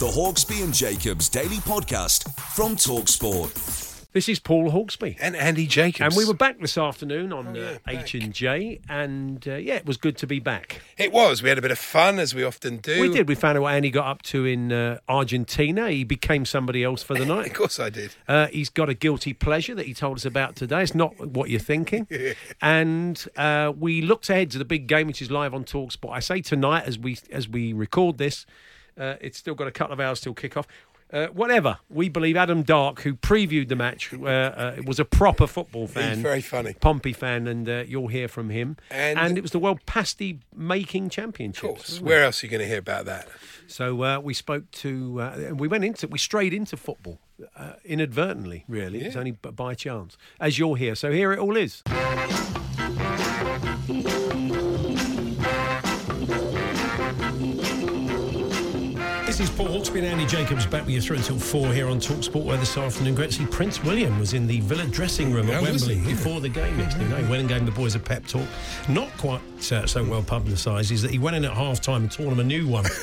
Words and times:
The 0.00 0.06
Hawksbee 0.08 0.64
and 0.64 0.74
Jacobs 0.74 1.28
Daily 1.28 1.58
Podcast 1.58 2.34
from 2.56 2.74
Talksport. 2.76 4.10
This 4.12 4.28
is 4.28 4.40
Paul 4.40 4.70
Hawksbee. 4.72 5.16
and 5.20 5.36
Andy 5.36 5.66
Jacobs. 5.66 6.00
And 6.00 6.16
we 6.16 6.24
were 6.24 6.34
back 6.34 6.58
this 6.58 6.76
afternoon 6.76 7.32
on 7.32 7.48
Oh, 7.48 7.60
yeah, 7.60 7.76
uh. 7.86 8.00
H 8.00 8.14
and 8.14 8.32
J, 8.32 8.80
and 8.88 9.46
uh, 9.46 9.54
yeah, 9.54 9.74
it 9.76 9.86
was 9.86 9.96
good 9.98 10.16
to 10.18 10.26
be 10.26 10.40
back. 10.40 10.80
It 10.98 11.12
was. 11.12 11.42
We 11.42 11.50
had 11.50 11.58
a 11.58 11.62
bit 11.62 11.70
of 11.70 11.78
fun, 11.78 12.18
as 12.18 12.34
we 12.34 12.42
often 12.42 12.78
do. 12.78 13.00
We 13.00 13.10
did. 13.10 13.28
We 13.28 13.34
found 13.36 13.58
out 13.58 13.62
what 13.62 13.74
Andy 13.74 13.90
got 13.90 14.06
up 14.06 14.22
to 14.22 14.44
in 14.44 14.72
uh, 14.72 14.98
Argentina. 15.08 15.88
He 15.90 16.02
became 16.04 16.46
somebody 16.46 16.82
else 16.82 17.02
for 17.02 17.14
the 17.14 17.24
night. 17.34 17.46
Of 17.48 17.54
course, 17.54 17.78
I 17.78 17.90
did. 17.90 18.14
Uh, 18.26 18.48
he's 18.48 18.70
got 18.70 18.88
a 18.88 18.94
guilty 18.94 19.34
pleasure 19.34 19.74
that 19.76 19.86
he 19.86 19.94
told 19.94 20.16
us 20.18 20.24
about 20.24 20.56
today. 20.56 20.82
It's 20.82 20.94
not 20.96 21.18
what 21.28 21.48
you're 21.48 21.60
thinking. 21.60 22.08
and 22.60 23.24
uh, 23.36 23.72
we 23.78 24.02
looked 24.02 24.28
ahead 24.30 24.50
to 24.52 24.58
the 24.58 24.64
big 24.64 24.88
game, 24.88 25.06
which 25.06 25.22
is 25.22 25.30
live 25.30 25.54
on 25.54 25.64
Talksport. 25.64 26.12
I 26.12 26.20
say 26.20 26.40
tonight, 26.40 26.84
as 26.86 26.98
we 26.98 27.18
as 27.30 27.48
we 27.48 27.72
record 27.72 28.18
this, 28.18 28.46
uh, 28.98 29.14
it's 29.20 29.38
still 29.38 29.54
got 29.54 29.66
a 29.68 29.72
couple 29.72 29.92
of 29.92 30.00
hours 30.00 30.20
till 30.20 30.34
kick 30.34 30.56
off. 30.56 30.66
Uh, 31.12 31.26
whatever. 31.26 31.76
We 31.90 32.08
believe 32.08 32.38
Adam 32.38 32.62
Dark, 32.62 33.02
who 33.02 33.12
previewed 33.14 33.68
the 33.68 33.76
match, 33.76 34.14
uh, 34.14 34.24
uh, 34.26 34.76
was 34.86 34.98
a 34.98 35.04
proper 35.04 35.46
football 35.46 35.86
fan. 35.86 36.22
very 36.22 36.40
funny. 36.40 36.72
Pompey 36.80 37.12
fan, 37.12 37.46
and 37.46 37.68
uh, 37.68 37.84
you'll 37.86 38.08
hear 38.08 38.28
from 38.28 38.48
him. 38.48 38.78
And- 38.90 39.36
it 39.36 39.42
was 39.42 39.50
the 39.50 39.58
World 39.58 39.80
Pasty 39.84 40.38
Making 40.56 41.06
Of 41.06 41.10
Championships. 41.12 41.60
course. 41.60 41.96
it? 41.98 42.02
Where 42.02 42.24
else 42.24 42.42
are 42.42 42.46
you 42.46 42.50
going 42.50 42.62
to 42.62 42.66
hear 42.66 42.78
about 42.78 43.04
that? 43.04 43.28
So 43.66 44.02
uh, 44.02 44.20
we 44.20 44.32
spoke 44.32 44.70
to, 44.70 45.20
uh, 45.20 45.50
we 45.54 45.68
went 45.68 45.84
into, 45.84 46.08
we 46.08 46.18
strayed 46.18 46.54
into 46.54 46.78
football 46.78 47.18
uh, 47.56 47.74
inadvertently, 47.84 48.64
really. 48.66 49.00
It's 49.02 49.14
Yeah. 49.14 49.18
only 49.20 49.32
by 49.32 49.74
chance, 49.74 50.16
as 50.40 50.58
you're 50.58 50.76
here. 50.76 50.94
So 50.94 51.12
here 51.12 51.34
it 51.34 51.38
all 51.38 51.58
is. 51.58 51.82
Paul 59.56 59.66
Hawksbee 59.68 59.98
and 59.98 60.06
Andy 60.06 60.24
Jacobs 60.26 60.64
back 60.66 60.82
with 60.86 60.94
you 60.94 61.00
through 61.00 61.16
until 61.16 61.38
four 61.38 61.72
here 61.74 61.86
on 61.88 62.00
Talksport. 62.00 62.44
Where 62.44 62.56
this 62.56 62.76
afternoon, 62.78 63.14
great 63.14 63.30
to 63.32 63.36
see 63.36 63.46
Prince 63.46 63.82
William 63.84 64.18
was 64.18 64.32
in 64.32 64.46
the 64.46 64.60
Villa 64.60 64.86
dressing 64.86 65.30
room 65.32 65.50
at 65.50 65.60
Oh, 65.60 65.62
Wembley? 65.62 65.96
Yeah. 65.96 66.06
before 66.06 66.40
the 66.40 66.48
game. 66.48 66.78
You 66.78 66.86
know, 67.08 67.16
he 67.16 67.28
went 67.28 67.40
and 67.40 67.48
gave 67.48 67.66
the 67.66 67.70
boys 67.72 67.94
a 67.94 67.98
pep 67.98 68.26
talk. 68.26 68.46
Not 68.88 69.10
quite 69.18 69.40
uh, 69.70 69.86
so 69.86 70.02
well 70.04 70.22
publicised 70.22 70.90
is 70.90 71.02
that 71.02 71.10
he 71.10 71.18
went 71.18 71.36
in 71.36 71.44
at 71.44 71.52
half 71.52 71.80
time 71.82 72.02
and 72.02 72.10
taught 72.10 72.30
them 72.30 72.40
a 72.40 72.44
new 72.44 72.66
one. 72.66 72.86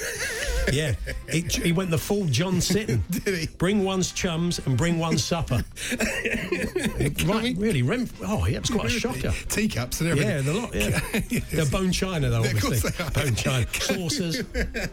yeah, 0.74 0.96
he, 1.30 1.42
he 1.42 1.72
went 1.72 1.90
the 1.92 1.98
full 1.98 2.26
John 2.26 2.56
Sitton. 2.60 3.02
Did 3.24 3.38
he? 3.38 3.48
Bring 3.58 3.84
one's 3.84 4.12
chums 4.12 4.60
and 4.66 4.78
bring 4.78 5.00
one's 5.00 5.24
supper. 5.24 5.64
right, 7.26 7.56
really, 7.58 7.82
Rem- 7.82 8.10
oh, 8.26 8.46
yeah, 8.46 8.58
it 8.58 8.62
was 8.62 8.70
quite 8.70 8.86
a 8.86 8.90
shocker. 8.90 9.32
Teacups 9.50 10.02
and 10.02 10.10
everything. 10.12 10.30
Yeah, 10.30 10.42
the 10.42 10.54
lot. 10.54 10.76
Yeah, 10.76 11.00
Yes. 11.30 11.52
they're 11.52 11.66
bone 11.66 11.92
china 11.92 12.30
though, 12.30 12.40
obviously. 12.44 12.92
Bone 13.14 13.36
china 13.36 13.66
saucers. 13.74 14.44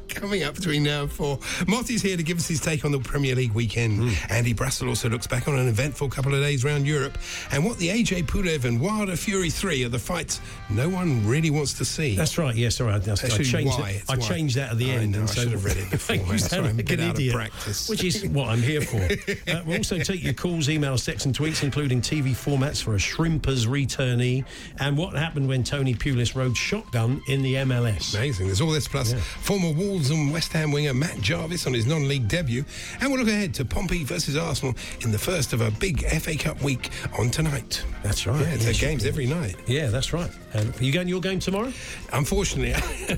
Coming 0.09 0.42
up 0.42 0.54
between 0.54 0.82
now 0.82 1.03
and 1.03 1.12
four. 1.12 1.38
Motty's 1.66 2.03
here 2.03 2.16
to 2.16 2.22
give 2.22 2.38
us 2.38 2.48
his 2.48 2.60
take 2.60 2.84
on 2.84 2.92
the 2.92 2.98
Premier 2.98 3.34
League 3.34 3.53
weekend. 3.53 3.98
Hmm. 4.00 4.32
Andy 4.32 4.54
Brassell 4.54 4.88
also 4.88 5.09
looks 5.09 5.26
back 5.26 5.48
on 5.48 5.59
an 5.59 5.69
eventful 5.69 6.09
couple 6.10 6.34
of 6.34 6.41
days 6.41 6.65
around 6.65 6.86
Europe 6.86 7.19
and 7.53 7.65
what 7.65 7.78
the 7.78 7.88
AJ 7.88 8.25
Pulev 8.25 8.65
and 8.65 8.81
Wilder 8.81 9.16
Fury 9.16 9.50
3 9.50 9.84
are 9.84 9.88
the 9.88 9.98
fights 9.98 10.41
no 10.70 10.88
one 10.88 11.26
really 11.26 11.50
wants 11.50 11.75
to 11.75 11.84
see. 11.84 12.16
That's 12.16 12.38
right. 12.38 12.54
Yes, 12.54 12.81
all 12.81 12.86
right. 12.88 13.03
That's, 13.03 13.22
I 13.22 13.28
Actually, 13.28 13.44
changed 13.44 13.78
it. 13.78 14.03
I 14.09 14.16
changed 14.16 14.56
that 14.56 14.72
at 14.72 14.78
the 14.78 14.91
I 14.92 14.94
end. 14.97 15.12
know, 15.12 15.20
and 15.20 15.28
I 15.31 15.32
so 15.32 15.48
read 15.66 15.77
it 15.77 15.91
before, 15.91 16.16
you 16.16 16.38
sound 16.38 16.77
like 16.77 16.91
an 16.91 17.00
idiot, 17.00 17.34
practice. 17.34 17.88
which 17.88 18.04
is 18.04 18.25
what 18.27 18.49
I'm 18.49 18.62
here 18.62 18.81
for. 18.81 18.97
uh, 19.50 19.62
we'll 19.66 19.78
also 19.78 19.99
take 19.99 20.22
your 20.22 20.32
calls, 20.34 20.69
emails, 20.69 21.04
texts, 21.04 21.27
and 21.27 21.37
tweets, 21.37 21.62
including 21.62 22.00
TV 22.00 22.31
formats 22.31 22.82
for 22.82 22.94
a 22.94 22.99
shrimpers 22.99 23.66
returnee 23.66 24.44
and 24.81 24.97
what 24.97 25.15
happened 25.15 25.49
when 25.49 25.65
Tony 25.65 25.94
Pulis 25.94 26.34
rode 26.34 26.56
shotgun 26.56 27.21
in 27.28 27.43
the 27.43 27.54
MLS. 27.54 28.15
Amazing. 28.15 28.47
There's 28.47 28.60
all 28.60 28.71
this 28.71 28.88
plus 28.88 29.12
former 29.15 29.72
Wolves 29.72 30.10
and 30.10 30.32
West 30.32 30.53
Ham 30.53 30.72
winger 30.72 30.94
Matt 30.94 31.21
Jarvis 31.21 31.66
on 31.66 31.75
his 31.75 31.87
non-league 31.87 32.28
debut, 32.28 32.65
and 33.00 33.10
we'll 33.10 33.21
look 33.21 33.28
ahead 33.28 33.54
to 33.54 33.65
Pompey 33.65 34.04
versus 34.04 34.37
Arsenal 34.37 34.75
in 35.00 35.10
the 35.10 35.19
first 35.19 35.53
of 35.53 35.60
a 35.60 35.71
big 35.72 36.06
FA 36.21 36.37
Cup 36.37 36.62
week 36.62 36.91
on 37.19 37.31
tonight. 37.31 37.84
That's 38.03 38.27
right. 38.27 38.41
Yeah, 38.41 38.54
it's 38.54 38.66
Yes, 38.66 38.81
games 38.81 39.04
every 39.06 39.27
night. 39.27 39.56
Yeah, 39.66 39.88
that's 39.88 40.12
right. 40.12 40.31
Um, 40.54 40.72
are 40.78 40.84
you 40.84 40.93
going 40.93 41.06
to 41.06 41.10
your 41.10 41.21
game 41.21 41.38
tomorrow? 41.38 41.72
Unfortunately, 42.12 42.75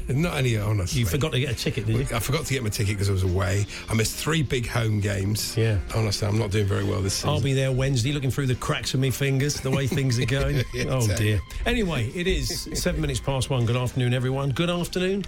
not 0.14 0.38
only 0.38 0.56
honestly. 0.58 1.00
You 1.00 1.06
forgot 1.06 1.32
to 1.32 1.40
get 1.40 1.50
a 1.50 1.54
ticket, 1.54 1.86
did 1.86 1.96
you? 2.10 2.16
I 2.16 2.20
forgot 2.20 2.37
to 2.46 2.54
get 2.54 2.62
my 2.62 2.68
ticket 2.68 2.94
because 2.94 3.08
I 3.08 3.12
was 3.12 3.22
away. 3.22 3.66
I 3.88 3.94
missed 3.94 4.16
three 4.16 4.42
big 4.42 4.66
home 4.66 5.00
games. 5.00 5.56
Yeah. 5.56 5.78
Honestly, 5.94 6.26
I'm 6.28 6.38
not 6.38 6.50
doing 6.50 6.66
very 6.66 6.84
well 6.84 7.00
this 7.00 7.14
season. 7.14 7.30
I'll 7.30 7.40
be 7.40 7.52
there 7.52 7.72
Wednesday 7.72 8.12
looking 8.12 8.30
through 8.30 8.46
the 8.46 8.54
cracks 8.54 8.94
of 8.94 9.00
my 9.00 9.10
fingers, 9.10 9.60
the 9.60 9.70
way 9.70 9.86
things 9.86 10.18
are 10.18 10.26
going. 10.26 10.62
Yeah, 10.74 10.84
oh, 10.90 11.06
dear. 11.16 11.40
Anyway, 11.66 12.10
it 12.14 12.26
is 12.26 12.68
seven 12.74 13.00
minutes 13.00 13.20
past 13.20 13.50
one. 13.50 13.64
Good 13.66 13.76
afternoon, 13.76 14.12
everyone. 14.14 14.50
Good 14.50 14.70
afternoon, 14.70 15.24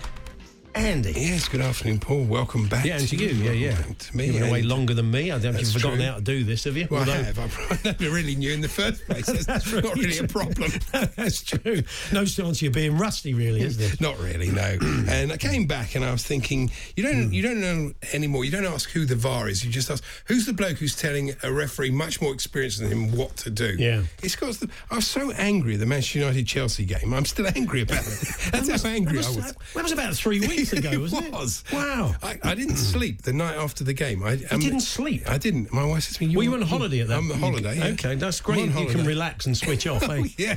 Andy. 0.74 1.12
Yes, 1.16 1.48
good 1.48 1.60
afternoon, 1.60 1.98
Paul. 1.98 2.22
Welcome 2.24 2.68
back. 2.68 2.84
Yeah, 2.84 2.98
and 2.98 3.08
to 3.08 3.16
you. 3.16 3.28
Yeah, 3.28 3.50
yeah. 3.50 3.74
Welcome 3.74 3.94
To 3.94 4.16
me. 4.16 4.26
You've 4.26 4.34
been 4.34 4.48
away 4.48 4.62
longer 4.62 4.94
than 4.94 5.10
me. 5.10 5.32
I 5.32 5.38
don't 5.38 5.52
think 5.52 5.64
you've 5.64 5.72
forgotten 5.72 5.98
true. 5.98 6.06
how 6.06 6.14
to 6.16 6.20
do 6.20 6.44
this, 6.44 6.64
have 6.64 6.76
you? 6.76 6.86
Well, 6.88 7.08
I 7.10 7.16
have. 7.16 7.38
I 7.38 7.78
never 7.84 8.14
really 8.14 8.36
knew 8.36 8.52
in 8.52 8.60
the 8.60 8.68
first 8.68 9.04
place. 9.04 9.26
That's, 9.46 9.72
not 9.72 9.96
really 9.96 10.18
a 10.18 10.28
problem. 10.28 10.70
That's 11.16 11.42
true. 11.42 11.82
No 12.12 12.24
chance 12.24 12.58
of 12.58 12.62
you 12.62 12.70
being 12.70 12.96
rusty, 12.96 13.34
really, 13.34 13.62
is 13.62 13.78
there? 13.78 13.90
Not 14.00 14.20
really, 14.20 14.50
no. 14.50 14.78
and 15.08 15.32
I 15.32 15.36
came 15.36 15.66
back 15.66 15.96
and 15.96 16.04
I 16.04 16.12
was 16.12 16.24
thinking, 16.24 16.70
you 16.96 17.02
don't, 17.02 17.24
hmm. 17.26 17.32
you 17.32 17.42
don't 17.42 17.60
know 17.60 17.92
anymore. 18.12 18.44
You 18.44 18.52
don't 18.52 18.66
ask 18.66 18.90
who 18.90 19.04
the 19.04 19.16
VAR 19.16 19.48
is. 19.48 19.64
You 19.64 19.72
just 19.72 19.90
ask 19.90 20.04
who's 20.26 20.46
the 20.46 20.52
bloke 20.52 20.78
who's 20.78 20.94
telling 20.94 21.32
a 21.42 21.52
referee 21.52 21.90
much 21.90 22.22
more 22.22 22.32
experienced 22.32 22.78
than 22.78 22.90
him 22.90 23.16
what 23.16 23.36
to 23.38 23.50
do. 23.50 23.74
Yeah. 23.76 24.02
it's 24.22 24.36
because 24.36 24.64
I 24.90 24.96
was 24.96 25.06
so 25.06 25.32
angry 25.32 25.74
at 25.74 25.80
the 25.80 25.86
Manchester 25.86 26.20
United 26.20 26.46
Chelsea 26.46 26.84
game. 26.84 27.12
I'm 27.12 27.24
still 27.24 27.48
angry 27.48 27.82
about 27.82 28.06
it. 28.06 28.52
That's 28.52 28.82
how 28.82 28.88
angry 28.88 29.18
that 29.18 29.26
I 29.26 29.28
was, 29.28 29.36
was. 29.36 29.54
That 29.74 29.82
was 29.82 29.92
about 29.92 30.14
three 30.14 30.40
weeks 30.40 30.59
ago, 30.72 31.00
wasn't 31.00 31.26
it? 31.26 31.32
was. 31.32 31.64
Wow. 31.72 32.14
I, 32.22 32.38
I 32.42 32.54
didn't 32.54 32.76
sleep 32.76 33.22
the 33.22 33.32
night 33.32 33.56
after 33.56 33.84
the 33.84 33.92
game. 33.92 34.22
I 34.22 34.32
you 34.32 34.58
didn't 34.58 34.80
sleep? 34.80 35.28
I 35.28 35.38
didn't. 35.38 35.72
My 35.72 35.84
wife 35.84 36.04
said 36.04 36.16
to 36.18 36.26
me, 36.26 36.36
Were 36.36 36.42
you 36.42 36.50
were 36.50 36.56
on 36.56 36.62
holiday 36.62 37.00
at 37.00 37.08
that? 37.08 37.18
I'm 37.18 37.30
on 37.32 37.38
holiday. 37.38 37.76
yeah. 37.76 37.86
Okay, 37.88 38.14
that's 38.14 38.40
great. 38.40 38.70
You 38.70 38.86
can 38.86 39.04
relax 39.04 39.46
and 39.46 39.56
switch 39.56 39.86
off. 39.86 40.02
eh? 40.08 40.24
Yeah. 40.36 40.56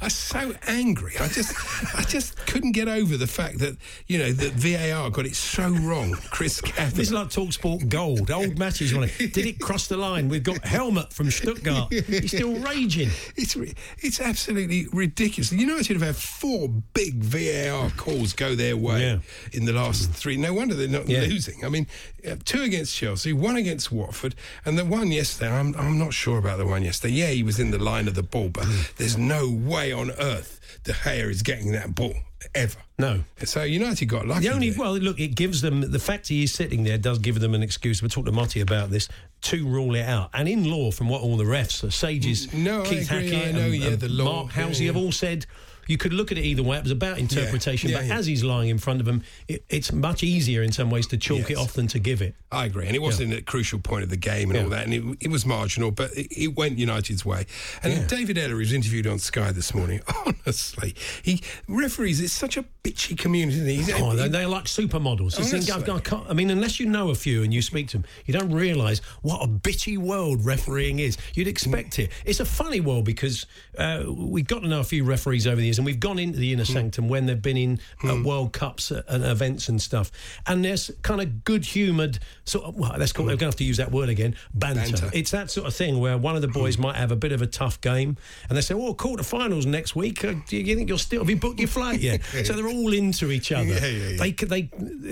I 0.00 0.04
was 0.06 0.14
so 0.14 0.54
angry. 0.66 1.14
I 1.20 1.28
just, 1.28 1.54
I 1.96 2.02
just 2.02 2.36
couldn't 2.46 2.72
get 2.72 2.88
over 2.88 3.16
the 3.16 3.26
fact 3.26 3.58
that 3.60 3.76
you 4.06 4.18
know 4.18 4.32
that 4.32 4.52
VAR 4.54 5.10
got 5.10 5.26
it 5.26 5.34
so 5.36 5.68
wrong. 5.70 6.12
Chris 6.30 6.60
Gaffney. 6.60 6.84
This 6.96 7.08
is 7.08 7.12
like 7.12 7.28
Talksport 7.28 7.88
Gold, 7.88 8.30
old 8.30 8.58
matches. 8.58 8.92
On 8.94 9.04
it. 9.04 9.16
Did 9.18 9.38
it 9.46 9.58
cross 9.60 9.86
the 9.88 9.96
line? 9.96 10.28
We've 10.28 10.42
got 10.42 10.64
Helmut 10.64 11.12
from 11.12 11.30
Stuttgart. 11.30 11.92
He's 11.92 12.28
still 12.32 12.54
raging. 12.60 13.10
It's 13.36 13.56
it's 13.98 14.20
absolutely 14.20 14.86
ridiculous. 14.92 15.52
United 15.52 15.94
have 15.94 16.02
had 16.02 16.16
four 16.16 16.68
big 16.94 17.14
VAR 17.22 17.90
calls 17.96 18.32
go 18.32 18.54
their 18.54 18.76
way 18.76 19.00
Yeah. 19.02 19.18
in 19.52 19.64
the 19.64 19.72
last 19.72 20.10
three. 20.12 20.36
No 20.36 20.52
wonder 20.54 20.74
they're 20.74 20.88
not 20.88 21.08
Yeah. 21.08 21.20
losing. 21.20 21.64
I 21.64 21.68
mean, 21.68 21.86
uh, 22.28 22.36
two 22.44 22.62
against 22.62 22.94
Chelsea, 22.96 23.32
one 23.32 23.56
against 23.56 23.90
Watford, 23.92 24.34
and 24.64 24.78
the 24.78 24.84
one 24.84 25.10
yesterday. 25.12 25.50
I'm 25.50 25.74
I'm 25.76 25.98
not 25.98 26.12
sure 26.14 26.38
about 26.38 26.58
the 26.58 26.66
one 26.66 26.82
yesterday. 26.82 27.14
Yeah, 27.14 27.28
he 27.30 27.42
was 27.42 27.58
in 27.58 27.70
the 27.70 27.78
line 27.78 28.08
of 28.08 28.14
the 28.14 28.22
ball, 28.22 28.48
but 28.48 28.64
Mm. 28.64 28.94
there's 28.96 29.16
no 29.18 29.48
way 29.68 29.92
on 29.92 30.10
earth 30.12 30.58
De 30.84 30.92
Gea 30.92 31.28
is 31.28 31.42
getting 31.42 31.72
that 31.72 31.94
ball 31.94 32.14
ever. 32.54 32.78
No. 32.98 33.24
So 33.44 33.62
United 33.62 34.06
got 34.06 34.26
lucky. 34.26 34.46
The 34.46 34.54
only 34.54 34.70
there. 34.70 34.80
well, 34.80 34.96
look, 34.96 35.20
it 35.20 35.34
gives 35.34 35.60
them 35.60 35.90
the 35.90 35.98
fact 35.98 36.28
he 36.28 36.44
is 36.44 36.52
sitting 36.52 36.84
there 36.84 36.98
does 36.98 37.18
give 37.18 37.40
them 37.40 37.54
an 37.54 37.62
excuse. 37.62 38.02
We 38.02 38.08
talked 38.08 38.26
to 38.26 38.32
Motty 38.32 38.60
about 38.60 38.90
this 38.90 39.08
to 39.42 39.66
rule 39.66 39.94
it 39.94 40.04
out. 40.04 40.30
And 40.32 40.48
in 40.48 40.64
law, 40.70 40.90
from 40.90 41.08
what 41.08 41.22
all 41.22 41.36
the 41.36 41.44
refs, 41.44 41.84
uh, 41.84 41.90
Sages, 41.90 42.52
No, 42.52 42.82
Keith. 42.84 43.08
Hackett, 43.08 43.48
I 43.48 43.52
know, 43.52 43.60
and, 43.60 43.74
yeah, 43.74 43.88
and 43.88 44.00
the 44.00 44.08
law, 44.08 44.42
Mark 44.42 44.52
Halsey 44.52 44.84
yeah, 44.84 44.92
have 44.92 44.96
all 44.96 45.12
said. 45.12 45.46
You 45.88 45.98
could 45.98 46.12
look 46.12 46.30
at 46.30 46.38
it 46.38 46.44
either 46.44 46.62
way. 46.62 46.76
It 46.76 46.84
was 46.84 46.92
about 46.92 47.18
interpretation, 47.18 47.90
Yeah, 47.90 47.98
but 47.98 48.06
yeah. 48.06 48.16
as 48.18 48.26
he's 48.26 48.44
lying 48.44 48.68
in 48.68 48.78
front 48.78 49.00
of 49.00 49.08
him, 49.08 49.24
it, 49.48 49.64
it's 49.68 49.92
much 49.92 50.22
easier 50.22 50.62
in 50.62 50.70
some 50.70 50.90
ways 50.90 51.06
to 51.08 51.16
chalk 51.16 51.50
it 51.50 51.56
off 51.56 51.72
than 51.72 51.88
to 51.88 51.98
give 51.98 52.22
it. 52.22 52.34
I 52.52 52.66
agree, 52.66 52.86
and 52.86 52.94
it 52.94 53.02
wasn't 53.02 53.32
a 53.34 53.42
crucial 53.42 53.78
point 53.80 54.04
of 54.04 54.10
the 54.10 54.16
game 54.16 54.50
and 54.50 54.56
Yeah. 54.58 54.64
all 54.64 54.70
that, 54.70 54.84
and 54.84 54.94
it, 54.94 55.04
it 55.20 55.28
was 55.30 55.44
marginal, 55.44 55.90
but 55.90 56.12
it, 56.16 56.28
it 56.30 56.56
went 56.56 56.78
United's 56.78 57.24
way. 57.24 57.46
And 57.82 57.92
Yeah. 57.92 58.06
David 58.06 58.36
Elleray 58.36 58.58
was 58.58 58.72
interviewed 58.72 59.06
on 59.06 59.18
Sky 59.18 59.50
this 59.52 59.74
morning. 59.74 60.00
Honestly, 60.26 60.94
he 61.22 61.42
referees. 61.66 62.20
It's 62.20 62.32
such 62.32 62.56
a 62.56 62.64
bitchy 62.84 63.18
community. 63.18 63.80
Oh, 63.94 64.10
he- 64.10 64.16
they, 64.16 64.28
they're 64.28 64.48
like 64.48 64.64
supermodels. 64.64 65.34
Think, 65.36 65.70
I, 65.88 66.16
I, 66.16 66.30
I 66.30 66.32
mean, 66.34 66.50
unless 66.50 66.78
you 66.78 66.86
know 66.86 67.10
a 67.10 67.14
few 67.14 67.42
and 67.42 67.52
you 67.52 67.62
speak 67.62 67.88
to 67.88 67.98
them, 67.98 68.06
you 68.26 68.34
don't 68.34 68.52
realise 68.52 69.00
what 69.22 69.42
a 69.42 69.48
bitchy 69.48 69.96
world 69.98 70.44
refereeing 70.44 70.98
is. 70.98 71.16
You'd 71.34 71.48
expect 71.48 71.98
it. 71.98 72.10
It's 72.24 72.40
a 72.40 72.44
funny 72.44 72.80
world 72.80 73.04
because 73.04 73.46
uh, 73.78 74.04
we've 74.08 74.46
got 74.46 74.60
to 74.62 74.68
know 74.68 74.80
a 74.80 74.84
few 74.84 75.04
referees 75.04 75.46
over 75.46 75.56
the 75.56 75.64
years, 75.64 75.77
and 75.78 75.86
we've 75.86 76.00
gone 76.00 76.18
into 76.18 76.38
the 76.38 76.52
inner 76.52 76.64
sanctum 76.64 77.08
when 77.08 77.26
they've 77.26 77.40
been 77.40 77.56
in 77.56 77.80
uh, 78.04 78.20
World 78.24 78.52
Cups 78.52 78.92
uh, 78.92 79.02
and 79.08 79.24
events 79.24 79.68
and 79.68 79.80
stuff. 79.80 80.10
And 80.46 80.64
there's 80.64 80.90
kind 81.02 81.20
of 81.20 81.44
good-humoured 81.44 82.18
sort 82.44 82.64
of. 82.66 82.76
Well, 82.76 82.94
let's 82.98 83.12
call. 83.12 83.26
We're 83.26 83.30
going 83.30 83.38
to 83.38 83.44
have 83.46 83.56
to 83.56 83.64
use 83.64 83.78
that 83.78 83.90
word 83.90 84.08
again. 84.08 84.36
Banter. 84.54 84.80
Banter. 84.80 85.10
It's 85.12 85.30
that 85.30 85.50
sort 85.50 85.66
of 85.66 85.74
thing 85.74 86.00
where 86.00 86.18
one 86.18 86.36
of 86.36 86.42
the 86.42 86.48
boys 86.48 86.78
might 86.78 86.96
have 86.96 87.12
a 87.12 87.16
bit 87.16 87.32
of 87.32 87.42
a 87.42 87.46
tough 87.46 87.80
game, 87.80 88.16
and 88.48 88.56
they 88.56 88.62
say, 88.62 88.74
"Oh, 88.74 88.94
quarterfinals 88.94 89.66
next 89.66 89.96
week. 89.96 90.24
Uh, 90.24 90.34
do 90.46 90.56
you 90.56 90.76
think 90.76 90.88
you'll 90.88 90.98
still 90.98 91.20
have 91.20 91.30
you 91.30 91.36
booked 91.36 91.58
your 91.58 91.68
flight 91.68 92.00
yet?" 92.00 92.22
so 92.44 92.52
they're 92.52 92.68
all 92.68 92.92
into 92.92 93.30
each 93.30 93.52
other. 93.52 93.64
Yeah, 93.64 93.86
yeah, 93.86 94.08
yeah. 94.08 94.16
They 94.18 94.32
they 94.32 94.62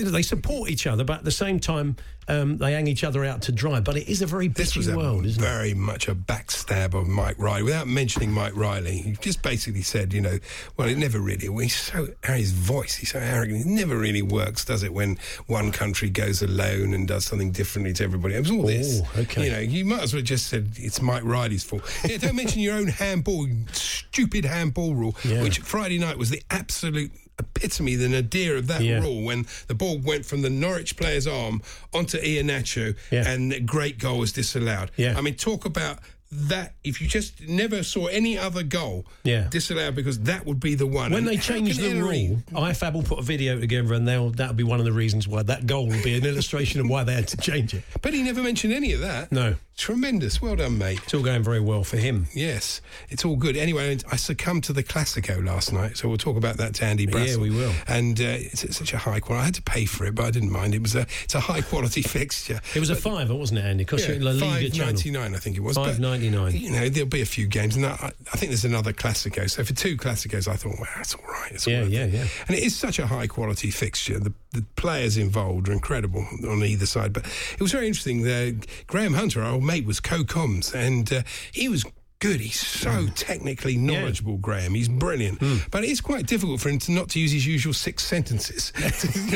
they 0.02 0.22
support 0.22 0.70
each 0.70 0.86
other, 0.86 1.04
but 1.04 1.18
at 1.18 1.24
the 1.24 1.30
same 1.30 1.60
time, 1.60 1.96
um, 2.28 2.58
they 2.58 2.72
hang 2.72 2.86
each 2.86 3.04
other 3.04 3.24
out 3.24 3.42
to 3.42 3.52
dry. 3.52 3.80
But 3.80 3.96
it 3.96 4.08
is 4.08 4.22
a 4.22 4.26
very 4.26 4.48
This 4.48 4.76
was 4.76 4.88
a 4.88 4.96
world, 4.96 5.26
isn't 5.26 5.42
it? 5.42 5.46
very 5.46 5.74
much 5.74 6.08
a 6.08 6.14
backstab 6.14 6.94
of 6.94 7.06
Mike 7.06 7.36
Riley. 7.38 7.62
Without 7.64 7.86
mentioning 7.86 8.32
Mike 8.32 8.54
Riley, 8.56 8.98
he 8.98 9.12
just 9.20 9.42
basically 9.42 9.82
said, 9.82 10.12
you 10.12 10.20
know, 10.20 10.38
well, 10.76 10.88
it 10.88 10.98
never 10.98 11.18
really. 11.20 11.48
Well, 11.48 11.60
he's 11.60 11.76
so 11.76 12.08
his 12.24 12.52
voice, 12.52 12.94
he's 12.96 13.12
so 13.12 13.18
arrogant. 13.18 13.60
It 13.60 13.66
never 13.68 13.96
really 13.96 14.22
works, 14.22 14.64
does 14.64 14.82
it? 14.82 14.92
When 14.92 15.18
one 15.46 15.72
country 15.72 16.10
goes 16.10 16.42
alone 16.42 16.94
and 16.94 17.06
does 17.06 17.24
something 17.24 17.52
differently 17.52 17.92
to 17.94 18.04
everybody. 18.04 18.34
It 18.34 18.40
was 18.40 18.50
all 18.50 18.62
this. 18.66 19.02
Oh, 19.04 19.20
okay. 19.22 19.44
You 19.46 19.50
know, 19.52 19.58
you 19.60 19.84
might 19.84 20.02
as 20.02 20.12
well 20.14 20.22
just 20.22 20.46
said 20.48 20.70
it's 20.76 21.00
Mike 21.00 21.24
Riley's 21.24 21.64
fault. 21.64 21.82
Yeah, 22.04 22.16
don't 22.18 22.36
mention 22.36 22.60
your 22.60 22.74
own 22.76 22.88
handball, 22.88 23.46
stupid 23.72 24.44
handball 24.44 24.94
rule, 24.94 25.14
Yeah. 25.24 25.42
which 25.42 25.58
Friday 25.60 25.98
night 25.98 26.18
was 26.18 26.30
the 26.30 26.42
absolute 26.50 27.12
epitome, 27.38 27.96
the 27.96 28.08
nadir 28.08 28.56
of 28.56 28.66
that 28.66 28.82
Yeah. 28.82 29.00
rule 29.00 29.22
when 29.22 29.46
the 29.66 29.74
ball 29.74 29.98
went 29.98 30.24
from 30.24 30.42
the 30.42 30.50
Norwich 30.50 30.96
player's 30.96 31.26
arm 31.26 31.62
onto 31.92 32.18
Iheanacho 32.18 32.94
Yeah. 33.10 33.28
and 33.28 33.52
a 33.52 33.60
great 33.60 33.98
goal 33.98 34.18
was 34.18 34.32
disallowed. 34.32 34.90
Yeah. 34.96 35.16
I 35.16 35.20
mean, 35.20 35.34
talk 35.34 35.64
about 35.64 35.98
that 36.32 36.74
if 36.82 37.00
you 37.00 37.06
just 37.06 37.40
never 37.48 37.82
saw 37.82 38.06
any 38.06 38.36
other 38.36 38.62
goal 38.62 39.06
yeah. 39.24 39.48
disallowed 39.48 39.94
because 39.94 40.20
that 40.20 40.44
would 40.44 40.60
be 40.60 40.74
the 40.74 40.86
one. 40.86 41.12
When 41.12 41.20
and 41.20 41.28
they 41.28 41.36
change 41.36 41.76
the 41.78 41.94
rule, 41.94 42.42
IFAB 42.52 42.94
will 42.94 43.02
put 43.02 43.18
a 43.18 43.22
video 43.22 43.58
together 43.60 43.94
and 43.94 44.06
they'll, 44.06 44.30
that'll 44.30 44.54
be 44.54 44.64
one 44.64 44.78
of 44.78 44.84
the 44.84 44.92
reasons 44.92 45.28
why 45.28 45.42
that 45.44 45.66
goal 45.66 45.86
will 45.86 46.02
be 46.02 46.16
an 46.16 46.26
illustration 46.26 46.80
of 46.80 46.88
why 46.88 47.04
they 47.04 47.14
had 47.14 47.28
to 47.28 47.36
change 47.36 47.74
it. 47.74 47.84
But 48.02 48.12
he 48.14 48.22
never 48.22 48.42
mentioned 48.42 48.72
any 48.72 48.92
of 48.92 49.00
that. 49.00 49.30
No. 49.30 49.56
Tremendous. 49.76 50.40
Well 50.40 50.56
done, 50.56 50.78
mate. 50.78 51.00
It's 51.04 51.12
all 51.12 51.22
going 51.22 51.42
very 51.42 51.60
well 51.60 51.84
for 51.84 51.98
him. 51.98 52.28
Yes. 52.34 52.80
It's 53.10 53.26
all 53.26 53.36
good. 53.36 53.58
Anyway, 53.58 53.98
I 54.10 54.16
succumbed 54.16 54.64
to 54.64 54.72
the 54.72 54.82
Classico 54.82 55.44
last 55.44 55.70
night, 55.70 55.98
so 55.98 56.08
we'll 56.08 56.16
talk 56.16 56.38
about 56.38 56.56
that 56.56 56.74
to 56.76 56.84
Andy 56.86 57.06
Brassell. 57.06 57.28
Yeah, 57.28 57.36
we 57.36 57.50
will. 57.50 57.72
And 57.86 58.18
uh, 58.18 58.24
it's, 58.24 58.64
it's, 58.64 58.78
such 58.78 58.94
a 58.94 58.98
high 58.98 59.20
quality. 59.20 59.42
I 59.42 59.44
had 59.44 59.54
to 59.56 59.62
pay 59.62 59.84
for 59.84 60.06
it, 60.06 60.14
but 60.14 60.24
I 60.24 60.30
didn't 60.30 60.50
mind. 60.50 60.74
It 60.74 60.80
was 60.80 60.94
a, 60.94 61.06
it's 61.24 61.34
a 61.34 61.40
high 61.40 61.60
quality 61.60 62.00
fixture. 62.02 62.60
It 62.74 62.80
was 62.80 62.88
but, 62.88 62.98
a 62.98 63.00
fiver, 63.02 63.34
wasn't 63.34 63.60
it, 63.60 63.66
Andy? 63.66 63.84
Because 63.84 64.08
yeah, 64.08 64.16
La 64.18 64.30
Liga 64.30 64.70
5.99, 64.70 65.34
I 65.34 65.38
think 65.38 65.56
it 65.58 65.62
was. 65.62 65.76
5.99. 65.76 66.15
99. 66.16 66.56
You 66.56 66.70
know, 66.70 66.88
there'll 66.88 67.08
be 67.08 67.20
a 67.20 67.26
few 67.26 67.46
games. 67.46 67.76
And 67.76 67.86
I, 67.86 68.12
I 68.32 68.36
think 68.36 68.50
there's 68.50 68.64
another 68.64 68.92
Classico. 68.92 69.48
So 69.50 69.64
for 69.64 69.72
two 69.72 69.96
Classicos, 69.96 70.48
I 70.48 70.56
thought, 70.56 70.74
well, 70.78 70.88
that's 70.96 71.14
all 71.14 71.24
right. 71.24 71.52
It's 71.52 71.66
yeah, 71.66 71.82
all 71.82 71.88
yeah, 71.88 72.04
it. 72.04 72.14
yeah. 72.14 72.26
And 72.48 72.56
it 72.56 72.62
is 72.62 72.76
such 72.76 72.98
a 72.98 73.06
high 73.06 73.26
quality 73.26 73.70
fixture. 73.70 74.18
The, 74.18 74.32
the, 74.52 74.64
players 74.76 75.16
involved 75.16 75.68
are 75.68 75.72
incredible 75.72 76.26
on 76.48 76.62
either 76.62 76.86
side. 76.86 77.12
But 77.12 77.26
it 77.52 77.60
was 77.60 77.72
very 77.72 77.86
interesting. 77.86 78.22
The, 78.22 78.56
Graham 78.86 79.14
Hunter, 79.14 79.42
our 79.42 79.52
old 79.52 79.64
mate, 79.64 79.84
was 79.84 80.00
co 80.00 80.24
coms. 80.24 80.74
And 80.74 81.12
uh, 81.12 81.22
he 81.52 81.68
was 81.68 81.84
Good. 82.18 82.40
He's 82.40 82.58
so 82.58 82.90
Hmm. 82.90 83.08
technically 83.08 83.76
knowledgeable, 83.76 84.38
Graham. 84.38 84.74
He's 84.74 84.88
brilliant. 84.88 85.38
But 85.70 85.84
it 85.84 85.90
is 85.90 86.00
quite 86.00 86.26
difficult 86.26 86.62
for 86.62 86.70
him 86.70 86.78
to 86.80 86.92
not 86.92 87.10
to 87.10 87.20
use 87.20 87.30
his 87.30 87.46
usual 87.46 87.74
six 87.74 88.04
sentences. 88.04 88.72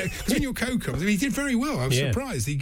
Because 0.00 0.22
when 0.28 0.40
you're 0.42 0.54
co-coms, 0.54 0.96
I 1.02 1.04
mean, 1.04 1.08
he 1.08 1.16
did 1.18 1.32
very 1.32 1.54
well. 1.54 1.78
I 1.78 1.86
was 1.86 1.98
Yeah. 1.98 2.10
surprised. 2.10 2.46
He, 2.46 2.56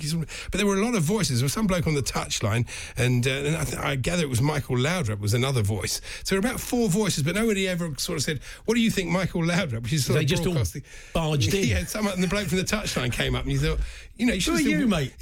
but 0.51 0.59
there 0.59 0.67
were 0.67 0.75
a 0.77 0.85
lot 0.85 0.97
of 0.97 1.03
voices. 1.05 1.39
There 1.39 1.45
was 1.45 1.53
some 1.53 1.69
bloke 1.69 1.87
on 1.87 1.95
the 1.95 2.03
touchline, 2.03 2.67
and, 2.97 3.27
uh, 3.27 3.31
and 3.31 3.57
I, 3.57 3.65
th- 3.65 3.79
I 3.79 3.95
gather 3.97 4.23
it 4.23 4.29
was 4.29 4.41
Michael 4.43 4.77
Laudrup 4.77 5.21
was 5.21 5.35
another 5.35 5.63
voice. 5.63 6.01
So 6.25 6.35
there 6.35 6.41
were 6.43 6.49
about 6.49 6.61
four 6.61 6.89
voices, 6.89 7.23
but 7.23 7.37
nobody 7.37 7.69
ever 7.69 7.93
sort 7.99 8.19
of 8.19 8.25
said, 8.25 8.41
"What 8.65 8.75
do 8.75 8.81
you 8.81 8.91
think, 8.91 9.11
Michael 9.11 9.43
Laudrup?" 9.43 9.83
Which 9.83 9.93
is 9.93 10.05
sort 10.07 10.17
They 10.19 10.25
of 10.25 10.31
just 10.31 10.47
all 10.47 10.57
barged 11.13 11.55
in. 11.55 11.65
Yeah, 11.69 11.85
some 11.85 12.09
and 12.09 12.21
the 12.23 12.27
bloke 12.27 12.49
from 12.49 12.59
the 12.59 12.65
touchline 12.65 13.13
came 13.13 13.37
up, 13.37 13.45
and 13.45 13.53
you 13.53 13.59
thought, 13.61 13.79
you 14.17 14.27
know, 14.27 14.33
you 14.35 14.41
Who 14.41 14.59
should 14.59 14.67
are 14.67 14.69
you, 14.69 14.89
mate? 14.89 15.13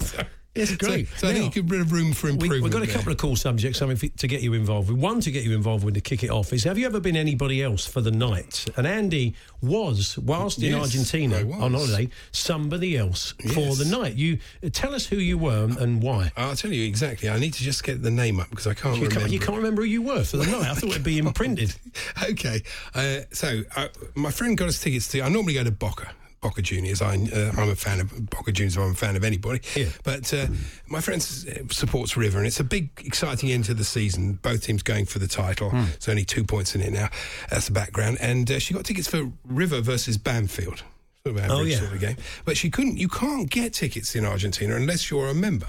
so, 0.00 0.22
It's 0.58 0.76
great. 0.76 1.08
So, 1.08 1.16
so 1.16 1.28
I 1.28 1.34
think 1.34 1.54
bit 1.68 1.80
of 1.80 1.92
room 1.92 2.12
for 2.12 2.26
We, 2.28 2.32
improvement. 2.32 2.62
we've 2.64 2.72
got 2.72 2.82
a 2.82 2.86
there. 2.86 2.94
couple 2.96 3.12
of 3.12 3.18
cool 3.18 3.36
subjects, 3.36 3.78
something 3.78 3.96
for, 3.96 4.08
to 4.08 4.26
get 4.26 4.40
you 4.42 4.54
involved 4.54 4.90
with. 4.90 4.98
One 4.98 5.20
to 5.20 5.30
get 5.30 5.44
you 5.44 5.54
involved 5.54 5.84
with 5.84 5.94
to 5.94 6.00
kick 6.00 6.22
it 6.22 6.30
off 6.30 6.52
is 6.52 6.64
have 6.64 6.78
you 6.78 6.86
ever 6.86 7.00
been 7.00 7.16
anybody 7.16 7.62
else 7.62 7.86
for 7.86 8.00
the 8.00 8.10
night? 8.10 8.66
And 8.76 8.86
Andy 8.86 9.34
was, 9.62 10.18
whilst 10.18 10.58
in 10.58 10.72
Yes, 10.72 10.80
Argentina 10.82 11.36
on 11.58 11.72
holiday, 11.74 12.08
somebody 12.32 12.96
else 12.96 13.34
for 13.54 13.74
the 13.76 13.84
night. 13.84 14.14
You 14.16 14.38
Tell 14.72 14.94
us 14.94 15.06
who 15.06 15.16
you 15.16 15.38
were 15.38 15.68
and 15.78 16.02
why. 16.02 16.30
I'll 16.36 16.56
tell 16.56 16.72
you 16.72 16.86
exactly. 16.86 17.28
I 17.28 17.38
need 17.38 17.54
to 17.54 17.62
just 17.62 17.82
get 17.84 18.02
the 18.02 18.10
name 18.10 18.40
up 18.40 18.50
because 18.50 18.66
I 18.66 18.74
can't 18.74 18.96
You 18.96 19.02
remember. 19.02 19.20
can't, 19.20 19.32
you 19.32 19.38
can't 19.40 19.56
remember 19.56 19.82
who 19.82 19.88
you 19.88 20.02
were 20.02 20.24
for 20.24 20.36
the 20.38 20.46
night. 20.50 20.62
I 20.70 20.74
thought 20.74 20.90
it'd 20.90 21.02
be 21.04 21.18
imprinted. 21.18 21.74
okay. 22.30 22.62
Uh, 22.94 23.20
so 23.32 23.62
uh, 23.76 23.88
my 24.14 24.30
friend 24.30 24.56
got 24.56 24.68
us 24.68 24.80
tickets 24.80 25.08
to. 25.08 25.22
I 25.22 25.28
normally 25.28 25.54
go 25.54 25.64
to 25.64 25.70
Boca. 25.70 26.10
Boca 26.40 26.62
Juniors. 26.62 27.02
I, 27.02 27.14
uh, 27.16 27.52
I'm 27.56 27.70
a 27.70 27.74
fan 27.76 28.00
of 28.00 28.30
Boca 28.30 28.52
Juniors. 28.52 28.76
I'm 28.76 28.92
a 28.92 28.94
fan 28.94 29.16
of 29.16 29.24
anybody. 29.24 29.60
Yeah. 29.74 29.86
But 30.04 30.32
uh, 30.32 30.46
my 30.86 31.00
friend 31.00 31.20
supports 31.22 32.16
River, 32.16 32.38
and 32.38 32.46
it's 32.46 32.60
a 32.60 32.64
big, 32.64 32.90
exciting 33.04 33.50
end 33.50 33.64
to 33.64 33.74
the 33.74 33.84
season. 33.84 34.34
Both 34.34 34.62
teams 34.64 34.82
going 34.82 35.06
for 35.06 35.18
the 35.18 35.26
title. 35.28 35.70
Hmm. 35.70 35.84
There's 35.84 36.08
only 36.08 36.24
two 36.24 36.44
points 36.44 36.74
in 36.74 36.80
it 36.80 36.92
now. 36.92 37.08
That's 37.50 37.66
the 37.66 37.72
background. 37.72 38.18
And 38.20 38.50
uh, 38.50 38.58
she 38.58 38.74
got 38.74 38.84
tickets 38.84 39.08
for 39.08 39.30
River 39.44 39.80
versus 39.80 40.16
Banfield. 40.18 40.82
Sort 41.24 41.36
of 41.36 41.38
average 41.38 41.58
Oh, 41.58 41.62
yeah. 41.62 41.78
sort 41.78 41.92
of 41.92 42.00
game. 42.00 42.16
But 42.44 42.56
she 42.56 42.70
couldn't. 42.70 42.96
You 42.98 43.08
can't 43.08 43.50
get 43.50 43.74
tickets 43.74 44.14
in 44.14 44.24
Argentina 44.24 44.76
unless 44.76 45.10
you're 45.10 45.28
a 45.28 45.34
member. 45.34 45.68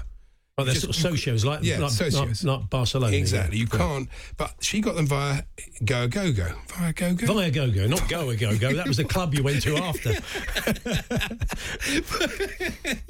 They're 0.64 0.74
Just- 0.74 1.00
sort 1.00 1.14
of 1.14 1.18
socios, 1.20 1.44
like, 1.44 1.60
Yeah, 1.62 1.78
like, 1.78 1.92
socios. 1.92 2.44
like, 2.44 2.60
like 2.60 2.70
Barcelona. 2.70 3.16
Exactly. 3.16 3.56
yeah. 3.58 3.62
You 3.62 3.66
can't. 3.68 4.08
But 4.36 4.54
she 4.60 4.80
got 4.80 4.96
them 4.96 5.06
via 5.06 5.42
Go 5.84 6.08
Go 6.08 6.32
Go. 6.32 6.48
Via 6.68 6.92
Go 6.92 7.14
Go. 7.14 7.34
Via 7.34 7.50
Go 7.50 7.70
Go, 7.70 7.86
not 7.86 8.08
Go 8.08 8.34
Go 8.36 8.56
Go. 8.58 8.72
That 8.74 8.88
was 8.88 8.96
the 8.96 9.04
club 9.04 9.34
you 9.34 9.42
went 9.42 9.62
to 9.62 9.76
after. 9.76 10.14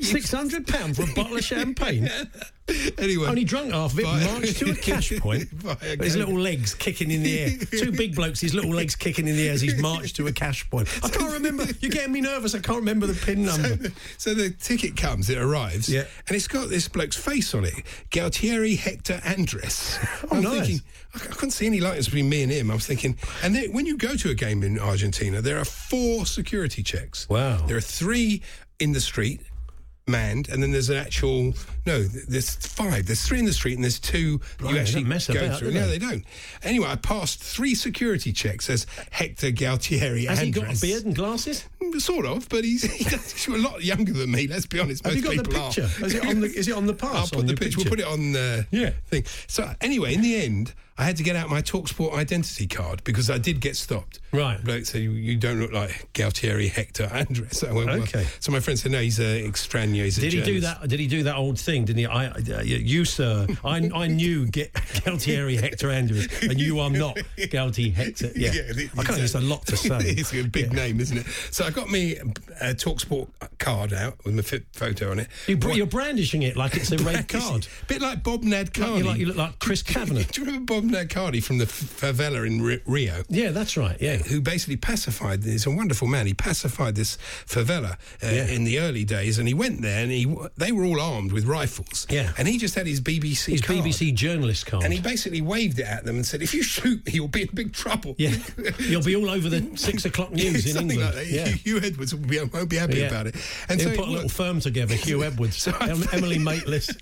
Six 0.01 0.31
hundred 0.33 0.67
pound 0.67 0.97
for 0.97 1.03
a 1.03 1.15
bottle 1.15 1.37
of 1.37 1.45
champagne. 1.45 2.09
Anyway. 2.99 3.27
Only 3.29 3.45
drunk 3.45 3.73
half 3.73 3.93
of 3.95 3.99
it. 3.99 4.05
Via- 4.05 4.27
Marched 4.33 4.57
to 4.59 4.71
a 4.71 4.75
cash 4.75 5.13
point. 5.19 5.49
His 6.03 6.17
little 6.17 6.39
legs 6.39 6.75
kicking 6.75 7.11
in 7.11 7.23
the 7.23 7.39
air. 7.41 7.51
Two 7.71 7.93
big 7.93 8.15
blokes, 8.15 8.41
his 8.41 8.55
little 8.55 8.71
legs 8.73 8.95
kicking 8.95 9.27
in 9.27 9.37
the 9.37 9.49
air 9.49 9.55
as 9.55 9.61
he's 9.63 9.81
marched 9.81 10.17
to 10.17 10.27
a 10.27 10.33
cash 10.33 10.69
point. 10.71 10.89
I 11.03 11.09
can't 11.09 11.33
remember. 11.33 11.65
You're 11.81 11.91
getting 11.91 12.13
me 12.13 12.21
nervous. 12.21 12.55
I 12.55 12.59
can't 12.59 12.79
remember 12.79 13.07
the 13.07 13.15
pin 13.15 13.45
number. 13.47 13.91
So 14.19 14.35
the 14.35 14.51
ticket 14.51 14.97
comes, 14.97 15.31
it 15.31 15.39
arrives, 15.39 15.89
Yeah. 15.89 16.05
and 16.29 16.37
it's 16.37 16.49
got 16.49 16.69
this 16.69 16.89
bloke's 16.89 17.17
face 17.17 17.55
on 17.55 17.65
it, 17.65 17.75
Galtieri 18.11 18.77
Hector 18.77 19.21
Andres. 19.25 19.99
Oh, 20.25 20.29
I'm 20.37 20.43
nice. 20.43 20.59
thinking, 20.67 20.81
I 21.15 21.19
I 21.25 21.33
couldn't 21.35 21.51
see 21.53 21.67
any 21.67 21.81
likeness 21.81 22.07
between 22.07 22.29
me 22.29 22.43
and 22.43 22.53
him. 22.53 22.71
I 22.71 22.75
was 22.75 22.87
thinking, 22.87 23.17
and 23.43 23.55
then 23.55 23.73
when 23.73 23.87
you 23.87 23.97
go 23.97 24.15
to 24.17 24.31
a 24.31 24.35
game 24.35 24.63
in 24.63 24.79
Argentina, 24.79 25.41
there 25.41 25.59
are 25.59 25.65
four 25.65 26.27
security 26.27 26.83
checks. 26.83 27.29
Wow. 27.29 27.65
There 27.67 27.77
are 27.77 27.81
three 27.81 28.43
in 28.79 28.93
the 28.93 29.01
street. 29.01 29.41
Manned, 30.09 30.49
and 30.49 30.61
then 30.61 30.73
there's 30.73 30.89
an 30.91 30.97
actual 30.97 31.55
no. 31.87 32.03
There's 32.03 32.55
five. 32.57 33.07
There's 33.07 33.27
three 33.27 33.39
in 33.39 33.45
the 33.45 33.53
street, 33.53 33.75
and 33.75 33.85
there's 33.85 33.99
two 34.01 34.41
Right, 34.61 34.75
you 34.75 34.79
actually 34.81 35.05
mess 35.05 35.27
go 35.29 35.35
about, 35.45 35.59
through. 35.59 35.71
do 35.73 35.75
No, 35.81 35.87
they? 35.87 35.99
they 35.99 36.07
don't. 36.07 36.25
Anyway, 36.63 36.87
I 36.89 36.97
passed 36.97 37.43
three 37.43 37.75
security 37.75 38.33
checks 38.33 38.69
as 38.71 38.87
Hector 39.11 39.51
Galtieri 39.51 40.27
Has 40.29 40.41
Andres. 40.41 40.43
he 40.43 40.51
got 40.51 40.77
a 40.77 40.81
beard 40.81 41.05
and 41.07 41.15
glasses? 41.15 41.65
Mm, 41.83 42.01
sort 42.01 42.27
of, 42.27 42.49
but 42.49 42.65
he's, 42.65 42.83
he's 42.93 43.49
a 43.49 43.51
lot 43.59 43.83
younger 43.83 44.13
than 44.13 44.31
me. 44.31 44.47
Let's 44.47 44.67
be 44.67 44.81
honest. 44.81 45.05
Have 45.05 45.15
you 45.17 45.23
got 45.23 45.45
the 45.45 45.59
are. 45.61 45.65
picture? 45.73 46.05
Is 46.05 46.15
it 46.15 46.27
on 46.27 46.41
the? 46.41 46.47
Is 46.49 46.69
it 46.69 46.75
on 46.75 46.87
the 46.87 46.95
pass? 47.01 47.33
I'll 47.33 47.41
on 47.41 47.47
put 47.47 47.47
the 47.47 47.55
picture. 47.57 47.79
We'll 47.79 47.87
put 47.91 48.01
it 48.01 48.07
on 48.07 48.33
the 48.33 48.67
Yeah. 48.71 48.91
thing. 49.07 49.25
So 49.47 49.73
anyway, 49.81 50.15
in 50.15 50.23
the 50.23 50.37
end, 50.37 50.75
I 50.99 51.05
had 51.05 51.17
to 51.17 51.23
get 51.23 51.35
out 51.35 51.49
my 51.49 51.63
Talksport 51.63 52.13
identity 52.13 52.67
card 52.67 53.03
because 53.05 53.31
I 53.31 53.39
did 53.39 53.61
get 53.61 53.75
stopped. 53.77 54.21
Right. 54.33 54.63
Bloke 54.63 54.85
said 54.85 55.01
you, 55.01 55.13
you 55.13 55.37
don't 55.37 55.59
look 55.59 55.73
like 55.73 56.13
Galtieri 56.13 56.69
Hector 56.71 57.05
Andres. 57.13 57.65
I 57.65 57.73
went, 57.73 57.87
well- 57.89 58.03
Okay. 58.03 58.27
So 58.41 58.53
my 58.53 58.61
friend 58.61 58.79
said 58.79 58.93
no, 58.93 59.01
he's 59.01 59.19
a 59.19 59.43
extraño. 59.49 60.05
He's 60.05 60.19
a 60.19 60.21
Did 60.21 60.33
he 60.35 60.43
do 60.43 60.61
that? 60.61 60.87
Did 60.89 61.01
he 61.01 61.07
do 61.07 61.23
that 61.23 61.37
old 61.37 61.59
thing? 61.59 61.80
Didn't 61.85 61.99
he? 61.99 62.07
I, 62.07 62.27
uh, 62.29 62.63
you, 62.63 63.05
sir, 63.05 63.47
I, 63.65 63.91
I 63.95 64.07
knew 64.09 64.47
get 64.47 64.73
Galtieri 64.73 65.61
Hector 65.61 65.91
Andrews, 65.91 66.29
and 66.43 66.59
you 66.61 66.81
are 66.81 66.91
not 66.91 67.17
Galtieri 67.37 67.93
Hector. 67.95 68.31
Yeah, 68.35 68.51
I 68.99 69.05
can't. 69.05 69.21
It's 69.21 69.35
a 69.35 69.41
lot 69.41 69.67
to 69.67 69.77
say. 69.77 69.99
it's 70.01 70.35
a 70.35 70.43
big 70.43 70.73
name, 70.73 71.01
isn't 71.01 71.19
it? 71.19 71.27
So 71.51 71.65
I 71.65 71.71
got 71.71 71.91
me 71.91 72.17
a 72.17 72.75
Talksport 72.75 73.29
card 73.59 73.93
out 73.93 74.23
with 74.25 74.35
my 74.35 74.43
fit 74.43 74.65
photo 74.73 75.11
on 75.13 75.21
it. 75.21 75.29
You 75.47 75.59
you're 75.73 75.87
brandishing 75.87 76.43
it 76.43 76.57
like 76.57 76.77
it's 76.77 76.91
a 76.93 76.99
red 76.99 77.29
card. 77.29 77.67
a 77.83 77.85
bit 77.87 78.03
like 78.03 78.23
Bob 78.23 78.43
Nad 78.43 78.77
Like 78.77 78.99
you, 78.99 79.05
like, 79.05 79.19
you 79.19 79.27
look 79.27 79.37
like 79.37 79.59
Chris 79.59 79.83
Kavanagh. 79.83 80.25
Do 80.33 80.41
you 80.41 80.47
remember 80.47 80.75
Bob 80.75 80.81
Bobnad 80.91 81.11
Cardi 81.11 81.41
from 81.41 81.59
the 81.59 81.67
favela 81.67 82.47
in 82.47 82.63
Ri- 82.63 82.83
Rio. 82.87 83.23
Yeah, 83.29 83.51
that's 83.51 83.77
right. 83.77 83.97
Yeah. 84.01 84.17
Who 84.17 84.41
basically 84.41 84.77
pacified? 84.77 85.45
He's 85.45 85.67
a 85.67 85.71
wonderful 85.71 86.09
man. 86.09 86.27
He 86.27 86.35
pacified 86.35 86.95
this 86.95 87.17
favela 87.47 87.93
uh, 87.93 87.97
Yeah. 88.23 88.47
in 88.47 88.65
the 88.65 88.79
early 88.81 89.05
days, 89.05 89.39
and 89.39 89.47
he 89.47 89.55
went 89.55 89.83
there, 89.83 90.03
and 90.03 90.11
he 90.11 90.35
they 90.57 90.73
were 90.73 90.85
all 90.85 91.01
armed 91.01 91.33
with 91.33 91.45
rifles. 91.45 91.60
Yeah. 92.11 92.33
and 92.39 92.47
he 92.49 92.59
just 92.59 92.75
had 92.75 92.87
his 92.87 93.01
BBC 93.01 93.53
His 93.53 93.61
card. 93.61 93.81
BBC 93.81 94.15
journalist 94.15 94.67
card. 94.67 94.85
and 94.85 94.93
he 94.93 95.01
basically 95.01 95.41
waved 95.41 95.79
it 95.79 95.87
at 95.87 96.05
them 96.05 96.17
and 96.17 96.25
said, 96.27 96.43
"If 96.43 96.55
you 96.55 96.63
shoot 96.63 97.05
me, 97.07 97.13
you'll 97.15 97.29
be 97.29 97.43
in 97.43 97.49
big 97.55 97.73
trouble." 97.73 98.15
yeah, 98.19 98.35
you'll 98.79 99.03
be 99.03 99.17
all 99.17 99.31
over 99.31 99.49
the 99.49 99.77
six 99.77 100.05
o'clock 100.05 100.31
news 100.33 100.67
in 100.67 100.73
Something 100.73 100.99
England. 100.99 101.17
like 101.17 101.27
that. 101.27 101.33
Yeah. 101.33 101.47
Huw 101.65 101.83
Edwards 101.85 102.15
will 102.15 102.27
be, 102.27 102.41
won't 102.41 102.69
be 102.71 102.77
happy 102.77 102.99
Yeah. 102.99 103.09
about 103.09 103.27
it. 103.27 103.37
And 103.69 103.81
He'll 103.81 103.91
so 103.91 103.97
put 103.97 104.09
a 104.09 104.11
little 104.11 104.29
firm 104.29 104.61
together, 104.61 104.95
Huw 105.07 105.25
Edwards, 105.25 105.57
So 105.57 105.73
Em- 105.81 106.05
Emily 106.13 106.39
Maitlis. 106.39 106.97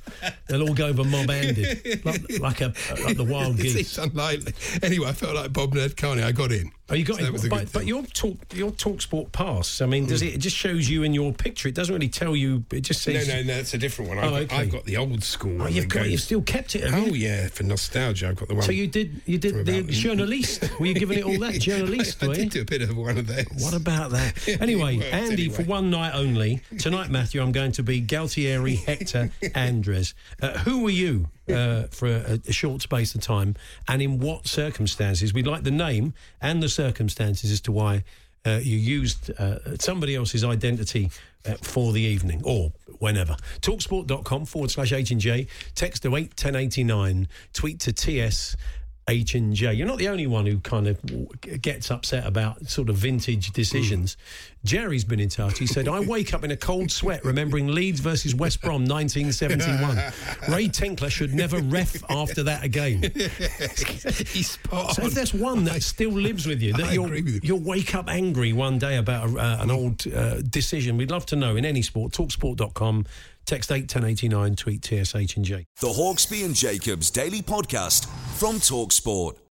They'll 0.48 0.62
all 0.68 0.74
go 0.74 0.86
over 0.86 1.04
mob-handed, 1.04 2.04
like, 2.04 2.40
like 2.40 2.60
a 2.60 2.72
like 3.04 3.16
the 3.16 3.24
wild 3.24 3.56
geese. 3.58 3.74
it's 3.76 3.98
unlikely. 3.98 4.52
Anyway, 4.82 5.08
I 5.08 5.12
felt 5.12 5.34
like 5.34 5.52
Bob 5.52 5.74
Nerd 5.74 5.96
Carney. 5.96 6.22
I 6.22 6.32
got 6.32 6.52
in. 6.52 6.70
Oh, 6.90 6.94
you 6.94 7.04
got 7.04 7.16
So 7.20 7.34
it, 7.34 7.50
but, 7.50 7.70
but 7.72 7.86
your 7.86 8.02
talk 8.04 8.36
your 8.54 8.70
talk 8.70 9.02
sport 9.02 9.30
pass. 9.32 9.82
I 9.82 9.86
mean, 9.86 10.06
does 10.06 10.22
it? 10.22 10.34
It 10.34 10.38
just 10.38 10.56
shows 10.56 10.88
you 10.88 11.02
in 11.02 11.12
your 11.12 11.32
picture. 11.32 11.68
It 11.68 11.74
doesn't 11.74 11.94
really 11.94 12.08
tell 12.08 12.34
you. 12.34 12.64
It 12.72 12.80
just 12.80 13.02
says. 13.02 13.28
no, 13.28 13.42
no, 13.42 13.52
it's 13.58 13.74
a 13.74 13.78
different 13.78 14.08
one. 14.08 14.18
I've, 14.18 14.24
Oh, 14.24 14.30
got, 14.30 14.40
okay. 14.42 14.56
I've 14.56 14.70
got 14.70 14.84
the 14.84 14.96
old 14.96 15.22
school 15.22 15.60
Oh, 15.62 15.66
you've 15.66 15.88
got. 15.88 16.04
goes- 16.04 16.12
You've 16.12 16.20
still 16.22 16.40
kept 16.42 16.74
it. 16.76 16.84
Oh 16.92 17.04
you? 17.06 17.12
yeah, 17.14 17.48
for 17.48 17.64
nostalgia, 17.64 18.28
I've 18.28 18.36
got 18.36 18.48
the 18.48 18.54
one. 18.54 18.62
So 18.64 18.72
you 18.72 18.86
did. 18.86 19.20
You 19.26 19.36
did 19.36 19.66
the 19.66 19.82
journalist. 19.88 20.64
Were 20.80 20.86
you 20.86 20.94
giving 20.94 21.18
it 21.18 21.24
all 21.24 21.38
that 21.40 21.54
journalist? 21.60 22.22
I, 22.24 22.30
I 22.30 22.34
did 22.34 22.50
do 22.50 22.62
a 22.62 22.64
bit 22.64 22.80
of 22.82 22.96
one 22.96 23.18
of 23.18 23.26
those. 23.26 23.44
What 23.58 23.74
about 23.74 24.10
that? 24.12 24.34
Anyway, 24.60 24.96
worked 24.96 25.12
Andy, 25.12 25.48
for 25.50 25.62
one 25.64 25.90
night 25.90 26.14
only, 26.14 26.62
tonight, 26.78 27.10
Matthew, 27.10 27.40
I'm 27.42 27.52
going 27.52 27.72
to 27.72 27.82
be 27.82 28.00
Galtieri 28.02 28.76
Hector 28.84 29.30
Andres. 29.54 30.14
Uh, 30.42 30.58
who 30.58 30.82
were 30.82 30.90
you 30.90 31.28
uh, 31.50 31.84
for 31.90 32.06
a, 32.06 32.40
a 32.46 32.52
short 32.52 32.82
space 32.82 33.14
of 33.14 33.20
time 33.20 33.54
and 33.86 34.02
in 34.02 34.18
what 34.18 34.46
circumstances? 34.46 35.32
We'd 35.32 35.46
like 35.46 35.64
the 35.64 35.70
name 35.70 36.14
and 36.40 36.62
the 36.62 36.68
circumstances 36.68 37.50
as 37.50 37.60
to 37.62 37.72
why 37.72 38.04
uh, 38.46 38.60
you 38.62 38.76
used 38.76 39.30
uh, 39.38 39.76
somebody 39.78 40.14
else's 40.14 40.44
identity 40.44 41.10
uh, 41.46 41.54
for 41.62 41.92
the 41.92 42.00
evening 42.00 42.42
or 42.44 42.72
whenever. 42.98 43.36
Talksport.com 43.60 44.46
forward 44.46 44.70
slash 44.70 44.92
H 44.92 45.10
and 45.10 45.20
J. 45.20 45.46
Text 45.74 46.02
to 46.02 46.08
81089. 46.08 47.28
Tweet 47.52 47.80
to 47.80 47.92
TS. 47.92 48.56
H 49.08 49.34
and 49.34 49.54
J. 49.54 49.72
You're 49.74 49.86
not 49.86 49.98
the 49.98 50.08
only 50.08 50.26
one 50.26 50.46
who 50.46 50.58
kind 50.60 50.86
of 50.86 51.00
gets 51.62 51.90
upset 51.90 52.26
about 52.26 52.68
sort 52.68 52.88
of 52.90 52.96
vintage 52.96 53.50
decisions. 53.52 54.16
Jerry's 54.64 55.04
been 55.04 55.20
in 55.20 55.28
touch. 55.28 55.58
He 55.58 55.66
said, 55.66 55.88
"I 55.88 56.00
wake 56.14 56.34
up 56.34 56.44
in 56.44 56.50
a 56.50 56.56
cold 56.56 56.90
sweat 56.90 57.24
remembering 57.24 57.68
Leeds 57.68 58.00
versus 58.00 58.34
West 58.34 58.60
Brom 58.60 58.84
1971. 58.84 59.98
Ray 60.54 60.68
Tinkler 60.68 61.10
should 61.10 61.32
never 61.34 61.58
ref 61.60 62.02
after 62.10 62.42
that 62.42 62.64
again. 62.64 63.02
He's 64.32 64.50
spot 64.50 64.94
So 64.94 65.02
on. 65.02 65.08
if 65.08 65.14
there's 65.14 65.32
one 65.34 65.64
that 65.64 65.82
still 65.82 66.10
lives 66.10 66.46
with 66.46 66.60
you, 66.60 66.72
that 66.74 66.92
you'll, 66.92 67.08
with 67.08 67.28
you. 67.28 67.40
you'll 67.42 67.60
wake 67.60 67.94
up 67.94 68.08
angry 68.08 68.52
one 68.52 68.78
day 68.78 68.96
about 68.96 69.30
a, 69.30 69.38
uh, 69.38 69.58
an 69.62 69.70
old 69.70 70.06
uh, 70.12 70.40
decision, 70.42 70.96
we'd 70.96 71.10
love 71.10 71.26
to 71.26 71.36
know 71.36 71.56
in 71.56 71.64
any 71.64 71.82
sport. 71.82 72.12
Talksport.com, 72.12 73.06
text 73.48 73.72
81089, 73.72 74.56
tweet 74.56 74.84
TSH 74.84 75.36
and 75.36 75.44
J. 75.44 75.64
The 75.80 75.88
Hawksbee 75.88 76.44
and 76.44 76.54
Jacobs 76.54 77.10
Daily 77.10 77.42
Podcast 77.42 78.06
from 78.38 78.56
Talksport. 78.56 79.47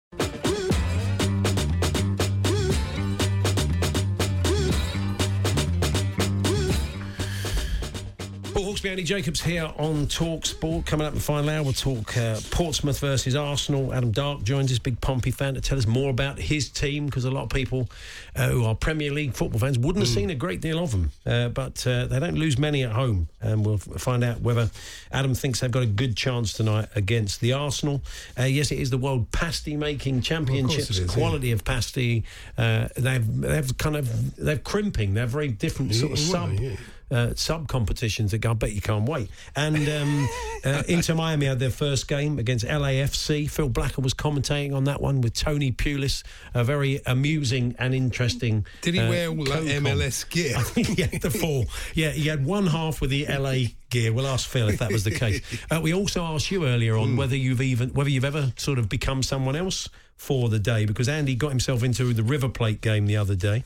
Hawksbee, 8.78 8.92
Andy 8.92 9.04
Jacobs 9.04 9.42
here 9.42 9.72
on 9.78 10.06
Talk 10.06 10.46
Sport. 10.46 10.86
Coming 10.86 11.08
up 11.08 11.14
in 11.14 11.18
the 11.18 11.24
final 11.24 11.50
hour, 11.50 11.64
we'll 11.64 11.74
talk 11.74 12.16
uh, 12.16 12.40
Portsmouth 12.52 13.00
versus 13.00 13.36
Arsenal. 13.36 13.92
Adam 13.92 14.12
Dark 14.12 14.44
joins 14.44 14.72
us, 14.72 14.78
big 14.78 15.02
Pompey 15.02 15.32
fan, 15.32 15.56
to 15.56 15.62
tell 15.62 15.80
us 15.80 15.88
more 15.88 16.12
about 16.12 16.38
his 16.38 16.70
team 16.70 17.08
because 17.08 17.26
a 17.26 17.32
lot 17.32 17.42
of 17.42 17.50
people 17.50 17.90
uh, 18.36 18.50
who 18.50 18.66
are 18.66 18.76
Premier 18.76 19.12
League 19.12 19.34
football 19.34 19.60
fans 19.60 19.80
wouldn't 19.80 20.06
have 20.06 20.14
seen 20.14 20.30
a 20.30 20.36
great 20.36 20.62
deal 20.62 20.78
of 20.78 20.92
them. 20.92 21.12
Uh, 21.26 21.50
but 21.50 21.88
uh, 21.88 22.06
they 22.06 22.20
don't 22.20 22.36
lose 22.36 22.60
many 22.60 22.84
at 22.84 22.92
home. 22.92 23.28
And 23.42 23.66
we'll 23.66 23.76
f- 23.76 24.00
find 24.00 24.24
out 24.24 24.42
whether 24.42 24.70
Adam 25.12 25.34
thinks 25.34 25.62
they've 25.62 25.72
got 25.72 25.82
a 25.84 25.88
good 25.88 26.16
chance 26.16 26.54
tonight 26.54 26.88
against 26.96 27.42
the 27.42 27.54
Arsenal. 27.54 28.04
Uh, 28.38 28.44
yes, 28.44 28.72
it 28.72 28.78
is 28.78 28.92
the 28.92 29.00
World 29.00 29.32
Pasty 29.32 29.76
Making 29.76 30.22
Championships. 30.22 30.92
it 30.92 31.00
is, 31.00 31.00
yeah. 31.00 31.08
quality 31.08 31.52
of 31.52 31.64
pasty. 31.66 32.26
Uh, 32.60 32.90
they've, 32.96 33.42
they've 33.42 33.76
kind 33.80 33.96
of, 33.96 34.36
they're 34.36 34.60
crimping. 34.60 35.16
They're 35.16 35.26
very 35.26 35.48
different 35.48 35.96
sort 35.96 36.12
of 36.12 36.20
Yeah, 36.20 36.26
sub 36.26 36.54
yeah. 36.60 36.76
Uh, 37.10 37.34
sub 37.36 37.68
competitions 37.68 38.32
that 38.32 38.40
go, 38.40 38.52
I 38.52 38.54
bet 38.54 38.74
you 38.74 38.82
can't 38.82 39.08
wait. 39.08 39.30
And 39.56 39.88
um, 39.90 40.30
uh, 40.66 40.84
Inter 40.88 41.16
Miami 41.16 41.46
had 41.46 41.60
their 41.60 41.70
first 41.70 42.08
game 42.08 42.40
against 42.40 42.66
LAFC. 42.66 43.50
Phil 43.50 43.70
Blacker 43.70 44.02
was 44.02 44.14
commentating 44.14 44.74
on 44.74 44.86
that 44.86 45.02
one 45.02 45.22
with 45.22 45.34
Tony 45.34 45.72
Pulis, 45.72 46.24
a 46.54 46.64
very 46.64 47.02
amusing 47.06 47.76
and 47.80 47.94
interesting. 47.94 48.66
Did 48.82 48.96
he 48.96 49.00
uh, 49.00 49.10
wear 49.10 49.30
all 49.30 49.44
that. 49.46 49.64
MLS 49.64 50.30
gear? 50.30 50.54
I 50.58 50.62
think 50.64 50.88
he 50.88 51.02
had 51.02 51.22
the 51.22 51.32
four. 51.32 51.66
Yeah, 51.94 52.12
he 52.12 52.28
had 52.28 52.46
one 52.46 52.68
half 52.68 53.02
with 53.02 53.10
the 53.10 53.26
LA 53.28 53.70
gear. 53.90 54.12
We'll 54.14 54.28
ask 54.28 54.48
Phil 54.48 54.70
if 54.70 54.80
that 54.80 54.92
was 54.92 55.04
the 55.04 55.12
case. 55.12 55.42
Uh, 55.70 55.82
we 55.82 55.94
also 55.94 56.24
asked 56.24 56.50
you 56.50 56.66
earlier 56.66 56.96
on 56.96 57.18
whether 57.18 57.36
you've 57.36 57.62
even 57.62 57.90
whether 57.90 58.10
you've 58.10 58.24
ever 58.24 58.54
sort 58.58 58.80
of 58.80 58.88
become 58.88 59.22
someone 59.22 59.56
else 59.56 59.90
for 60.16 60.50
the 60.50 60.60
day 60.60 60.86
because 60.86 61.10
Andy 61.10 61.36
got 61.36 61.50
himself 61.50 61.84
into 61.84 62.14
the 62.14 62.24
River 62.24 62.50
Plate 62.50 62.82
game 62.82 63.06
the 63.06 63.18
other 63.18 63.36
day. 63.36 63.64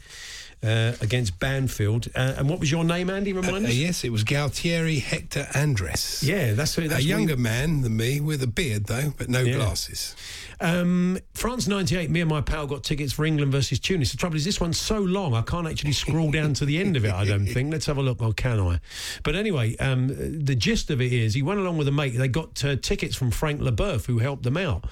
Uh, 0.64 0.94
against 1.02 1.40
Banfield, 1.40 2.08
uh, 2.16 2.36
and 2.38 2.48
what 2.48 2.60
was 2.60 2.70
your 2.70 2.84
name, 2.84 3.10
Andy? 3.10 3.34
Remind 3.34 3.66
Uh, 3.66 3.70
us. 3.70 3.74
yes, 3.74 4.04
it 4.04 4.12
was 4.12 4.24
Galtieri 4.24 5.02
Hector 5.02 5.48
Andres. 5.56 6.22
Yeah, 6.24 6.54
that's 6.54 6.76
that's 6.76 6.94
a 6.94 7.02
younger 7.02 7.36
we- 7.36 7.42
man 7.42 7.82
than 7.82 7.98
me 7.98 8.20
with 8.20 8.44
a 8.44 8.48
beard 8.48 8.86
though, 8.86 9.12
but 9.18 9.28
no 9.28 9.42
Yeah. 9.42 9.56
glasses. 9.56 10.16
Um, 10.62 11.18
France 11.34 11.68
'98. 11.68 12.10
Me 12.10 12.22
and 12.22 12.30
my 12.30 12.42
pal 12.42 12.68
got 12.68 12.84
tickets 12.84 13.12
for 13.12 13.26
England 13.26 13.52
versus 13.52 13.80
Tunis. 13.80 14.12
The 14.12 14.18
trouble 14.18 14.36
is, 14.36 14.46
this 14.46 14.62
one's 14.62 14.80
so 14.80 15.00
long, 15.00 15.34
I 15.34 15.42
can't 15.42 15.68
actually 15.68 15.92
scroll 15.92 16.32
down 16.32 16.54
to 16.56 16.66
the 16.66 16.78
end 16.78 16.96
of 16.96 17.04
it. 17.04 17.12
I 17.12 17.26
don't 17.26 17.48
think. 17.48 17.72
Let's 17.72 17.88
have 17.88 17.98
a 17.98 18.02
look. 18.02 18.22
Or 18.22 18.34
can 18.34 18.60
I? 18.60 18.80
But 19.24 19.36
anyway, 19.36 19.76
um, 19.78 20.08
the 20.08 20.56
gist 20.56 20.90
of 20.90 21.02
it 21.02 21.12
is, 21.12 21.34
he 21.34 21.42
went 21.42 21.60
along 21.60 21.78
with 21.78 21.88
a 21.88 21.92
mate. 21.92 22.12
They 22.12 22.28
got 22.28 22.64
uh, 22.64 22.76
tickets 22.76 23.16
from 23.16 23.32
Frank 23.32 23.60
Leboeuf, 23.60 24.06
who 24.06 24.20
helped 24.20 24.44
them 24.44 24.58
out, 24.58 24.86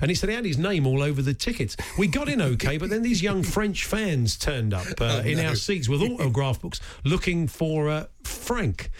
and 0.00 0.10
he 0.10 0.14
said 0.14 0.28
he 0.28 0.34
had 0.34 0.44
his 0.44 0.58
name 0.58 0.86
all 0.86 1.02
over 1.02 1.20
the 1.22 1.34
tickets. 1.34 1.76
We 1.98 2.06
got 2.06 2.28
in 2.28 2.40
okay, 2.40 2.78
but 2.78 2.90
then 2.90 3.02
these 3.02 3.22
young 3.22 3.42
French 3.42 3.84
fans 3.84 4.36
turned 4.36 4.72
up 4.72 4.86
uh, 5.00 5.22
in 5.24 5.40
our 5.40 5.56
seats 5.56 5.88
with 5.88 6.02
autograph 6.10 6.60
books, 6.60 6.80
looking 7.04 7.48
for 7.48 7.88
uh, 7.88 8.06
Frank. 8.46 8.90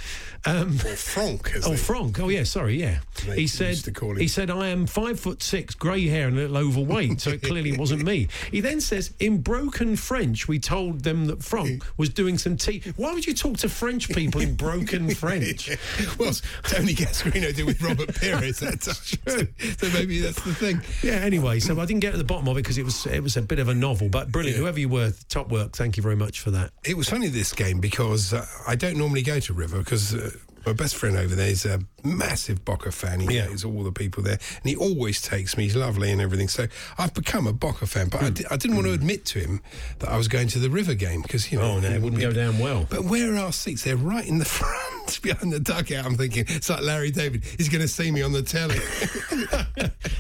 Um, 0.44 0.74
Or 0.74 0.94
Franck, 0.94 1.52
Oh, 1.64 1.74
Franck. 1.76 2.20
Oh, 2.20 2.28
yeah. 2.28 2.44
Sorry. 2.44 2.78
Yeah. 2.80 2.98
He 3.34 3.48
said. 3.48 3.76
to 3.78 3.90
call 3.90 4.12
him. 4.12 4.18
He 4.18 4.28
said, 4.28 4.48
"I 4.48 4.68
am 4.68 4.86
five 4.86 5.18
foot 5.18 5.42
six, 5.42 5.74
grey 5.74 6.06
hair, 6.06 6.28
and 6.28 6.36
a 6.38 6.42
little 6.42 6.56
overweight." 6.58 7.20
So 7.20 7.30
it 7.30 7.42
clearly 7.48 7.76
wasn't 7.76 8.04
me. 8.04 8.28
He 8.52 8.60
then 8.60 8.80
says, 8.80 9.12
"In 9.18 9.38
broken 9.38 9.96
French, 9.96 10.46
we 10.46 10.60
told 10.60 11.02
them 11.02 11.26
that 11.26 11.42
Franck 11.42 11.82
was 11.96 12.10
doing 12.10 12.38
some 12.38 12.56
tea." 12.56 12.82
Why 12.94 13.12
would 13.12 13.26
you 13.26 13.34
talk 13.34 13.56
to 13.58 13.68
French 13.68 14.08
people 14.10 14.40
in 14.40 14.54
broken 14.54 15.10
French? 15.16 15.68
well, 16.16 16.32
Tony 16.62 16.94
Cascarino 16.94 17.52
did 17.54 17.66
with 17.66 17.82
Robert 17.82 18.14
Pires 18.20 18.60
that 18.60 18.80
time. 18.82 18.94
So, 19.26 19.46
so 19.88 19.92
maybe 19.98 20.20
that's 20.20 20.40
the 20.42 20.54
thing. 20.54 20.80
Yeah. 21.02 21.14
Anyway, 21.24 21.58
so 21.58 21.80
I 21.80 21.86
didn't 21.86 22.00
get 22.00 22.12
to 22.12 22.18
the 22.18 22.24
bottom 22.24 22.46
of 22.46 22.56
it 22.56 22.62
because 22.62 22.78
it 22.78 22.84
was 22.84 23.04
it 23.06 23.22
was 23.22 23.36
a 23.36 23.42
bit 23.42 23.58
of 23.58 23.66
a 23.68 23.74
novel, 23.74 24.08
but 24.08 24.30
brilliant. 24.30 24.58
Yeah. 24.58 24.62
Whoever 24.62 24.78
you 24.78 24.88
were, 24.88 25.12
top 25.28 25.48
work. 25.50 25.72
Thank 25.74 25.96
you 25.96 26.04
very 26.04 26.16
much 26.16 26.38
for 26.38 26.52
that. 26.52 26.70
It 26.84 26.96
was 26.96 27.08
funny 27.08 27.26
this 27.28 27.52
game 27.52 27.80
because 27.80 28.32
uh, 28.32 28.46
I 28.68 28.76
don't 28.76 28.96
normally 28.96 29.22
go 29.22 29.35
to 29.40 29.52
River 29.52 29.78
because 29.78 30.14
uh, 30.14 30.30
my 30.64 30.72
best 30.72 30.96
friend 30.96 31.16
over 31.16 31.34
there 31.36 31.48
is 31.48 31.64
a 31.64 31.78
massive 32.02 32.64
Boca 32.64 32.90
fan. 32.90 33.20
He 33.20 33.36
Yeah. 33.36 33.46
knows 33.46 33.64
all 33.64 33.84
the 33.84 33.92
people 33.92 34.22
there, 34.22 34.38
and 34.62 34.64
he 34.68 34.74
always 34.74 35.22
takes 35.22 35.56
me. 35.56 35.62
He's 35.64 35.76
lovely 35.76 36.10
and 36.10 36.20
everything. 36.20 36.48
So 36.48 36.66
I've 36.98 37.14
become 37.14 37.46
a 37.46 37.52
Boca 37.52 37.86
fan, 37.86 38.08
but 38.08 38.22
I, 38.22 38.26
I 38.54 38.56
didn't 38.56 38.74
want 38.74 38.86
to 38.88 38.92
admit 38.92 39.24
to 39.26 39.38
him 39.38 39.60
that 40.00 40.08
I 40.08 40.16
was 40.16 40.26
going 40.26 40.48
to 40.48 40.58
the 40.58 40.68
River 40.70 40.94
game 40.94 41.22
because 41.22 41.52
you 41.52 41.58
know 41.58 41.64
Oh 41.72 41.78
no, 41.80 41.88
it 41.88 42.02
wouldn't 42.02 42.20
go 42.20 42.32
down 42.32 42.58
well. 42.58 42.86
But 42.90 43.04
where 43.04 43.34
are 43.34 43.38
our 43.38 43.52
seats? 43.52 43.84
They're 43.84 43.96
right 43.96 44.26
in 44.26 44.38
the 44.38 44.44
front, 44.58 45.22
behind 45.22 45.52
the 45.52 45.60
dugout. 45.60 46.04
I'm 46.04 46.16
thinking 46.16 46.44
it's 46.48 46.68
like 46.68 46.82
Larry 46.82 47.12
David. 47.12 47.44
He's 47.44 47.68
going 47.68 47.82
to 47.82 47.88
see 47.88 48.10
me 48.10 48.22
on 48.22 48.32
the 48.32 48.42
telly. 48.42 48.78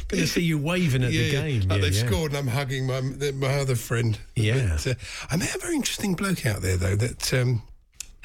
Going 0.08 0.22
to 0.22 0.28
see 0.28 0.42
you 0.42 0.56
waving 0.58 1.02
at 1.02 1.10
the 1.10 1.30
game. 1.32 1.62
Like 1.62 1.78
yeah, 1.80 1.84
they've 1.84 1.94
yeah. 1.96 2.06
scored, 2.06 2.30
and 2.30 2.38
I'm 2.38 2.46
hugging 2.46 2.86
my 2.86 3.00
my 3.32 3.58
other 3.58 3.74
friend. 3.74 4.16
Yeah. 4.36 4.76
But, 4.84 4.86
uh, 4.86 4.94
I 5.30 5.36
met 5.36 5.52
a 5.54 5.58
very 5.58 5.74
interesting 5.74 6.14
bloke 6.14 6.46
out 6.46 6.62
there 6.62 6.76
though 6.76 6.94
that. 6.94 7.34
Um, 7.34 7.62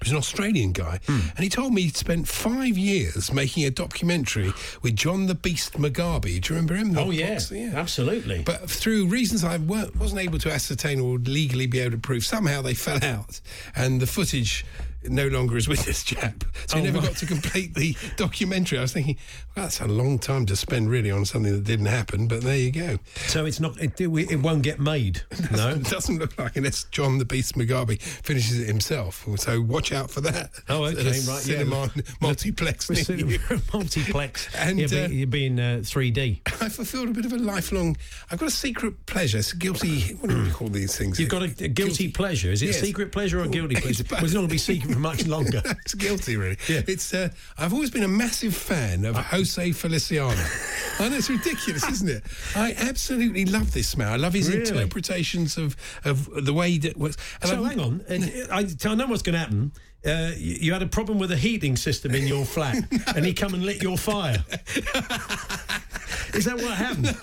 was 0.01 0.11
an 0.11 0.17
Australian 0.17 0.71
guy, 0.71 0.99
Hmm. 1.05 1.19
and 1.35 1.39
he 1.43 1.49
told 1.49 1.73
me 1.73 1.83
he'd 1.83 1.95
spent 1.97 2.27
five 2.27 2.77
years 2.77 3.31
making 3.31 3.65
a 3.65 3.69
documentary 3.69 4.51
with 4.81 4.95
John 4.95 5.27
the 5.27 5.35
Beast 5.35 5.73
Mugabi. 5.73 6.41
Do 6.41 6.53
you 6.53 6.55
remember 6.55 6.75
him? 6.75 6.93
The 6.93 7.01
Oh 7.01 7.11
yeah, 7.11 7.31
boxer? 7.35 7.71
absolutely. 7.75 8.41
But 8.43 8.69
through 8.69 9.07
reasons 9.07 9.43
I 9.43 9.57
wasn't 9.57 10.21
able 10.21 10.39
to 10.39 10.51
ascertain 10.51 10.99
or 10.99 11.17
legally 11.19 11.67
be 11.67 11.79
able 11.79 11.91
to 11.91 11.97
prove, 11.97 12.25
somehow 12.25 12.61
they 12.61 12.73
fell 12.73 13.03
out, 13.03 13.39
and 13.75 14.01
the 14.01 14.07
footage 14.07 14.65
no 15.03 15.27
longer 15.27 15.57
is 15.57 15.67
with 15.67 15.85
this 15.85 16.03
chap. 16.03 16.43
So 16.67 16.77
he 16.77 16.81
Oh, 16.81 16.85
never 16.85 16.99
right. 16.99 17.07
got 17.09 17.17
to 17.17 17.25
complete 17.25 17.73
the 17.75 17.95
documentary. 18.17 18.77
I 18.77 18.81
was 18.81 18.93
thinking, 18.93 19.17
well, 19.55 19.65
that's 19.65 19.81
a 19.81 19.87
long 19.87 20.19
time 20.19 20.45
to 20.47 20.55
spend 20.55 20.89
really 20.89 21.11
on 21.11 21.25
something 21.25 21.51
that 21.51 21.63
didn't 21.63 21.87
happen, 21.87 22.27
but 22.27 22.41
there 22.41 22.57
you 22.57 22.71
go. 22.71 22.97
So 23.27 23.45
it's 23.45 23.59
not. 23.59 23.79
It, 23.81 23.99
it 23.99 24.07
won't 24.41 24.63
get 24.63 24.79
made. 24.79 25.21
No. 25.51 25.69
It 25.69 25.83
doesn't 25.89 26.17
look 26.17 26.37
like 26.39 26.55
unless 26.55 26.85
John 26.85 27.17
the 27.17 27.25
Beast 27.25 27.55
Mugabi 27.55 28.01
finishes 28.01 28.59
it 28.59 28.67
himself. 28.67 29.27
So 29.37 29.59
watch 29.61 29.91
out 29.91 30.09
for 30.09 30.21
that. 30.21 30.51
Oh, 30.69 30.85
okay, 30.85 31.03
right. 31.03 31.13
Cinema 31.15 31.91
yeah. 31.95 32.01
multiplex 32.21 32.89
multiplex. 33.73 34.47
And, 34.55 34.79
And 34.79 34.93
uh, 34.93 34.95
you're 35.09 35.27
being 35.27 35.59
uh, 35.59 35.79
3D. 35.83 36.39
I 36.61 36.69
fulfilled 36.69 37.09
a 37.09 37.11
bit 37.11 37.25
of 37.25 37.33
a 37.33 37.37
lifelong. 37.37 37.97
I've 38.31 38.39
got 38.39 38.47
a 38.47 38.51
secret 38.51 39.05
pleasure. 39.05 39.39
It's 39.39 39.53
a 39.53 39.57
guilty. 39.57 40.13
What 40.15 40.29
do 40.29 40.41
we 40.43 40.49
call 40.51 40.69
these 40.69 40.97
things? 40.97 41.19
You've 41.19 41.29
got 41.29 41.41
a, 41.41 41.65
a 41.65 41.67
guilty, 41.67 42.09
pleasure. 42.09 42.51
Is 42.51 42.61
it 42.61 42.67
Yes. 42.67 42.81
a 42.81 42.85
secret 42.85 43.11
pleasure 43.11 43.41
or 43.41 43.47
guilty 43.47 43.75
pleasure? 43.75 44.03
Well, 44.09 44.23
it's 44.23 44.33
not 44.33 44.39
going 44.41 44.47
to 44.49 44.53
be 44.53 44.57
secret 44.57 44.90
for 44.93 44.99
much 45.11 45.25
longer. 45.27 45.61
it's 45.85 45.93
guilty, 45.93 46.37
really. 46.37 46.57
Yeah. 46.67 46.81
It's. 46.87 47.13
Uh, 47.13 47.29
I've 47.57 47.73
always 47.73 47.91
been 47.91 48.03
a 48.03 48.07
massive 48.07 48.55
fan 48.55 49.05
of 49.05 49.15
Jose 49.15 49.71
Feliciano. 49.71 50.43
I 50.99 51.09
know 51.09 51.17
it's 51.17 51.29
ridiculous, 51.29 51.87
isn't 51.89 52.09
it? 52.09 52.23
I 52.55 52.73
absolutely 52.77 53.45
love 53.45 53.73
this 53.73 53.97
man. 53.97 54.07
I 54.11 54.17
love 54.17 54.33
his 54.33 54.49
Really? 54.49 54.61
interpretations 54.69 55.57
of 55.57 55.75
of 56.05 56.45
the 56.45 56.53
way 56.53 56.77
that 56.79 56.97
works. 56.97 57.17
And 57.41 57.49
So 57.49 57.63
I've- 57.63 57.75
hang 57.75 57.79
on. 57.79 58.05
I, 58.51 58.67
I 58.89 58.95
know 58.95 59.07
what's 59.07 59.21
going 59.23 59.33
to 59.33 59.39
happen. 59.39 59.71
Uh, 60.03 60.31
you, 60.35 60.73
had 60.73 60.81
a 60.81 60.87
problem 60.87 61.19
with 61.19 61.29
the 61.29 61.37
heating 61.37 61.75
system 61.77 62.15
in 62.15 62.25
your 62.25 62.43
flat, 62.43 62.75
and 63.15 63.23
he 63.23 63.33
come 63.35 63.53
and 63.53 63.63
lit 63.63 63.83
your 63.83 63.99
fire. 63.99 64.43
Is 66.33 66.45
that 66.45 66.55
what 66.55 66.71
happened? 66.75 67.15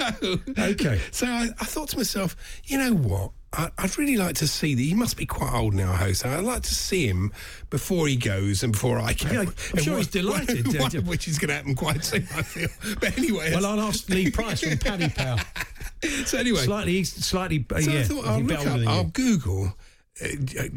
Okay. 0.57 1.01
So 1.11 1.27
I, 1.27 1.49
I 1.61 1.65
thought 1.65 1.89
to 1.89 1.97
myself, 1.97 2.37
you 2.67 2.79
know 2.79 2.93
what? 2.95 3.33
I, 3.53 3.71
I'd 3.79 3.97
really 3.97 4.17
like 4.19 4.37
to 4.37 4.47
see 4.49 4.75
that. 4.75 4.83
He 4.83 4.95
must 4.95 5.17
be 5.17 5.25
quite 5.25 5.53
old 5.55 5.73
now, 5.75 5.93
Jose. 5.95 6.29
I'd 6.29 6.45
like 6.45 6.63
to 6.65 6.75
see 6.75 7.07
him 7.07 7.33
before 7.71 8.07
he 8.07 8.17
goes 8.17 8.63
and 8.63 8.73
before 8.73 8.99
I 8.99 9.15
go. 9.15 9.31
Yeah, 9.31 9.41
I'm 9.41 9.55
And 9.73 9.83
sure 9.83 9.93
one- 9.95 9.99
he's 10.01 10.09
delighted, 10.09 10.67
one 10.81 10.95
of 10.97 11.09
which 11.09 11.27
is 11.29 11.39
going 11.39 11.49
to 11.49 11.55
happen 11.55 11.75
quite 11.75 12.05
soon, 12.05 12.27
I 12.35 12.43
feel. 12.43 12.69
But 13.01 13.17
anyway, 13.17 13.53
Well, 13.55 13.65
I'll 13.65 13.81
ask 13.81 14.09
Lee 14.11 14.31
Price 14.31 14.61
from 14.61 14.77
Paddy 14.79 15.09
Power. 15.09 15.39
so 16.27 16.37
anyway, 16.39 16.61
Slightly, 16.61 17.05
slightly. 17.05 17.65
Uh, 17.75 17.81
so 17.81 17.91
yeah, 17.91 18.01
I 18.01 18.03
thought 18.03 18.27
I'll, 18.27 18.41
look 18.43 18.67
up, 18.67 18.81
I'll. 18.87 19.05
Google. 19.05 19.75
Uh, 20.21 20.27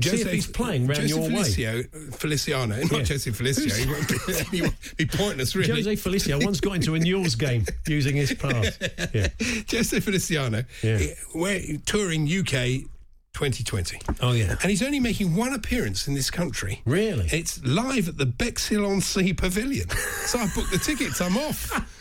Jose, 0.03 0.31
he's 0.35 0.45
playing 0.47 0.85
round 0.87 1.01
Jose 1.01 1.15
your 1.15 1.73
way. 1.75 1.83
Feliciano, 2.11 2.75
not 2.75 2.91
Yeah. 2.91 2.97
Jose 3.05 3.31
Felicio. 3.31 3.71
He 3.81 3.91
won't 3.91 4.07
be, 4.07 4.57
he 4.57 4.61
won't 4.61 4.97
be 4.97 5.05
pointless, 5.05 5.55
really. 5.55 5.71
Jose 5.71 5.95
Felicia 5.95 6.37
once 6.39 6.59
got 6.59 6.75
into 6.75 6.93
a 6.95 6.99
Newell's 6.99 7.35
game 7.35 7.65
using 7.87 8.15
his 8.15 8.33
pass. 8.33 8.77
Yeah. 9.13 9.29
Jose 9.71 9.99
Feliciano, 9.99 10.63
Yeah. 10.83 10.99
we're 11.33 11.77
touring 11.85 12.23
UK 12.25 12.85
2020. 13.33 13.97
Oh, 14.21 14.33
yeah. 14.33 14.55
And 14.61 14.69
he's 14.69 14.83
only 14.83 14.99
making 14.99 15.35
one 15.35 15.53
appearance 15.53 16.07
in 16.07 16.13
this 16.13 16.29
country. 16.29 16.81
Really? 16.85 17.27
It's 17.31 17.63
live 17.63 18.09
at 18.09 18.17
the 18.17 18.25
Bexhill 18.25 18.85
on 18.85 18.99
Sea 19.01 19.33
Pavilion. 19.33 19.89
so 20.25 20.37
I 20.39 20.47
booked 20.53 20.71
the 20.71 20.77
tickets. 20.77 21.21
I'm 21.21 21.37
off. 21.37 21.71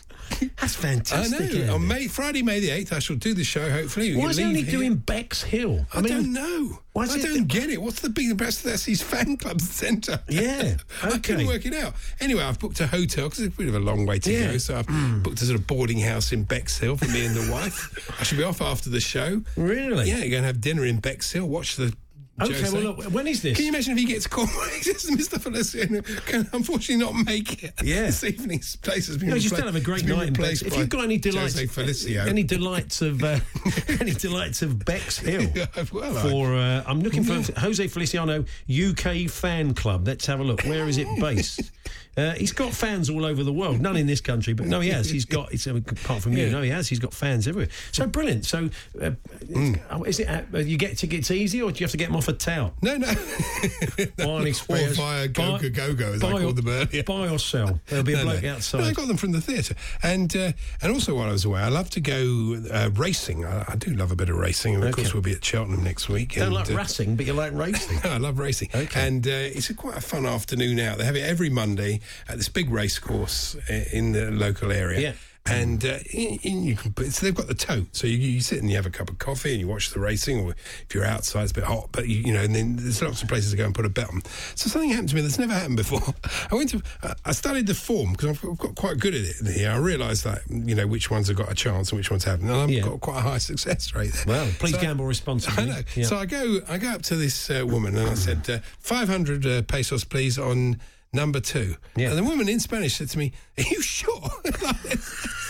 That's 0.59 0.75
fantastic. 0.75 1.63
I 1.63 1.65
know. 1.67 1.75
On? 1.75 1.87
May, 1.87 2.07
Friday, 2.07 2.41
May 2.41 2.59
the 2.59 2.69
8th, 2.69 2.93
I 2.93 2.99
shall 2.99 3.15
do 3.15 3.33
the 3.33 3.43
show, 3.43 3.69
hopefully. 3.69 4.15
Why 4.15 4.29
is 4.29 4.37
he 4.37 4.43
only 4.43 4.61
here. 4.61 4.71
doing 4.71 4.95
Bex 4.95 5.43
Hill? 5.43 5.85
I, 5.93 6.01
don't 6.01 6.33
know. 6.33 6.79
why 6.93 7.03
is 7.03 7.15
I 7.15 7.19
it 7.19 7.23
don't 7.23 7.47
get 7.47 7.69
it. 7.69 7.81
What's 7.81 8.01
the 8.01 8.09
big 8.09 8.37
best? 8.37 8.63
That's 8.63 8.85
his 8.85 9.01
fan 9.01 9.37
club 9.37 9.61
centre. 9.61 10.19
Yeah, 10.29 10.77
I 11.03 11.17
couldn't 11.17 11.47
work 11.47 11.65
it 11.65 11.73
out. 11.73 11.93
Anyway, 12.19 12.43
I've 12.43 12.59
booked 12.59 12.79
a 12.79 12.87
hotel 12.87 13.25
because 13.25 13.39
it's 13.39 13.53
a 13.53 13.57
bit 13.57 13.67
of 13.67 13.75
a 13.75 13.79
long 13.79 14.05
way 14.05 14.19
to 14.19 14.31
Yeah. 14.31 14.51
Go. 14.53 14.57
So 14.57 14.77
I've 14.77 14.87
hmm. 14.87 15.21
booked 15.21 15.41
a 15.41 15.45
sort 15.45 15.59
of 15.59 15.67
boarding 15.67 15.99
house 15.99 16.31
in 16.31 16.43
Bexhill 16.43 16.97
for 16.97 17.07
me 17.07 17.25
and 17.25 17.35
the 17.35 17.51
wife. 17.51 18.15
I 18.19 18.23
should 18.23 18.37
be 18.37 18.43
off 18.43 18.61
after 18.61 18.89
the 18.89 18.99
show. 18.99 19.41
Really? 19.55 20.09
Yeah, 20.09 20.19
going 20.19 20.43
to 20.43 20.47
have 20.47 20.61
dinner 20.61 20.85
in 20.85 20.99
Bexhill. 20.99 21.47
Watch 21.47 21.75
the. 21.75 21.95
Okay, 22.41 22.53
Jose. 22.61 22.73
well, 22.73 22.93
look, 22.95 23.05
when 23.13 23.27
is 23.27 23.41
this? 23.41 23.55
Can 23.55 23.65
you 23.65 23.71
imagine 23.71 23.93
if 23.93 23.99
he 23.99 24.05
gets 24.05 24.27
called? 24.27 24.49
he 24.49 24.81
says, 24.83 25.09
Mr. 25.11 25.39
Feliciano 25.41 26.01
can 26.25 26.47
unfortunately 26.53 27.03
not 27.03 27.13
make 27.25 27.63
it. 27.63 27.73
Yeah. 27.83 28.07
This 28.07 28.23
evening's 28.23 28.75
place 28.75 29.07
has 29.07 29.17
been 29.17 29.29
No, 29.29 29.35
you 29.35 29.49
repla- 29.49 29.53
still 29.53 29.65
have 29.65 29.75
a 29.75 29.79
great 29.81 30.05
night 30.05 30.27
in 30.29 30.33
Bex. 30.33 30.61
If 30.61 30.75
you've 30.77 30.89
got 30.89 31.03
any 31.03 31.17
delights, 31.17 31.59
Jose 31.59 31.67
Felicio. 31.67 32.27
any 32.27 32.43
delights 32.43 33.01
of 33.01 33.23
uh, 33.23 33.39
any 33.99 34.11
delights 34.11 34.61
of 34.61 34.83
Bex 34.85 35.17
Hill 35.17 35.49
Well, 35.93 36.13
for 36.29 36.55
uh, 36.55 36.83
I'm 36.87 37.01
looking 37.01 37.23
for 37.23 37.41
Jose 37.59 37.87
Feliciano 37.87 38.45
UK 38.69 39.29
fan 39.29 39.73
club. 39.73 40.07
Let's 40.07 40.25
have 40.25 40.39
a 40.39 40.43
look. 40.43 40.61
Where 40.63 40.87
is 40.87 40.97
it 40.97 41.07
based? 41.19 41.71
Uh, 42.17 42.33
he's 42.33 42.51
got 42.51 42.73
fans 42.73 43.09
all 43.09 43.23
over 43.25 43.43
the 43.43 43.53
world. 43.53 43.79
None 43.79 43.95
in 43.95 44.05
this 44.05 44.19
country, 44.21 44.53
but 44.53 44.65
no, 44.67 44.79
he 44.81 44.89
has. 44.89 45.09
He's 45.09 45.25
got. 45.25 45.53
It's, 45.53 45.65
uh, 45.65 45.75
apart 45.75 46.21
from 46.23 46.33
you, 46.33 46.45
Yeah. 46.45 46.51
no, 46.51 46.61
he 46.61 46.69
has. 46.69 46.89
He's 46.89 46.99
got 46.99 47.13
fans 47.13 47.47
everywhere. 47.47 47.69
So 47.93 48.05
brilliant. 48.07 48.45
So, 48.45 48.69
uh, 49.01 49.11
Mm. 49.45 50.07
is 50.07 50.19
it? 50.19 50.27
Uh, 50.27 50.57
you 50.59 50.77
get 50.77 50.97
tickets 50.97 51.31
easy, 51.31 51.61
or 51.61 51.71
do 51.71 51.79
you 51.79 51.85
have 51.85 51.91
to 51.91 51.97
get 51.97 52.07
them 52.07 52.15
off 52.17 52.27
a 52.27 52.33
tout? 52.33 52.73
No, 52.81 52.97
no. 52.97 53.07
Barney 54.17 54.51
or 54.69 54.77
via 54.89 55.27
Go 55.29 55.57
Go 55.57 55.69
Go 55.69 55.93
Go, 55.93 56.13
as 56.13 56.23
I 56.23 56.31
buy 56.31 56.37
or- 56.37 56.41
called 56.41 56.55
them 56.57 56.67
earlier. 56.67 57.03
Buy 57.03 57.27
or 57.29 57.39
sell. 57.39 57.79
There'll 57.87 58.03
be 58.03 58.13
a 58.13 58.17
No, 58.17 58.23
bloke 58.23 58.43
no. 58.43 58.53
outside. 58.55 58.81
No, 58.81 58.85
I 58.87 58.93
got 58.93 59.07
them 59.07 59.17
from 59.17 59.31
the 59.31 59.41
theatre, 59.41 59.75
and 60.03 60.35
uh, 60.35 60.51
and 60.81 60.91
also 60.91 61.15
while 61.15 61.29
I 61.29 61.31
was 61.31 61.45
away, 61.45 61.61
I 61.61 61.69
love 61.69 61.89
to 61.91 62.01
go 62.01 62.61
uh, 62.71 62.89
racing. 62.95 63.45
I, 63.45 63.65
I 63.69 63.75
do 63.77 63.91
love 63.93 64.11
a 64.11 64.15
bit 64.15 64.29
of 64.29 64.35
racing, 64.35 64.75
and 64.75 64.83
of 64.83 64.89
Okay. 64.89 65.03
course 65.03 65.13
we'll 65.13 65.23
be 65.23 65.31
at 65.31 65.43
Cheltenham 65.43 65.83
next 65.83 66.09
week. 66.09 66.33
Don't 66.35 66.47
and, 66.47 66.53
like 66.55 66.69
uh, 66.71 66.75
racing, 66.75 67.15
but 67.15 67.25
you 67.25 67.33
like 67.33 67.53
racing. 67.53 67.99
I 68.03 68.17
love 68.17 68.37
racing, 68.39 68.69
Okay. 68.75 69.07
and 69.07 69.25
uh, 69.25 69.31
it's 69.31 69.69
a 69.69 69.73
quite 69.73 69.97
a 69.97 70.01
fun 70.01 70.25
afternoon 70.25 70.79
out. 70.79 70.97
They 70.97 71.05
have 71.05 71.15
it 71.15 71.21
every 71.23 71.49
Monday 71.49 72.00
at 72.27 72.37
this 72.37 72.49
big 72.49 72.69
race 72.69 72.99
course 72.99 73.55
uh, 73.69 73.83
in 73.93 74.11
the 74.13 74.31
local 74.31 74.71
area. 74.71 74.99
Yeah. 74.99 75.13
And 75.47 75.83
uh, 75.83 75.97
in, 76.13 76.37
in 76.43 76.63
you 76.63 76.75
can 76.75 76.93
put, 76.93 77.11
so 77.11 77.25
they've 77.25 77.33
got 77.33 77.47
the 77.47 77.55
tote, 77.55 77.95
so 77.95 78.05
you, 78.05 78.15
you 78.15 78.41
sit 78.41 78.59
and 78.59 78.69
you 78.69 78.75
have 78.75 78.85
a 78.85 78.91
cup 78.91 79.09
of 79.09 79.17
coffee 79.17 79.49
and 79.53 79.59
you 79.59 79.67
watch 79.67 79.89
the 79.89 79.99
racing, 79.99 80.39
or 80.39 80.51
if 80.51 80.93
you're 80.93 81.03
outside, 81.03 81.41
it's 81.41 81.51
a 81.51 81.55
bit 81.55 81.63
hot, 81.63 81.89
but 81.91 82.07
you, 82.07 82.17
you 82.17 82.31
know, 82.31 82.41
and 82.43 82.53
then 82.53 82.75
there's 82.75 83.01
lots 83.01 83.23
of 83.23 83.27
places 83.27 83.49
to 83.49 83.57
go 83.57 83.65
and 83.65 83.73
put 83.73 83.83
a 83.83 83.89
bet 83.89 84.07
on. 84.09 84.21
So 84.53 84.69
something 84.69 84.91
happened 84.91 85.09
to 85.09 85.15
me 85.15 85.21
that's 85.21 85.39
never 85.39 85.53
happened 85.53 85.77
before. 85.77 86.13
I 86.51 86.53
went 86.53 86.69
to, 86.69 86.83
uh, 87.01 87.15
I 87.25 87.31
studied 87.31 87.65
the 87.65 87.73
form 87.73 88.11
because 88.11 88.29
I've, 88.29 88.45
I've 88.51 88.57
got 88.59 88.75
quite 88.75 88.99
good 88.99 89.15
at 89.15 89.21
it 89.21 89.47
here. 89.57 89.71
I 89.71 89.77
realised 89.77 90.25
that 90.25 90.41
you 90.47 90.75
know 90.75 90.85
which 90.85 91.09
ones 91.09 91.27
have 91.29 91.37
got 91.37 91.51
a 91.51 91.55
chance 91.55 91.89
and 91.91 91.97
which 91.97 92.11
ones 92.11 92.23
haven't, 92.23 92.47
and 92.47 92.55
I've 92.55 92.69
Yeah. 92.69 92.83
got 92.83 92.99
quite 93.01 93.17
a 93.17 93.21
high 93.21 93.37
success 93.49 93.95
rate 93.95 94.13
there. 94.13 94.25
Well, 94.27 94.51
please 94.59 94.75
So- 94.75 94.81
gamble 94.81 95.05
responsibly. 95.05 95.63
I 95.63 95.65
know. 95.65 95.81
Yeah. 95.95 96.05
So 96.05 96.17
I 96.17 96.27
go, 96.27 96.59
I 96.69 96.77
go 96.77 96.89
up 96.89 97.01
to 97.03 97.15
this 97.15 97.49
uh, 97.49 97.65
woman 97.65 97.97
and 97.97 98.07
I 98.11 98.13
said, 98.13 98.47
uh, 98.47 98.59
500 98.79 99.43
uh, 99.47 99.61
pesos, 99.63 100.03
please, 100.03 100.37
on 100.37 100.79
number 101.13 101.39
two. 101.39 101.75
Yeah. 101.95 102.09
And 102.09 102.17
the 102.17 102.23
woman 102.23 102.47
in 102.47 102.59
Spanish 102.59 102.95
said 102.95 103.09
to 103.09 103.17
me, 103.17 103.33
Are 103.57 103.63
you 103.63 103.81
sure? 103.81 104.21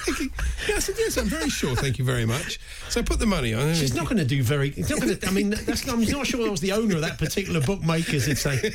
Thinking, 0.03 0.31
yeah, 0.67 0.75
I 0.75 0.79
said, 0.79 0.95
Yes, 0.97 1.17
I'm 1.17 1.27
very 1.27 1.49
sure. 1.49 1.75
Thank 1.75 1.99
you 1.99 2.05
very 2.05 2.25
much. 2.25 2.59
So 2.89 2.99
I 2.99 3.03
put 3.03 3.19
the 3.19 3.25
money 3.25 3.53
on. 3.53 3.73
She's 3.75 3.93
not 3.93 4.05
going 4.05 4.17
to 4.17 4.25
do 4.25 4.41
very. 4.41 4.73
Not 4.75 4.89
going 4.89 5.15
to. 5.17 5.27
I 5.27 5.31
mean, 5.31 5.51
that's, 5.51 5.87
I'm 5.87 6.03
not 6.03 6.25
sure 6.25 6.45
I 6.45 6.49
was 6.49 6.61
the 6.61 6.71
owner 6.71 6.95
of 6.95 7.01
that 7.01 7.17
particular 7.17 7.61
bookmaker's. 7.61 8.27
It'd 8.27 8.37
say, 8.37 8.71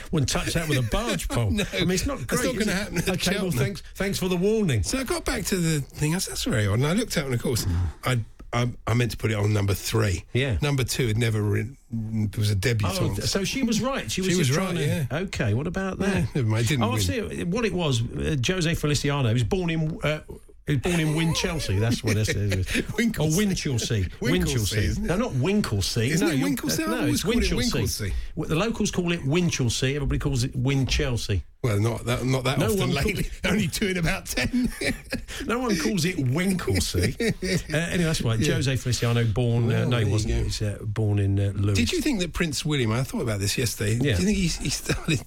wouldn't 0.12 0.28
touch 0.28 0.54
that 0.54 0.68
with 0.68 0.78
a 0.78 0.88
barge 0.90 1.28
pole. 1.28 1.50
No, 1.50 1.64
I 1.72 1.80
mean, 1.80 1.92
it's 1.92 2.06
not 2.06 2.26
great. 2.26 2.44
not 2.44 2.58
gonna 2.58 2.72
happen 2.76 2.98
at 2.98 3.08
Okay, 3.08 3.36
well, 3.40 3.50
thanks, 3.50 3.82
thanks 3.94 4.18
for 4.18 4.28
the 4.28 4.36
warning. 4.36 4.82
So 4.82 4.98
I 4.98 5.04
got 5.04 5.24
back 5.24 5.44
to 5.46 5.56
the 5.56 5.80
thing. 5.80 6.14
I 6.14 6.18
said, 6.18 6.32
That's 6.32 6.44
very 6.44 6.66
odd. 6.66 6.74
And 6.74 6.86
I 6.86 6.92
looked 6.94 7.16
out, 7.16 7.26
and 7.26 7.34
of 7.34 7.42
course, 7.42 7.66
I. 8.04 8.20
I, 8.52 8.68
I 8.86 8.94
meant 8.94 9.10
to 9.12 9.16
put 9.16 9.30
it 9.30 9.34
on 9.34 9.52
number 9.52 9.72
three. 9.74 10.24
Yeah. 10.32 10.58
Number 10.60 10.84
two 10.84 11.06
had 11.06 11.16
never 11.16 11.40
written, 11.40 11.76
it 12.32 12.36
was 12.36 12.50
a 12.50 12.56
Oh, 12.84 13.14
so 13.14 13.44
she 13.44 13.62
was 13.62 13.80
right. 13.80 14.10
She 14.10 14.20
was, 14.20 14.30
She 14.32 14.36
was 14.36 14.56
right, 14.56 14.76
to- 14.76 15.06
Okay, 15.24 15.54
what 15.54 15.66
about 15.66 15.98
that? 15.98 16.14
Yeah, 16.14 16.26
never 16.34 16.48
mind, 16.48 16.68
didn't 16.68 16.84
oh, 16.84 16.92
win. 16.92 17.00
see. 17.00 17.44
What 17.44 17.64
it 17.64 17.72
was, 17.72 18.02
uh, 18.02 18.36
Jose 18.46 18.74
Feliciano. 18.74 19.32
Was 19.32 19.44
born 19.44 19.70
in. 19.70 19.98
Uh, 20.02 20.20
he 20.66 20.74
was 20.74 20.82
born 20.82 21.00
in 21.00 21.08
Winchelsea. 21.14 21.78
That's 21.80 22.04
what 22.04 22.16
it 22.16 22.28
is. 22.28 22.66
Winchelsea. 22.66 23.18
Or 23.18 23.30
Winchelsea. 23.30 24.08
Winchelsea. 24.20 24.98
No, 25.00 25.16
not 25.16 25.32
Winklesea. 25.32 26.08
Isn't 26.08 26.26
no, 26.28 26.32
it 26.32 26.38
you're- 26.38 26.50
Winklesea? 26.54 26.86
I 26.88 27.00
No, 27.00 27.06
it's 27.06 27.22
called 27.24 27.42
it 27.42 27.50
Winchelsea. 27.50 28.12
The 28.36 28.54
locals 28.54 28.90
call 28.90 29.12
it 29.12 29.20
Winchelsea. 29.22 29.94
Everybody 29.96 30.18
calls 30.20 30.44
it 30.44 30.52
Winchelsea. 30.60 31.42
Well, 31.64 31.78
not 31.78 32.04
that, 32.06 32.24
not 32.24 32.42
that 32.44 32.58
No 32.58 32.66
often 32.66 32.78
one 32.80 32.90
lately. 32.92 33.30
Only 33.44 33.68
two 33.68 33.86
in 33.88 33.96
about 33.96 34.26
ten. 34.26 34.72
No 35.46 35.58
one 35.60 35.76
calls 35.76 36.04
it 36.04 36.16
Winklesea. 36.16 37.14
uh, 37.72 37.76
anyway, 37.76 38.04
that's 38.04 38.20
right. 38.22 38.38
Jose 38.44 38.76
Feliciano, 38.76 39.24
born. 39.24 39.64
Uh, 39.64 39.68
Well, 39.68 39.88
no, 39.88 39.98
he 39.98 40.04
wasn't. 40.10 40.32
go. 40.34 40.38
He 40.38 40.44
was 40.44 40.62
uh, 40.62 40.78
born 40.82 41.18
in 41.18 41.38
uh, 41.40 41.52
Lewes. 41.54 41.76
Did 41.76 41.90
you 41.92 42.00
think 42.00 42.20
that 42.20 42.32
Prince 42.32 42.64
William? 42.64 42.92
I 42.92 43.02
thought 43.04 43.22
about 43.22 43.40
this 43.40 43.56
yesterday. 43.58 43.94
Yeah. 43.94 44.16
Do 44.16 44.22
you 44.22 44.26
think 44.26 44.36
he, 44.38 44.46
he 44.48 44.70
started 44.70 45.20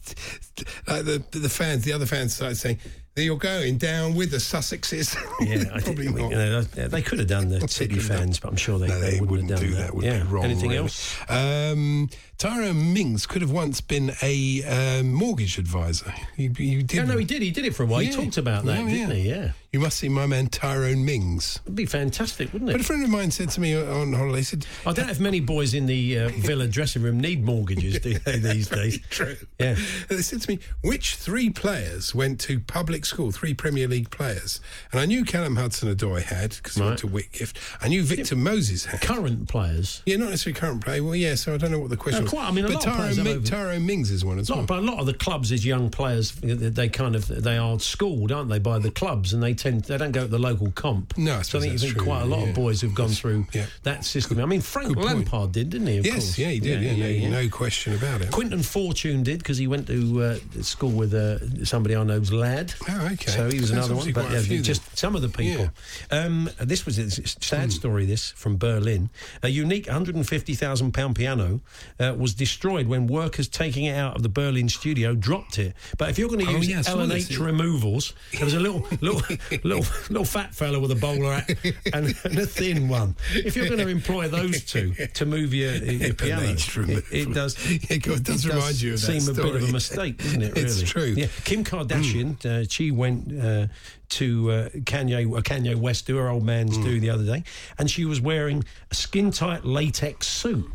like 0.87 1.05
the 1.05 1.23
the 1.31 1.49
fans, 1.49 1.83
the 1.83 1.93
other 1.93 2.05
fans 2.05 2.35
started 2.35 2.55
saying, 2.55 2.79
"There 3.15 3.23
you're 3.25 3.37
going 3.37 3.77
down 3.77 4.13
with 4.15 4.31
the 4.31 4.37
Sussexes." 4.37 5.15
Yeah, 5.39 5.73
I 5.73 5.79
probably 5.81 6.05
think, 6.07 6.17
not. 6.17 6.31
You 6.31 6.37
know, 6.37 6.61
they- 6.61 6.87
they 6.87 7.01
could 7.01 7.19
have 7.19 7.27
done 7.27 7.49
the 7.49 7.67
City 7.67 7.99
fans, 7.99 8.39
but 8.39 8.49
I'm 8.49 8.57
sure 8.57 8.77
they, 8.77 8.87
no, 8.87 8.99
they, 8.99 9.19
wouldn't, 9.19 9.31
wouldn't 9.31 9.49
have 9.51 9.59
done 9.59 9.69
do 9.69 9.75
that. 9.75 9.81
that. 9.83 9.95
Would 9.95 10.05
yeah. 10.05 10.17
be 10.23 10.23
wrong. 10.27 10.43
Anything 10.45 10.69
really. 10.69 10.77
else? 10.83 11.15
Um, 11.29 12.09
Tyrone 12.37 12.93
Mings 12.93 13.25
could 13.25 13.41
have 13.41 13.51
once 13.51 13.79
been 13.81 14.11
a 14.21 14.63
um, 14.99 15.13
mortgage 15.13 15.57
advisor. 15.57 16.11
He, 16.35 16.49
he 16.57 16.83
did. 16.83 16.97
No, 16.97 17.13
no, 17.13 17.17
he 17.17 17.25
did. 17.25 17.41
He 17.41 17.51
did 17.51 17.65
it 17.65 17.73
for 17.75 17.83
a 17.83 17.85
while. 17.85 18.01
Yeah. 18.01 18.09
He 18.11 18.15
talked 18.15 18.37
about 18.37 18.65
that, 18.65 18.79
Oh, 18.81 18.87
didn't 18.87 19.11
he? 19.15 19.29
Yeah. 19.29 19.51
You 19.71 19.81
must 19.81 19.97
see 19.97 20.07
my 20.07 20.25
man 20.25 20.47
Tyrone 20.47 21.03
Mings. 21.03 21.59
It'd 21.65 21.75
be 21.75 21.85
fantastic, 21.85 22.51
wouldn't 22.53 22.69
it? 22.69 22.73
But 22.73 22.81
a 22.81 22.83
friend 22.85 23.03
of 23.03 23.09
mine 23.09 23.31
said 23.31 23.49
to 23.51 23.59
me 23.61 23.75
on 23.75 24.13
holiday, 24.13 24.37
he 24.37 24.43
said, 24.43 24.65
I 24.85 24.93
don't 24.93 25.05
know 25.07 25.11
if 25.11 25.19
many 25.19 25.41
boys 25.41 25.73
in 25.73 25.85
the 25.85 26.19
uh, 26.19 26.29
villa 26.37 26.67
dressing 26.67 27.01
room 27.01 27.19
need 27.19 27.43
mortgages, 27.43 27.99
do 27.99 28.13
they, 28.19 28.37
these 28.37 28.69
days? 28.69 28.99
True. 29.09 29.35
Yeah. 29.59 29.75
They 30.07 30.21
said 30.21 30.41
to 30.43 30.49
me, 30.51 30.59
which 30.81 31.15
three 31.15 31.49
players 31.49 32.15
went 32.15 32.39
to 32.41 32.59
public 32.61 33.05
school, 33.05 33.31
three 33.31 33.53
Premier 33.53 33.87
League 33.87 34.11
players? 34.11 34.61
And 34.93 35.01
I 35.01 35.05
knew 35.05 35.25
Callum 35.25 35.57
Hudson-Odoi 35.57 36.21
had, 36.23 36.51
because 36.51 36.75
he 36.75 36.81
went 36.81 36.91
Right. 36.91 36.99
to 36.99 37.07
Whitgift. 37.07 37.57
I 37.81 37.89
knew 37.89 38.03
Victor 38.03 38.37
Moses 38.37 38.85
had. 38.85 39.01
Current 39.01 39.49
players. 39.49 40.01
Yeah, 40.05 40.17
not 40.17 40.29
necessarily 40.29 40.57
current 40.59 40.85
player. 40.85 41.03
Well, 41.03 41.15
yeah, 41.15 41.35
so 41.35 41.53
I 41.53 41.57
don't 41.57 41.71
know 41.71 41.79
what 41.79 41.89
the 41.89 41.97
question 41.97 42.24
Well, 42.25 42.41
quite. 42.41 42.47
I 42.47 42.51
mean, 42.51 42.65
a 42.65 42.67
but 42.69 42.75
lot 42.75 42.87
of 42.87 42.93
players 42.95 43.19
over- 43.19 43.39
Tyrone 43.39 43.85
Mings 43.85 44.11
is 44.11 44.25
one 44.25 44.39
as 44.39 44.49
Lot, 44.49 44.57
well. 44.57 44.65
but 44.65 44.79
a 44.79 44.81
lot 44.81 44.99
of 44.99 45.05
the 45.05 45.13
clubs, 45.13 45.51
is 45.51 45.65
young 45.65 45.89
players, 45.89 46.31
they 46.31 46.89
kind 46.89 47.15
of 47.15 47.27
they 47.27 47.57
are 47.57 47.79
schooled, 47.79 48.31
aren't 48.31 48.49
they, 48.49 48.59
by 48.59 48.79
the 48.79 48.91
clubs, 48.91 49.33
and 49.33 49.41
they 49.41 49.53
tend 49.53 49.83
they 49.85 49.97
don't 49.97 50.11
go 50.11 50.21
to 50.21 50.27
the 50.27 50.39
local 50.39 50.71
comp. 50.71 51.17
No, 51.17 51.37
I 51.37 51.41
so 51.41 51.57
I 51.57 51.61
think 51.61 51.73
you 51.73 51.79
think 51.79 51.93
true, 51.93 52.03
quite 52.03 52.21
a 52.21 52.25
lot 52.25 52.41
yeah. 52.41 52.49
of 52.49 52.55
boys 52.55 52.81
who've 52.81 52.93
gone 52.93 53.09
through 53.09 53.47
yeah. 53.53 53.65
that 53.83 54.05
system. 54.05 54.39
I 54.39 54.45
mean, 54.45 54.61
Frank 54.61 54.89
Good 54.89 54.97
point. 54.97 55.09
Lampard 55.09 55.51
did, 55.51 55.69
didn't 55.69 55.87
he? 55.87 55.97
Of 55.97 56.05
yes, 56.05 56.15
course. 56.15 56.37
yeah, 56.37 56.49
he 56.49 56.59
did. 56.59 56.81
Yeah, 56.81 57.07
yeah, 57.07 57.29
no 57.29 57.49
question 57.49 57.95
about 57.95 58.21
it. 58.21 58.31
Quinton 58.31 58.63
Fortune 58.63 59.23
did 59.23 59.39
because 59.39 59.57
he 59.57 59.67
went 59.67 59.87
to 59.87 60.21
uh, 60.21 60.61
school 60.61 60.91
with 60.91 61.13
uh, 61.13 61.65
somebody 61.65 61.95
I 61.95 62.03
know's 62.03 62.31
lad. 62.31 62.73
Oh, 62.89 63.09
okay. 63.13 63.31
So 63.31 63.49
he 63.49 63.59
was 63.59 63.71
another 63.71 63.95
one. 63.95 64.11
But 64.11 64.25
quite 64.25 64.33
a 64.33 64.37
yeah, 64.37 64.41
few 64.41 64.61
just 64.61 64.97
some 64.97 65.15
of 65.15 65.21
the 65.21 65.29
people. 65.29 65.69
Um, 66.11 66.49
this 66.59 66.85
was 66.85 66.97
a 66.97 67.09
sad 67.09 67.71
story. 67.71 68.05
This 68.05 68.31
from 68.31 68.57
Berlin. 68.57 69.09
A 69.43 69.49
unique 69.49 69.87
150,000 69.87 70.93
pound 70.93 71.15
piano 71.15 71.61
uh, 71.99 72.13
was 72.17 72.33
destroyed 72.33 72.87
when 72.87 73.07
workers 73.07 73.47
taking 73.47 73.85
it 73.85 73.95
out 73.95 74.15
of 74.15 74.23
the 74.23 74.29
Berlin 74.29 74.69
studio 74.69 75.15
dropped 75.15 75.57
it. 75.59 75.75
But 75.97 76.09
if 76.09 76.17
you're 76.19 76.29
going 76.29 76.45
to 76.45 76.51
Oh, 76.51 76.57
use 76.57 76.69
yeah, 76.69 76.79
I 76.79 77.05
this. 77.05 77.29
LNH 77.29 77.39
removals, 77.45 78.13
there 78.33 78.45
was 78.45 78.53
a 78.53 78.59
little 78.59 78.85
little 79.01 79.21
little 79.63 79.85
little 80.09 80.25
fat 80.25 80.53
fella 80.53 80.79
with 80.79 80.91
a 80.91 80.95
bowler 80.95 81.33
hat 81.33 81.49
and, 81.93 82.15
and 82.23 82.39
a 82.39 82.45
thin 82.45 82.87
one. 82.87 83.15
If 83.33 83.55
you're 83.55 83.67
going 83.67 83.79
to 83.79 83.87
employ 83.87 84.27
those 84.27 84.63
two 84.63 84.93
to 85.15 85.25
move 85.25 85.53
your, 85.53 85.75
your 85.75 86.13
piano, 86.15 86.43
it, 86.43 87.03
it 87.11 87.33
does. 87.33 87.55
Yeah, 87.89 87.97
God, 87.97 88.17
it 88.17 88.23
does 88.23 88.47
remind 88.47 88.81
you 88.81 88.93
of 88.93 89.01
that 89.01 89.21
seem 89.21 89.29
a 89.31 89.35
bit 89.35 89.55
of 89.55 89.69
a 89.69 89.71
mistake, 89.71 90.17
doesn't 90.17 90.41
it? 90.41 90.55
Really? 90.55 90.61
It's 90.61 90.81
true. 90.81 91.13
Yeah, 91.17 91.27
Kim 91.43 91.63
Kardashian, 91.63 92.45
uh, 92.45 92.65
she 92.69 92.91
went 92.91 93.31
uh, 93.41 93.67
to 94.09 94.51
uh, 94.51 94.69
Kanye, 94.69 95.25
uh, 95.25 95.41
Kanye 95.41 95.75
West 95.75 96.05
do 96.07 96.17
her 96.17 96.29
old 96.29 96.43
man's 96.43 96.77
do 96.77 96.99
the 96.99 97.09
other 97.09 97.25
day, 97.25 97.43
and 97.77 97.89
she 97.89 98.05
was 98.05 98.21
wearing 98.21 98.63
a 98.91 98.95
skin 98.95 99.31
tight 99.31 99.65
latex 99.65 100.27
suit. 100.27 100.65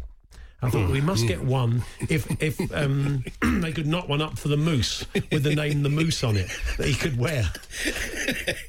I 0.63 0.69
thought 0.69 0.91
we 0.91 1.01
must 1.01 1.27
get 1.27 1.43
one 1.43 1.83
if 2.01 2.27
if 2.43 2.61
um, 2.75 3.25
they 3.61 3.73
could 3.73 3.87
knock 3.87 4.09
one 4.09 4.21
up 4.21 4.39
for 4.39 4.49
the 4.49 4.57
moose 4.57 5.07
with 5.33 5.43
the 5.43 5.55
name 5.55 5.83
the 5.83 5.89
moose 5.89 6.23
on 6.23 6.37
it 6.37 6.49
that 6.77 6.87
he 6.87 6.95
could 6.95 7.19
wear. 7.19 7.51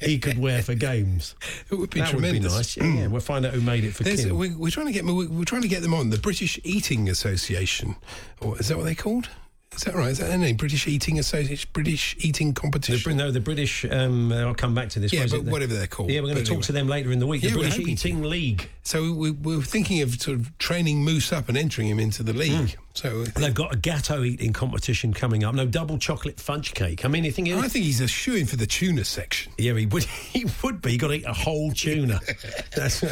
He 0.00 0.18
could 0.18 0.38
wear 0.38 0.62
for 0.62 0.74
games. 0.74 1.34
It 1.70 1.74
would 1.74 1.90
be 1.90 2.00
that 2.00 2.10
tremendous. 2.10 2.76
Would 2.76 2.82
be 2.82 2.88
nice. 2.88 3.00
Yeah, 3.00 3.06
we'll 3.08 3.20
find 3.20 3.44
out 3.44 3.52
who 3.52 3.60
made 3.60 3.84
it 3.84 3.94
for 3.94 4.04
There's, 4.04 4.24
Kim. 4.24 4.38
we're, 4.38 4.56
we're 4.56 4.70
trying 4.70 4.86
to 4.86 4.92
get 4.92 5.04
we're, 5.04 5.28
we're 5.28 5.44
trying 5.44 5.62
to 5.62 5.68
get 5.68 5.82
them 5.82 5.94
on 5.94 6.10
the 6.10 6.18
British 6.18 6.58
Eating 6.64 7.08
Association, 7.08 7.96
or 8.40 8.58
is 8.58 8.68
that 8.68 8.78
what 8.78 8.84
they 8.84 8.94
called? 8.94 9.28
Is 9.74 9.82
that 9.84 9.94
right? 9.94 10.10
Is 10.10 10.18
that 10.18 10.28
their 10.28 10.38
name? 10.38 10.56
British 10.56 10.86
Eating 10.86 11.18
Association, 11.18 11.68
British 11.72 12.14
Eating 12.18 12.48
The, 12.52 12.60
Competition. 12.60 13.16
no, 13.16 13.30
the 13.30 13.40
British. 13.40 13.84
Um, 13.84 14.32
I'll 14.32 14.54
come 14.54 14.74
back 14.74 14.90
to 14.90 15.00
this. 15.00 15.12
Yeah, 15.12 15.26
but? 15.30 15.44
Whatever 15.44 15.74
they're 15.74 15.86
called. 15.86 16.10
Yeah, 16.10 16.20
we're 16.20 16.26
going 16.26 16.36
to 16.38 16.42
talk 16.44 16.50
anyway. 16.50 16.62
to 16.62 16.72
them 16.72 16.88
later 16.88 17.10
in 17.10 17.18
the 17.18 17.26
week. 17.26 17.42
The 17.42 17.48
we're 17.48 17.68
British 17.68 17.78
Eating 17.78 18.22
League. 18.22 18.68
So 18.82 19.12
we, 19.12 19.30
we're 19.30 19.62
thinking 19.62 20.02
of 20.02 20.20
sort 20.20 20.38
of 20.38 20.56
training 20.58 21.02
Moose 21.04 21.32
up 21.32 21.48
and 21.48 21.56
entering 21.56 21.88
him 21.88 21.98
into 21.98 22.22
the 22.22 22.32
league. 22.32 22.76
So 22.94 23.24
They've 23.24 23.54
got 23.54 23.72
a 23.74 23.76
gateau 23.78 24.22
eating 24.22 24.52
competition 24.52 25.14
coming 25.14 25.44
up. 25.44 25.54
No 25.54 25.66
double 25.66 25.96
chocolate 25.98 26.38
fudge 26.38 26.74
cake. 26.74 27.04
I 27.04 27.08
mean, 27.08 27.24
you 27.24 27.32
think? 27.32 27.48
I 27.48 27.68
think 27.68 27.84
he's 27.84 28.00
a 28.00 28.06
shoe 28.08 28.34
in 28.34 28.46
for 28.46 28.56
the 28.56 28.66
tuna 28.66 29.04
section. 29.04 29.52
yeah, 29.58 29.72
he 29.74 29.86
would. 29.86 30.04
He 30.32 30.46
would 30.62 30.80
be. 30.80 30.92
He 30.92 30.96
got 30.98 31.08
to 31.08 31.14
eat 31.14 31.24
a 31.26 31.32
whole 31.32 31.72
tuna. 31.72 32.18
That's 32.76 33.04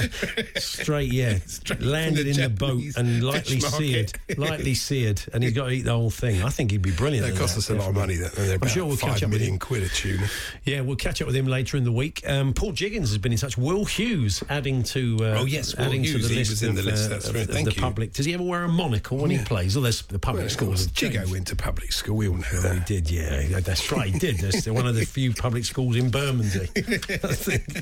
straight. 0.64 1.12
Yeah, 1.12 1.38
Straight 1.46 1.82
landed 1.82 2.26
the 2.26 2.30
in 2.30 2.36
the 2.40 2.48
boat 2.48 2.82
and 2.96 3.22
lightly 3.22 3.60
seared, 3.60 4.12
lightly 4.38 4.72
seared, 4.74 5.22
and 5.34 5.42
he's 5.44 5.52
got 5.52 5.66
to 5.66 5.70
eat 5.72 5.82
the 5.82 5.92
whole 5.92 6.08
thing. 6.10 6.42
I 6.42 6.48
think 6.48 6.70
he'd 6.70 6.80
be 6.82 6.92
brilliant. 6.92 7.26
That 7.26 7.38
costs 7.38 7.58
us 7.58 7.68
a 7.68 7.74
lot 7.74 7.88
of 7.90 7.94
money. 7.94 8.16
That 8.16 8.58
I'm 8.62 8.68
sure 8.68 8.86
we'll 8.86 8.96
catch 8.96 9.22
up 9.22 9.30
with 9.30 9.42
him. 9.42 9.58
quid 9.58 9.82
a 9.82 9.88
tuna. 9.88 10.26
Yeah, 10.64 10.80
we'll 10.80 10.96
catch 10.96 11.20
up 11.20 11.26
with 11.26 11.36
him 11.36 11.46
later 11.46 11.76
in 11.76 11.84
the 11.84 11.92
week. 11.92 12.22
Um, 12.26 12.54
Paul 12.54 12.72
Jiggins 12.72 13.10
has 13.10 13.18
been 13.18 13.32
in 13.32 13.38
touch. 13.38 13.58
Will 13.58 13.84
Hughes 13.84 14.42
adding 14.48 14.82
to 14.84 15.18
uh, 15.20 15.38
Oh, 15.40 15.44
yes, 15.44 15.76
Will 15.76 15.84
adding 15.84 16.02
Hughes, 16.04 16.22
to 16.22 16.28
the 16.28 16.34
he 16.34 16.40
list 16.40 16.62
in 16.62 16.70
of, 16.70 16.76
the 16.76 16.82
list, 16.82 17.10
uh, 17.10 17.14
right, 17.32 17.42
of 17.44 17.50
thank 17.50 17.68
the 17.68 17.74
you. 17.74 17.80
public. 17.80 18.12
Does 18.14 18.24
he 18.26 18.32
ever 18.34 18.42
wear 18.42 18.64
a 18.64 18.68
monocle 18.68 19.18
when 19.18 19.30
he 19.30 19.38
plays? 19.38 19.69
There's 19.74 20.02
the 20.02 20.18
public 20.18 20.42
Well, 20.44 20.50
schools. 20.50 20.90
Chigo 20.92 21.24
went 21.30 21.46
to 21.48 21.56
public 21.56 21.92
school. 21.92 22.16
We 22.16 22.28
all 22.28 22.36
know 22.36 22.44
Oh, 22.54 22.60
that. 22.62 22.88
he 22.88 23.00
did, 23.00 23.10
yeah. 23.10 23.60
That's 23.60 23.90
right, 23.92 24.12
he 24.12 24.18
did. 24.18 24.38
That's 24.38 24.66
one 24.66 24.86
of 24.86 24.94
the 24.94 25.04
few 25.04 25.32
public 25.34 25.64
schools 25.64 25.96
in 25.96 26.10
Bermondsey. 26.10 26.68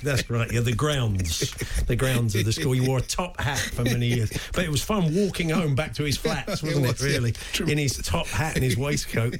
That's 0.02 0.28
right. 0.30 0.50
Yeah, 0.52 0.60
the 0.60 0.74
grounds, 0.76 1.50
the 1.86 1.96
grounds 1.96 2.34
of 2.34 2.44
the 2.44 2.52
school. 2.52 2.72
He 2.72 2.80
wore 2.86 2.98
a 2.98 3.02
top 3.02 3.40
hat 3.40 3.58
for 3.58 3.84
many 3.84 4.06
years, 4.06 4.30
but 4.52 4.64
it 4.64 4.70
was 4.70 4.82
fun 4.82 5.14
walking 5.14 5.50
home 5.50 5.74
back 5.74 5.94
to 5.94 6.04
his 6.04 6.16
flats, 6.16 6.62
wasn't 6.62 6.84
it? 6.86 6.88
was, 6.88 7.02
yeah. 7.04 7.12
Really, 7.12 7.32
True. 7.52 7.66
in 7.66 7.78
his 7.78 7.96
top 7.98 8.26
hat 8.26 8.54
and 8.56 8.64
his 8.64 8.76
waistcoat. 8.76 9.36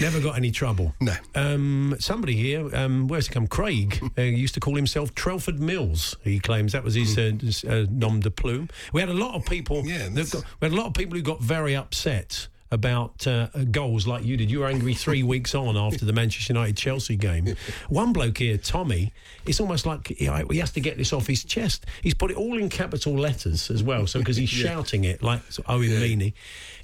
Never 0.00 0.18
got 0.20 0.36
any 0.36 0.50
trouble. 0.50 0.94
No. 1.00 1.14
Um, 1.34 1.94
somebody 1.98 2.34
here, 2.34 2.74
um, 2.74 3.06
where's 3.06 3.26
he 3.26 3.34
come? 3.34 3.46
Craig 3.46 4.02
uh, 4.16 4.22
used 4.22 4.54
to 4.54 4.60
call 4.60 4.74
himself 4.74 5.14
Trelford 5.14 5.60
Mills. 5.60 6.16
He 6.24 6.40
claims 6.40 6.72
that 6.72 6.82
was 6.82 6.94
his, 6.94 7.18
uh, 7.18 7.32
uh, 7.68 7.84
nom 7.90 8.20
de 8.20 8.30
plume. 8.30 8.70
We 8.94 9.02
had 9.02 9.10
a 9.10 9.14
lot 9.14 9.34
of 9.34 9.44
people. 9.44 9.84
Yeah, 9.84 10.08
got, 10.08 10.34
we 10.60 10.66
had 10.66 10.72
a 10.72 10.76
lot 10.76 10.86
of 10.86 10.94
people 10.94 11.16
who 11.16 11.22
got 11.22 11.42
very 11.42 11.76
upset 11.76 12.48
about 12.70 13.26
uh, 13.26 13.48
goals 13.70 14.06
like 14.06 14.24
you 14.24 14.36
did. 14.36 14.50
You 14.50 14.60
were 14.60 14.68
angry 14.68 14.94
three 14.94 15.22
weeks 15.34 15.54
on 15.54 15.76
after 15.76 16.04
the 16.04 16.12
Manchester 16.12 16.52
United 16.52 16.76
Chelsea 16.76 17.16
game. 17.16 17.56
One 17.88 18.12
bloke 18.12 18.38
here, 18.38 18.56
Tommy, 18.58 19.12
it's 19.46 19.60
almost 19.60 19.86
like 19.86 20.08
he, 20.08 20.30
he 20.50 20.58
has 20.58 20.70
to 20.72 20.80
get 20.80 20.96
this 20.96 21.12
off 21.12 21.26
his 21.26 21.44
chest. 21.44 21.86
He's 22.02 22.14
put 22.14 22.30
it 22.30 22.36
all 22.36 22.58
in 22.58 22.68
capital 22.68 23.14
letters 23.14 23.70
as 23.70 23.82
well, 23.82 24.06
so 24.06 24.18
because 24.18 24.36
he's 24.36 24.48
shouting 24.48 25.04
it 25.04 25.22
like 25.22 25.40
Owen 25.66 26.00
Meany. 26.00 26.34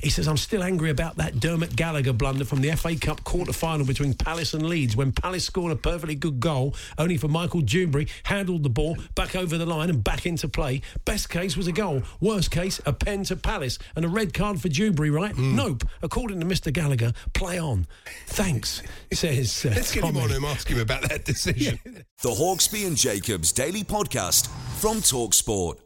He 0.00 0.10
says, 0.10 0.28
I'm 0.28 0.36
still 0.36 0.62
angry 0.62 0.90
about 0.90 1.16
that 1.16 1.40
Dermot 1.40 1.74
Gallagher 1.74 2.12
blunder 2.12 2.44
from 2.44 2.60
the 2.60 2.70
FA 2.72 2.96
Cup 2.96 3.24
quarter 3.24 3.52
final 3.52 3.86
between 3.86 4.14
Palace 4.14 4.52
and 4.54 4.68
Leeds 4.68 4.94
when 4.96 5.12
Palace 5.12 5.44
scored 5.44 5.72
a 5.72 5.76
perfectly 5.76 6.14
good 6.14 6.38
goal, 6.38 6.74
only 6.98 7.16
for 7.16 7.28
Michael 7.28 7.62
Duberry, 7.62 8.08
handled 8.24 8.62
the 8.62 8.68
ball 8.68 8.96
back 9.14 9.34
over 9.34 9.56
the 9.56 9.66
line 9.66 9.88
and 9.88 10.04
back 10.04 10.26
into 10.26 10.48
play. 10.48 10.82
Best 11.04 11.30
case 11.30 11.56
was 11.56 11.66
a 11.66 11.72
goal. 11.72 12.02
Worst 12.20 12.50
case, 12.50 12.80
a 12.84 12.92
pen 12.92 13.24
to 13.24 13.36
Palace 13.36 13.78
and 13.94 14.04
a 14.04 14.08
red 14.08 14.34
card 14.34 14.60
for 14.60 14.68
Duberry, 14.68 15.12
right? 15.12 15.34
Hmm. 15.34 15.56
Nope. 15.82 15.90
According 16.02 16.40
to 16.40 16.46
Mr. 16.46 16.72
Gallagher, 16.72 17.12
play 17.34 17.58
on. 17.58 17.86
Thanks, 18.26 18.82
says 19.12 19.64
uh, 19.66 19.70
Let's 19.70 19.92
get 19.92 20.04
him 20.04 20.16
on 20.16 20.32
and 20.32 20.44
ask 20.44 20.68
him 20.68 20.80
about 20.80 21.02
that 21.08 21.24
decision. 21.24 21.78
The 22.22 22.30
Hawksbee 22.30 22.86
and 22.86 22.96
Jacobs 22.96 23.52
Daily 23.52 23.84
Podcast 23.84 24.48
from 24.80 24.98
Talksport. 24.98 25.85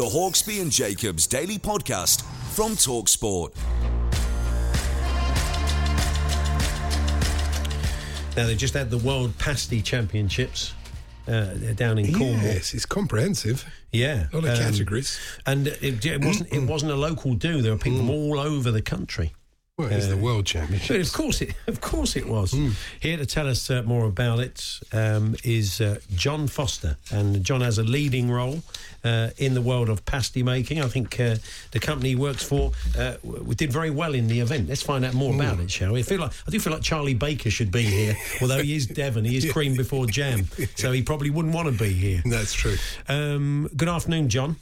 the 0.00 0.06
Hawksbee 0.06 0.62
and 0.62 0.72
Jacobs 0.72 1.26
daily 1.26 1.58
podcast 1.58 2.22
from 2.54 2.72
Talksport. 2.72 3.54
Now 8.34 8.46
they 8.46 8.54
just 8.54 8.72
had 8.72 8.88
the 8.88 8.96
World 8.96 9.36
Pasty 9.36 9.82
Championships 9.82 10.72
uh, 11.28 11.52
down 11.74 11.98
in 11.98 12.14
Cornwall. 12.14 12.42
Yes, 12.42 12.72
it's 12.72 12.86
comprehensive. 12.86 13.66
Yeah, 13.92 14.28
all 14.32 14.40
the 14.40 14.52
um, 14.52 14.58
categories, 14.58 15.20
and 15.44 15.66
it, 15.66 16.06
it 16.06 16.24
wasn't 16.24 16.50
it 16.50 16.62
wasn't 16.62 16.92
a 16.92 16.96
local 16.96 17.34
do. 17.34 17.60
There 17.60 17.72
were 17.72 17.78
people 17.78 18.00
mm. 18.00 18.08
all 18.08 18.40
over 18.40 18.70
the 18.70 18.80
country. 18.80 19.34
Well, 19.80 19.92
it's 19.92 20.06
the 20.08 20.16
World 20.16 20.46
Championship. 20.46 20.88
But 20.96 21.00
of 21.06 21.12
course 21.12 21.40
it, 21.42 21.54
of 21.66 21.80
course 21.80 22.16
it 22.16 22.26
was. 22.28 22.52
Hmm. 22.52 22.70
Here 23.00 23.16
to 23.16 23.26
tell 23.26 23.48
us 23.48 23.70
uh, 23.70 23.82
more 23.82 24.06
about 24.06 24.40
it 24.40 24.80
um, 24.92 25.36
is 25.44 25.80
uh, 25.80 25.98
John 26.14 26.46
Foster, 26.48 26.96
and 27.12 27.42
John 27.44 27.60
has 27.60 27.78
a 27.78 27.82
leading 27.84 28.30
role 28.30 28.62
uh, 29.04 29.30
in 29.38 29.54
the 29.54 29.62
world 29.62 29.88
of 29.88 30.04
pasty 30.04 30.42
making. 30.42 30.80
I 30.82 30.88
think 30.88 31.18
uh, 31.20 31.36
the 31.72 31.80
company 31.80 32.10
he 32.10 32.14
works 32.16 32.42
for 32.42 32.72
uh, 32.98 33.14
did 33.56 33.72
very 33.72 33.90
well 33.90 34.14
in 34.14 34.26
the 34.28 34.40
event. 34.40 34.68
Let's 34.68 34.82
find 34.82 35.04
out 35.04 35.14
more 35.14 35.34
about 35.34 35.56
Hmm. 35.56 35.62
it, 35.62 35.70
shall 35.70 35.92
we? 35.92 36.00
I 36.00 36.02
feel 36.02 36.20
like 36.20 36.32
I 36.46 36.50
do 36.50 36.60
feel 36.60 36.72
like 36.72 36.82
Charlie 36.82 37.14
Baker 37.14 37.50
should 37.50 37.70
be 37.72 37.82
here, 37.82 38.16
although 38.42 38.62
he 38.62 38.74
is 38.74 38.86
Devon, 38.86 39.24
he 39.24 39.36
is 39.36 39.50
cream 39.52 39.76
before 39.76 40.06
jam, 40.06 40.46
so 40.76 40.92
he 40.92 41.02
probably 41.02 41.30
wouldn't 41.30 41.54
want 41.54 41.66
to 41.68 41.72
be 41.84 41.92
here. 41.92 42.22
That's 42.24 42.52
true. 42.52 42.76
Um, 43.08 43.68
good 43.76 43.88
afternoon, 43.88 44.28
John. 44.28 44.56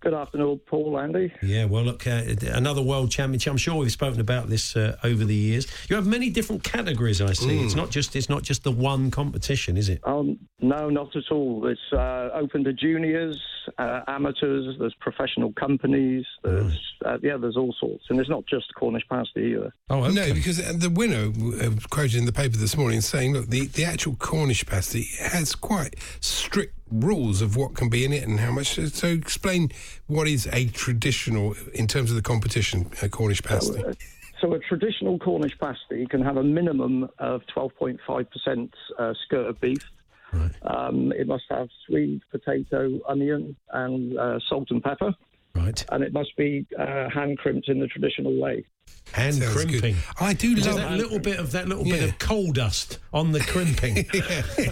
Good 0.00 0.14
afternoon, 0.14 0.60
Paul, 0.66 0.96
Andy. 1.00 1.32
Yeah, 1.42 1.64
well, 1.64 1.82
look, 1.82 2.06
uh, 2.06 2.22
another 2.52 2.82
world 2.82 3.10
championship. 3.10 3.50
I'm 3.50 3.56
sure 3.56 3.74
we've 3.74 3.90
spoken 3.90 4.20
about 4.20 4.48
this 4.48 4.76
uh, 4.76 4.96
over 5.02 5.24
the 5.24 5.34
years. 5.34 5.66
You 5.88 5.96
have 5.96 6.06
many 6.06 6.30
different 6.30 6.62
categories. 6.62 7.20
I 7.20 7.32
see. 7.32 7.64
It's 7.64 7.74
not 7.74 7.90
just 7.90 8.14
it's 8.14 8.28
not 8.28 8.44
just 8.44 8.62
the 8.62 8.70
one 8.70 9.10
competition, 9.10 9.76
is 9.76 9.88
it? 9.88 10.00
Um, 10.04 10.38
no, 10.60 10.88
not 10.88 11.16
at 11.16 11.24
all. 11.32 11.66
It's 11.66 11.80
uh, 11.92 12.30
open 12.32 12.62
to 12.64 12.72
juniors, 12.72 13.40
uh, 13.78 14.02
amateurs. 14.06 14.76
There's 14.78 14.94
professional 15.00 15.52
companies. 15.54 16.24
There's 16.44 16.78
uh, 17.04 17.18
yeah, 17.20 17.36
there's 17.36 17.56
all 17.56 17.74
sorts, 17.80 18.04
and 18.08 18.20
it's 18.20 18.30
not 18.30 18.46
just 18.46 18.72
Cornish 18.76 19.06
pasty 19.10 19.52
either. 19.52 19.72
Oh, 19.90 20.04
okay. 20.04 20.14
No, 20.14 20.32
because 20.32 20.60
uh, 20.60 20.74
the 20.76 20.90
winner 20.90 21.32
uh, 21.60 21.70
quoted 21.90 22.16
in 22.16 22.24
the 22.24 22.32
paper 22.32 22.56
this 22.56 22.76
morning 22.76 23.00
saying, 23.00 23.32
look, 23.32 23.48
the, 23.48 23.66
the 23.66 23.84
actual 23.84 24.14
Cornish 24.16 24.64
pasty 24.64 25.08
has 25.20 25.56
quite 25.56 25.96
strict 26.20 26.77
rules 26.90 27.42
of 27.42 27.56
what 27.56 27.74
can 27.74 27.88
be 27.88 28.04
in 28.04 28.12
it 28.12 28.26
and 28.26 28.40
how 28.40 28.50
much. 28.50 28.78
So, 28.92 29.08
explain 29.08 29.70
what 30.06 30.28
is 30.28 30.48
a 30.52 30.66
traditional, 30.66 31.54
in 31.74 31.86
terms 31.86 32.10
of 32.10 32.16
the 32.16 32.22
competition, 32.22 32.90
uh, 33.02 33.08
Cornish 33.08 33.42
pasty. 33.42 33.84
Uh, 33.84 33.94
So 34.40 34.54
a 34.54 34.60
traditional 34.60 35.18
Cornish 35.18 35.58
pasty 35.58 36.06
can 36.06 36.22
have 36.22 36.36
a 36.36 36.44
minimum 36.44 37.08
of 37.18 37.42
12.5% 37.56 38.70
uh, 38.98 39.14
skirt 39.24 39.46
of 39.48 39.60
beef. 39.60 39.82
Um, 40.62 41.10
it 41.12 41.26
must 41.26 41.44
have 41.50 41.68
sweet 41.86 42.22
potato, 42.30 43.00
onion, 43.08 43.56
and 43.72 44.16
uh, 44.18 44.38
salt 44.48 44.70
and 44.70 44.82
pepper. 44.82 45.12
Right. 45.54 45.84
And 45.90 46.04
it 46.04 46.12
must 46.12 46.36
be 46.36 46.66
uh, 46.78 47.08
hand 47.10 47.38
crimped 47.38 47.68
in 47.68 47.80
the 47.80 47.86
traditional 47.86 48.38
way. 48.40 48.64
Hand 49.12 49.36
Sounds 49.36 49.64
good. 49.64 49.80
crimping. 49.80 49.96
I 50.20 50.34
do 50.34 50.54
love 50.54 50.76
that 50.76 50.92
little 50.92 51.18
bit 51.18 51.38
of 51.38 51.52
that 51.52 51.66
little 51.66 51.84
bit 51.84 52.02
of 52.02 52.18
coal 52.18 52.52
dust 52.52 52.98
on 53.12 53.32
the 53.32 53.40
crimping. 53.40 54.04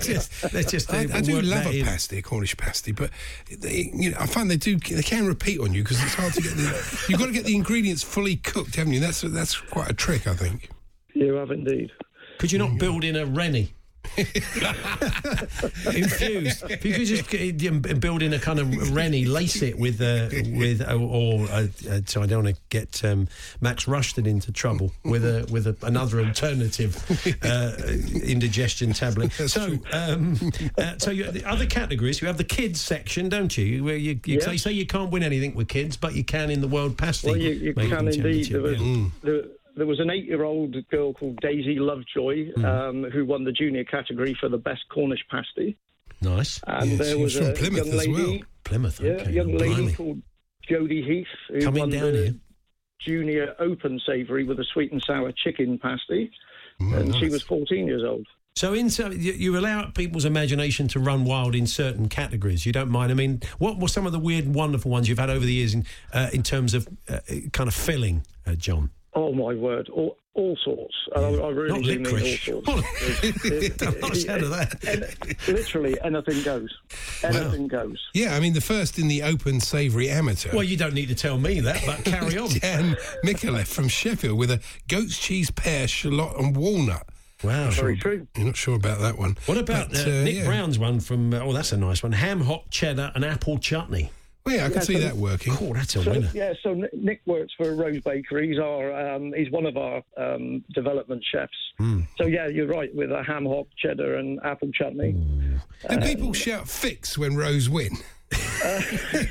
just, 0.00 0.52
let's 0.52 0.70
just 0.70 0.92
I, 0.92 1.06
I 1.12 1.20
do 1.22 1.40
love 1.40 1.66
a 1.66 1.78
in. 1.78 1.86
pasty, 1.86 2.18
a 2.18 2.22
Cornish 2.22 2.56
pasty, 2.56 2.92
but 2.92 3.10
they, 3.50 3.90
you 3.94 4.10
know, 4.10 4.18
I 4.20 4.26
find 4.26 4.50
they 4.50 4.58
do 4.58 4.76
they 4.76 5.02
can 5.02 5.26
repeat 5.26 5.58
on 5.60 5.72
you 5.72 5.82
because 5.82 6.02
it's 6.02 6.14
hard 6.14 6.34
to 6.34 6.42
get 6.42 6.52
the. 6.52 7.06
You've 7.08 7.18
got 7.18 7.26
to 7.26 7.32
get 7.32 7.44
the 7.44 7.56
ingredients 7.56 8.02
fully 8.02 8.36
cooked, 8.36 8.76
haven't 8.76 8.92
you? 8.92 9.00
That's 9.00 9.22
that's 9.22 9.56
quite 9.56 9.90
a 9.90 9.94
trick, 9.94 10.26
I 10.26 10.34
think. 10.34 10.70
You 11.14 11.34
have 11.34 11.50
indeed. 11.50 11.90
Could 12.38 12.52
you 12.52 12.58
not 12.58 12.78
build 12.78 13.04
in 13.04 13.16
a 13.16 13.24
Rennie? 13.24 13.72
Infused. 15.94 16.64
If 16.70 16.84
you 16.84 16.94
could 16.94 17.06
just 17.06 17.28
get- 17.28 17.66
um, 17.66 17.80
build 17.80 18.22
in 18.22 18.32
a 18.32 18.38
kind 18.38 18.58
of 18.58 18.94
Rennie, 18.94 19.24
lace 19.24 19.62
it 19.62 19.78
with 19.78 20.00
uh, 20.00 20.28
with 20.58 20.80
uh, 20.80 20.94
or 20.94 21.46
uh, 21.48 21.66
uh, 21.90 22.00
so 22.06 22.22
I 22.22 22.26
don't 22.26 22.44
want 22.44 22.56
to 22.56 22.62
get 22.68 23.04
um, 23.04 23.28
Max 23.60 23.86
Rushton 23.88 24.26
into 24.26 24.52
trouble 24.52 24.92
with 25.04 25.24
a 25.24 25.46
with 25.50 25.66
a, 25.66 25.76
another 25.82 26.20
alternative 26.20 26.96
uh, 27.42 27.72
indigestion 28.22 28.92
tablet. 28.92 29.32
so 29.32 29.78
um, 29.92 30.38
uh, 30.78 30.94
so 30.98 31.10
you, 31.10 31.30
the 31.30 31.44
other 31.44 31.66
categories 31.66 32.20
you 32.20 32.26
have 32.26 32.36
the 32.38 32.44
kids 32.44 32.80
section, 32.80 33.28
don't 33.28 33.56
you? 33.56 33.84
Where 33.84 33.96
you, 33.96 34.20
you 34.24 34.38
Yeah. 34.40 34.56
say 34.56 34.72
you 34.72 34.86
can't 34.86 35.10
win 35.10 35.22
anything 35.22 35.54
with 35.54 35.68
kids, 35.68 35.96
but 35.96 36.14
you 36.14 36.24
can 36.24 36.50
in 36.50 36.60
the 36.60 36.68
World 36.68 36.96
Pasty. 36.96 37.28
Well, 37.28 37.36
you, 37.36 37.50
you 37.50 37.74
can 37.74 38.08
indeed. 38.08 38.46
There 38.46 38.60
was, 38.62 38.80
yeah. 38.80 39.04
there, 39.22 39.42
there 39.76 39.86
was 39.86 40.00
an 40.00 40.10
eight-year-old 40.10 40.74
girl 40.88 41.12
called 41.12 41.38
Daisy 41.40 41.78
Lovejoy 41.78 42.52
Hmm. 42.56 42.64
um, 42.64 43.04
who 43.10 43.24
won 43.26 43.44
the 43.44 43.52
junior 43.52 43.84
category 43.84 44.34
for 44.40 44.48
the 44.48 44.58
best 44.58 44.82
Cornish 44.90 45.24
pasty. 45.30 45.76
Nice. 46.22 46.60
And 46.66 46.92
Yeah, 46.92 46.96
there 46.96 47.18
was 47.18 47.34
was, 47.36 47.36
from 47.36 47.46
a 47.50 47.52
Plymouth 47.54 47.86
young 47.86 47.88
as 48.00 48.06
lady, 48.06 48.12
well. 48.12 48.38
Plymouth. 48.64 49.00
yeah, 49.00 49.10
okay. 49.12 49.32
young 49.32 49.54
Oh, 49.54 49.58
lady 49.58 49.74
blimey. 49.74 49.92
called 49.92 50.22
Jodie 50.68 51.06
Heath 51.06 51.26
who 51.48 51.60
Coming 51.60 51.80
won 51.80 51.90
down 51.90 52.12
the 52.12 52.18
here. 52.24 52.34
junior 53.00 53.54
open 53.58 54.00
savoury 54.06 54.44
with 54.44 54.58
a 54.58 54.64
sweet 54.64 54.92
and 54.92 55.02
sour 55.06 55.32
chicken 55.32 55.78
pasty, 55.78 56.30
and 56.80 57.14
she 57.16 57.28
was 57.28 57.42
14 57.42 57.86
years 57.86 58.02
old. 58.04 58.26
So, 58.56 58.72
in 58.72 58.88
so 58.88 59.10
you, 59.10 59.32
you 59.34 59.58
allow 59.58 59.90
people's 59.90 60.24
imagination 60.24 60.88
to 60.88 60.98
run 60.98 61.24
wild 61.26 61.54
in 61.54 61.66
certain 61.66 62.08
categories. 62.08 62.64
You 62.64 62.72
don't 62.72 62.88
mind. 62.90 63.12
I 63.12 63.14
mean, 63.14 63.42
what 63.58 63.78
were 63.78 63.88
some 63.88 64.06
of 64.06 64.12
the 64.12 64.18
weird, 64.18 64.54
wonderful 64.54 64.90
ones 64.90 65.10
you've 65.10 65.18
had 65.18 65.28
over 65.28 65.44
the 65.44 65.52
years 65.52 65.74
in 65.74 65.84
uh, 66.14 66.30
in 66.32 66.42
terms 66.42 66.72
of 66.72 66.88
uh, 67.06 67.18
kind 67.52 67.68
of 67.68 67.74
filling, 67.74 68.24
uh, 68.46 68.54
John? 68.54 68.90
Oh 69.16 69.32
my 69.32 69.54
word! 69.54 69.88
All, 69.88 70.18
all 70.34 70.56
sorts. 70.62 70.94
I, 71.16 71.20
I 71.20 71.48
really 71.48 71.70
Not 71.70 71.82
do 71.84 71.98
mean 71.98 72.06
all 72.06 72.36
sorts. 72.36 72.68
It- 73.24 73.82
I'm 73.82 73.98
not 74.00 74.14
it- 74.16 74.28
out 74.28 74.42
of 74.42 74.50
that. 74.50 74.84
and 74.86 75.56
literally 75.56 75.96
anything 76.04 76.42
goes. 76.42 76.68
Anything 77.22 77.66
goes. 77.66 77.98
Yeah, 78.12 78.36
I 78.36 78.40
mean 78.40 78.52
the 78.52 78.60
first 78.60 78.98
in 78.98 79.08
the 79.08 79.22
open 79.22 79.60
savoury 79.60 80.10
amateur. 80.10 80.50
Well, 80.52 80.62
you 80.64 80.76
don't 80.76 80.92
need 80.94 81.08
to 81.08 81.14
tell 81.14 81.38
me 81.38 81.60
that, 81.60 81.82
but 81.86 82.04
carry 82.04 82.36
on. 82.42 82.50
Dan 82.60 82.94
Micallef 83.24 83.66
from 83.66 83.88
Sheffield 83.88 84.38
with 84.38 84.50
a 84.50 84.60
goat's 84.88 85.18
cheese, 85.18 85.50
pear, 85.50 85.88
shallot, 85.88 86.36
and 86.38 86.54
walnut. 86.54 87.08
Wow. 87.42 87.70
Very 87.70 87.96
true. 87.98 88.26
You're 88.36 88.46
not 88.46 88.56
sure 88.56 88.76
about 88.76 88.98
that 89.00 89.18
one. 89.18 89.36
What 89.46 89.58
about 89.58 89.90
But, 89.90 89.98
uh, 90.06 90.10
uh, 90.10 90.24
Nick 90.24 90.34
yeah. 90.36 90.44
Brown's 90.46 90.78
one 90.78 91.00
from? 91.00 91.32
Uh, 91.34 91.38
oh, 91.40 91.52
that's 91.52 91.72
a 91.72 91.76
nice 91.76 92.02
one. 92.02 92.12
Ham, 92.12 92.40
hot 92.42 92.70
cheddar, 92.70 93.12
and 93.14 93.24
apple 93.24 93.58
chutney. 93.58 94.10
Well, 94.46 94.54
yeah, 94.54 94.64
I 94.66 94.68
can 94.68 94.76
Yeah, 94.76 94.80
see 94.82 94.94
so- 94.94 95.00
that 95.00 95.16
working. 95.16 95.52
Oh, 95.60 95.72
that's 95.74 95.96
a 95.96 96.02
So, 96.04 96.10
winner. 96.12 96.30
yeah, 96.32 96.52
so 96.62 96.72
Nick- 96.72 96.94
Nick 96.94 97.20
works 97.26 97.52
for 97.56 97.74
Rowe's 97.74 98.00
Bakery. 98.00 98.48
He's 98.50 98.58
our 98.60 99.14
um, 99.14 99.32
he's 99.36 99.50
one 99.50 99.66
of 99.66 99.76
our 99.76 100.02
um, 100.16 100.64
development 100.72 101.24
chefs. 101.30 101.52
Hmm. 101.78 102.02
So 102.16 102.26
yeah, 102.26 102.46
you're 102.46 102.68
right 102.68 102.94
with 102.94 103.10
a 103.10 103.22
ham 103.24 103.44
hock, 103.44 103.66
cheddar, 103.76 104.14
and 104.16 104.38
apple 104.44 104.70
chutney. 104.72 105.12
Do 105.90 105.98
people 106.00 106.32
shout 106.32 106.68
fix 106.68 107.18
when 107.18 107.36
Rowe's 107.36 107.68
win? 107.68 107.90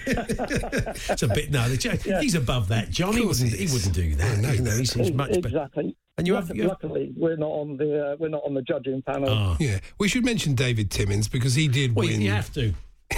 It's 0.07 1.23
a 1.23 1.27
bit 1.27 1.51
no. 1.51 1.67
the- 1.67 2.19
He's 2.21 2.35
above 2.35 2.67
that, 2.69 2.89
John. 2.89 3.13
He 3.15 3.21
wouldn't. 3.25 3.51
he 3.53 3.65
He 3.65 3.73
wouldn't 3.73 3.93
do 3.93 4.15
that. 4.15 4.37
I 4.37 4.41
know 4.41 4.51
you 4.51 4.61
know, 4.61 4.71
that. 4.71 4.79
he's, 4.79 4.93
he's 4.93 5.11
much 5.11 5.29
better. 5.29 5.47
exactly. 5.47 5.95
And 6.17 6.27
you 6.27 6.35
have- 6.35 6.47
Luck- 6.49 6.55
you 6.57 6.63
have- 6.63 6.71
luckily 6.71 7.13
we're 7.15 7.35
not 7.37 7.49
on 7.51 7.77
the 7.77 8.11
uh, 8.11 8.15
we're 8.19 8.29
not 8.29 8.43
on 8.45 8.53
the 8.53 8.61
judging 8.61 9.01
panel. 9.01 9.29
Ah. 9.29 9.57
Yeah, 9.59 9.79
we 9.99 10.07
should 10.07 10.23
mention 10.25 10.55
David 10.55 10.91
Timmins 10.91 11.27
because 11.27 11.55
he 11.55 11.67
did 11.67 11.95
Well, 11.95 12.07
win. 12.07 12.21
you 12.21 12.31
have 12.31 12.51
to. 12.53 12.73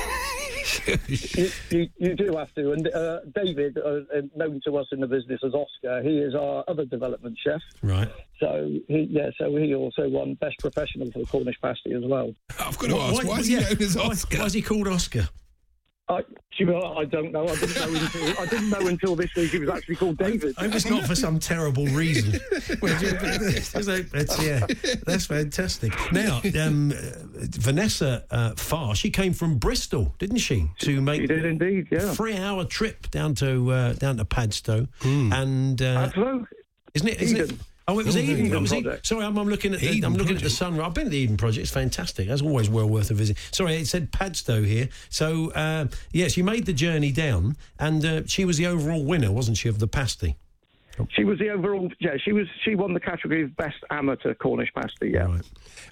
You, 1.08 1.50
you, 1.70 1.90
you 1.98 2.16
do 2.16 2.36
have 2.38 2.54
to. 2.56 2.72
And 2.72 2.88
uh, 2.88 3.20
David, 3.36 3.78
uh, 3.78 4.02
uh, 4.16 4.22
known 4.36 4.62
to 4.66 4.78
us 4.78 4.88
in 4.92 5.00
the 5.00 5.08
business 5.08 5.42
as 5.44 5.54
Oscar, 5.54 6.02
he 6.02 6.20
is 6.20 6.34
our 6.36 6.64
other 6.68 6.86
development 6.86 7.38
chef. 7.44 7.62
Right. 7.82 8.10
So 8.40 8.72
he, 8.88 9.08
yeah, 9.10 9.30
so 9.38 9.56
he 9.56 9.74
also 9.76 10.08
won 10.08 10.36
best 10.36 10.60
professional 10.60 11.12
for 11.12 11.20
the 11.20 11.26
Cornish 11.26 11.56
pasty 11.62 11.94
as 11.94 12.04
well. 12.06 12.34
I've 12.60 12.78
got 12.78 12.90
to 12.90 12.98
ask, 12.98 13.24
why, 13.26 13.40
is 13.40 13.48
he 13.48 13.54
yeah, 13.56 13.62
known 13.62 13.82
as 13.82 13.96
why- 13.96 14.38
Why 14.40 14.46
is 14.46 14.54
he 14.54 14.62
called 14.62 14.88
Oscar? 14.88 15.28
I, 16.10 16.20
I 16.20 17.06
don't 17.06 17.32
know. 17.34 17.48
I 17.48 17.56
didn't 17.56 17.76
know 17.76 18.00
until 18.00 18.40
I 18.40 18.46
didn't 18.46 18.70
know 18.70 18.88
until 18.88 19.16
this 19.16 19.36
week 19.36 19.52
he 19.52 19.60
was 19.60 19.70
actually 19.70 19.96
called 19.98 20.18
David. 20.18 20.56
I 20.58 20.64
hope 20.64 20.76
it's 20.76 20.90
not 20.90 21.06
for 21.06 21.16
some 21.16 21.38
terrible 21.40 21.86
reason. 21.88 22.40
It's- 22.82 23.88
it's- 23.88 24.42
yeah, 24.44 24.66
that's 25.06 25.26
fantastic. 25.26 25.94
Now, 26.12 26.42
um, 26.62 26.92
uh, 26.92 26.96
Vanessa 27.36 28.24
uh, 28.32 28.56
Farr, 28.56 28.96
she 28.96 29.10
came 29.10 29.34
from 29.34 29.58
Bristol, 29.58 30.16
didn't 30.20 30.38
she, 30.38 30.68
to 30.80 31.02
make 31.02 31.22
She 31.22 31.28
did 31.28 31.46
indeed, 31.46 31.88
yeah. 31.92 32.14
three-hour 32.14 32.66
trip 32.66 33.10
down 33.12 33.36
to 33.36 33.72
uh, 33.72 33.94
down 33.94 34.18
to 34.18 34.26
Padstow, 34.26 34.88
and 35.04 35.82
uh, 35.82 36.10
Hello. 36.10 36.46
isn't 36.94 37.08
it? 37.10 37.22
Isn't 37.22 37.38
it? 37.52 37.54
Oh, 37.90 38.00
it 38.00 38.06
was 38.06 38.18
Oh, 38.18 38.20
Eden. 38.20 38.54
It 38.54 38.60
was 38.60 38.74
Eden. 38.74 39.00
Sorry, 39.04 39.24
I'm, 39.24 39.38
I'm 39.38 39.48
looking 39.48 39.74
at 39.74 39.80
the, 39.80 39.90
Eden 39.90 40.04
I'm 40.04 40.14
looking 40.16 40.36
at 40.36 40.44
the 40.44 40.50
Sunrise. 40.50 40.86
I've 40.86 40.94
been 40.94 41.06
at 41.06 41.12
the 41.12 41.18
Eden 41.20 41.38
Project. 41.38 41.62
It's 41.64 41.72
fantastic. 41.72 42.28
That's 42.28 42.42
always 42.42 42.70
well 42.70 42.88
worth 42.88 43.12
a 43.12 43.14
visit. 43.14 43.38
Sorry, 43.52 43.76
it 43.76 43.88
said 43.88 44.12
Padstow 44.12 44.64
here. 44.64 44.90
So 45.10 45.52
uh, 45.52 45.88
yeah, 46.12 46.28
she 46.28 46.42
made 46.42 46.66
the 46.66 46.74
journey 46.74 47.14
down, 47.14 47.56
and 47.80 48.04
uh, 48.06 48.22
she 48.26 48.44
was 48.44 48.58
the 48.58 48.68
overall 48.68 49.06
winner, 49.06 49.32
wasn't 49.32 49.58
she, 49.58 49.70
of 49.70 49.80
the 49.80 49.88
pasty? 49.88 50.36
She 51.12 51.24
was 51.24 51.38
the 51.40 51.50
overall. 51.50 51.92
Yeah, 52.00 52.18
she 52.24 52.32
was. 52.32 52.48
She 52.64 52.76
won 52.76 52.94
the 52.94 53.00
category 53.00 53.44
of 53.44 53.56
best 53.56 53.78
amateur 53.90 54.34
Cornish 54.34 54.70
pasty. 54.74 55.10
Yeah. 55.12 55.26
Right. 55.28 55.42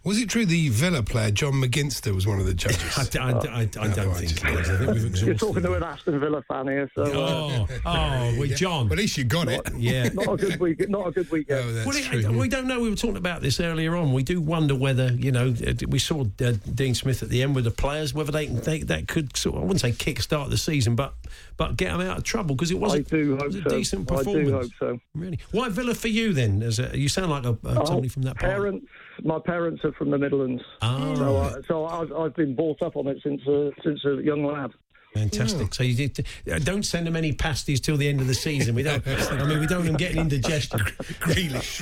Was 0.04 0.20
it 0.20 0.30
true 0.30 0.46
the 0.46 0.70
Villa 0.70 1.02
player 1.04 1.32
John 1.32 1.54
McGinster 1.54 2.14
was 2.14 2.28
one 2.28 2.40
of 2.40 2.46
the 2.46 2.54
judges? 2.54 2.98
I, 3.18 3.20
I, 3.20 3.32
I, 3.32 3.60
I 3.62 3.66
don't 3.66 3.80
I 3.80 4.14
think 4.14 4.30
just- 4.32 4.44
it 4.46 4.60
is. 4.60 4.70
I 4.70 4.78
think 4.78 4.80
we've 4.92 4.98
You're 4.98 5.08
exhausted. 5.08 5.40
talking 5.40 5.64
to 5.64 5.74
an 5.74 5.84
Aston 5.84 6.20
Villa 6.20 6.44
fan 6.48 6.68
here, 6.68 6.92
so 6.96 7.04
uh, 7.04 7.08
Oh, 7.16 7.68
oh, 7.86 8.36
well, 8.40 8.48
John. 8.48 8.86
Well, 8.86 8.94
at 8.94 9.00
least 9.00 9.18
you 9.18 9.24
got 9.24 9.48
it. 9.48 9.62
Yeah. 9.78 10.10
not 10.14 10.34
a 10.34 10.38
good 10.38 10.60
week. 10.60 10.88
Not 10.90 11.08
a 11.08 11.12
good 11.12 11.30
weekend. 11.32 11.60
Oh, 11.60 11.72
that's 11.74 11.88
Well, 11.88 11.96
it- 11.98 12.04
true. 12.24 12.38
we 12.40 12.48
don't 12.48 12.68
know. 12.68 12.80
We 12.80 12.90
were 12.90 12.96
talking 12.96 13.18
about 13.18 13.42
this 13.42 13.60
earlier 13.60 13.96
on. 13.96 14.14
We 14.14 14.24
do 14.24 14.40
wonder 14.42 14.76
whether 14.76 15.12
you 15.14 15.32
know 15.32 15.56
uh, 15.66 15.74
we 15.88 16.00
saw 16.00 16.24
uh, 16.42 16.54
Dean 16.74 16.94
Smith 16.96 17.24
at 17.24 17.30
the 17.30 17.42
end 17.44 17.56
with 17.56 17.64
the 17.66 17.72
players, 17.72 18.14
whether 18.14 18.32
they 18.32 18.48
can 18.48 18.60
they, 18.62 18.80
that 18.84 19.08
could 19.08 19.36
sort 19.38 19.56
of, 19.56 19.62
I 19.62 19.66
wouldn't 19.66 19.82
say 19.82 19.92
kick 19.92 20.22
start 20.22 20.50
the 20.50 20.58
season, 20.58 20.96
but 20.96 21.14
but 21.58 21.78
get 21.78 21.92
them 21.92 22.02
out 22.02 22.18
of 22.18 22.24
trouble 22.24 22.56
because 22.56 22.72
it 22.72 22.80
was 22.80 22.94
I 22.94 22.98
a, 22.98 23.02
do 23.02 23.38
hope 23.38 23.48
was 23.48 23.56
a 23.56 23.62
so. 23.64 23.70
decent 23.70 24.12
I 24.12 24.24
do 24.24 24.52
hope 24.52 24.72
so. 24.80 24.95
Really, 25.14 25.40
why 25.52 25.70
Villa 25.70 25.94
for 25.96 26.08
you 26.08 26.34
then? 26.34 26.62
As 26.64 26.80
a, 26.80 26.98
you 26.98 27.10
sound 27.10 27.32
like 27.32 27.46
a, 27.46 27.58
uh, 27.66 27.86
somebody 27.86 28.08
from 28.10 28.24
that 28.24 28.38
part. 28.38 28.52
Oh, 28.52 28.56
parents, 28.56 28.88
My 29.24 29.40
parents 29.40 29.84
are 29.86 29.92
from 29.94 30.12
the 30.12 30.18
Midlands, 30.18 30.64
Oh, 30.82 31.16
so, 31.16 31.38
right. 31.40 31.56
I, 31.58 31.68
so 31.68 31.86
I've, 31.86 32.12
I've 32.14 32.36
been 32.36 32.56
brought 32.56 32.82
up 32.82 32.96
on 32.96 33.08
it 33.08 33.18
since 33.24 33.42
uh, 33.48 33.72
since 33.84 34.04
a 34.06 34.22
young 34.24 34.44
lad. 34.46 34.72
Fantastic. 35.14 35.74
So 35.74 35.84
you 35.84 36.10
did, 36.10 36.28
uh, 36.52 36.60
don't 36.60 36.84
send 36.84 37.08
them 37.08 37.16
any 37.16 37.32
pasties 37.32 37.80
till 37.80 37.96
the 37.96 38.06
end 38.10 38.20
of 38.20 38.28
the 38.28 38.34
season. 38.34 38.76
We 38.76 38.84
don't. 38.84 39.02
I 39.08 39.46
mean, 39.46 39.62
we 39.62 39.66
don't 39.66 39.78
want 39.80 39.86
them 39.88 39.96
getting 39.96 40.18
indigestion. 40.18 40.80
Grealish. 41.22 41.80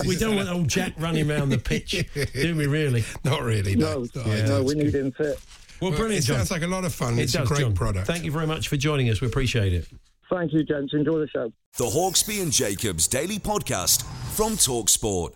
We 0.08 0.16
don't 0.16 0.34
want 0.34 0.48
old 0.48 0.66
Jack 0.66 0.92
running 0.98 1.30
around 1.30 1.50
the 1.50 1.58
pitch, 1.58 2.04
do 2.34 2.56
we? 2.56 2.66
Really? 2.66 3.04
Not 3.24 3.42
really. 3.42 3.76
No, 3.76 4.04
No, 4.16 4.22
no, 4.24 4.46
no, 4.46 4.62
we 4.64 4.74
need 4.74 4.92
him 4.96 5.12
fit. 5.12 5.38
Well, 5.80 5.90
Well, 5.90 5.98
brilliant, 6.00 6.24
it 6.24 6.26
John. 6.26 6.38
sounds 6.38 6.50
like 6.50 6.62
a 6.62 6.66
lot 6.66 6.84
of 6.84 6.92
fun. 6.92 7.18
It 7.18 7.22
It's 7.24 7.34
does, 7.34 7.44
a 7.44 7.54
great 7.54 7.60
John. 7.60 7.74
product. 7.74 8.06
Thank 8.08 8.24
you 8.24 8.32
very 8.32 8.46
much 8.48 8.66
for 8.66 8.76
joining 8.76 9.10
us. 9.10 9.20
We 9.20 9.28
appreciate 9.28 9.72
it. 9.72 9.86
Thank 10.30 10.52
you, 10.52 10.64
gents. 10.64 10.92
Enjoy 10.92 11.18
the 11.18 11.28
show. 11.28 11.52
The 11.78 11.84
Hawksbee 11.84 12.42
and 12.42 12.52
Jacobs 12.52 13.06
Daily 13.06 13.38
Podcast 13.38 14.02
from 14.34 14.52
Talksport. 14.52 15.34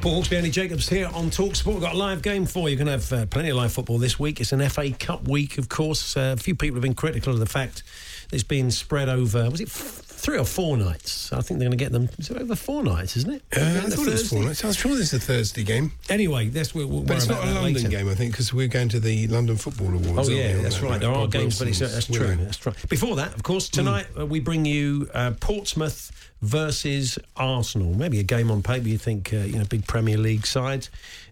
Paul 0.00 0.20
Hawksbee, 0.20 0.36
Andy 0.38 0.50
Jacobs 0.50 0.88
here 0.88 1.08
on 1.14 1.30
Talksport. 1.30 1.74
We've 1.74 1.80
got 1.80 1.94
a 1.94 1.96
live 1.96 2.22
game 2.22 2.44
for 2.44 2.68
you. 2.68 2.74
You're 2.76 2.84
going 2.84 2.98
to 2.98 3.04
have 3.04 3.12
uh, 3.22 3.26
plenty 3.26 3.50
of 3.50 3.56
live 3.56 3.72
football 3.72 3.98
this 3.98 4.18
week. 4.18 4.40
It's 4.40 4.50
an 4.50 4.68
FA 4.68 4.90
Cup 4.90 5.28
week, 5.28 5.58
of 5.58 5.68
course. 5.68 6.16
Uh, 6.16 6.34
a 6.36 6.40
few 6.40 6.56
people 6.56 6.74
have 6.74 6.82
been 6.82 6.94
critical 6.94 7.32
of 7.32 7.38
the 7.38 7.46
fact 7.46 7.84
that 8.28 8.34
it's 8.34 8.42
been 8.42 8.72
spread 8.72 9.08
over, 9.08 9.48
was 9.48 9.60
it 9.60 9.68
f- 9.68 10.01
three 10.22 10.38
or 10.38 10.44
four 10.44 10.76
nights? 10.76 11.32
I 11.32 11.40
think 11.40 11.58
they're 11.58 11.68
going 11.68 11.76
to 11.76 11.84
get 11.84 11.90
them. 11.90 12.08
Is 12.16 12.30
it 12.30 12.36
over 12.36 12.54
four 12.54 12.84
nights, 12.84 13.16
isn't 13.16 13.32
it? 13.34 13.42
Uh, 13.56 13.60
I 13.60 13.90
thought 13.90 14.06
it 14.06 14.12
was 14.12 14.30
four 14.30 14.44
nights. 14.44 14.62
I 14.62 14.68
was 14.68 14.76
sure 14.76 14.94
there's 14.94 15.12
a 15.12 15.18
Thursday 15.18 15.64
game. 15.64 15.90
Anyway, 16.08 16.48
that's 16.48 16.74
we'll, 16.74 16.86
we'll 16.86 17.02
But 17.02 17.16
it's 17.16 17.26
not 17.28 17.42
a 17.42 17.50
London 17.52 17.74
later. 17.74 17.88
game, 17.88 18.08
I 18.08 18.14
think, 18.14 18.32
because 18.32 18.54
we're 18.54 18.68
going 18.68 18.88
to 18.90 19.00
the 19.00 19.26
London 19.26 19.56
Football 19.56 19.88
Awards. 19.88 20.28
Oh 20.28 20.32
yeah, 20.32 20.56
that's 20.62 20.78
that 20.78 20.88
right. 20.88 21.00
There 21.00 21.10
are 21.10 21.22
Bob 21.24 21.32
games, 21.32 21.58
but 21.58 21.66
it's, 21.68 21.80
Wilson's 21.80 22.06
that's 22.06 22.18
true. 22.18 22.28
winning. 22.28 22.44
That's 22.44 22.64
right. 22.64 22.88
Before 22.88 23.16
that, 23.16 23.34
of 23.34 23.42
course, 23.42 23.68
tonight 23.68 24.06
uh, 24.18 24.24
we 24.24 24.38
bring 24.38 24.64
you 24.64 25.10
uh, 25.12 25.32
Portsmouth 25.40 26.12
versus 26.42 27.18
Arsenal. 27.36 27.94
Maybe 27.94 28.18
a 28.18 28.24
game 28.24 28.50
on 28.50 28.62
paper 28.62 28.88
you 28.88 28.98
think, 28.98 29.32
uh, 29.32 29.36
you 29.38 29.58
know, 29.58 29.64
big 29.64 29.86
Premier 29.86 30.18
League 30.18 30.44
side. 30.46 30.88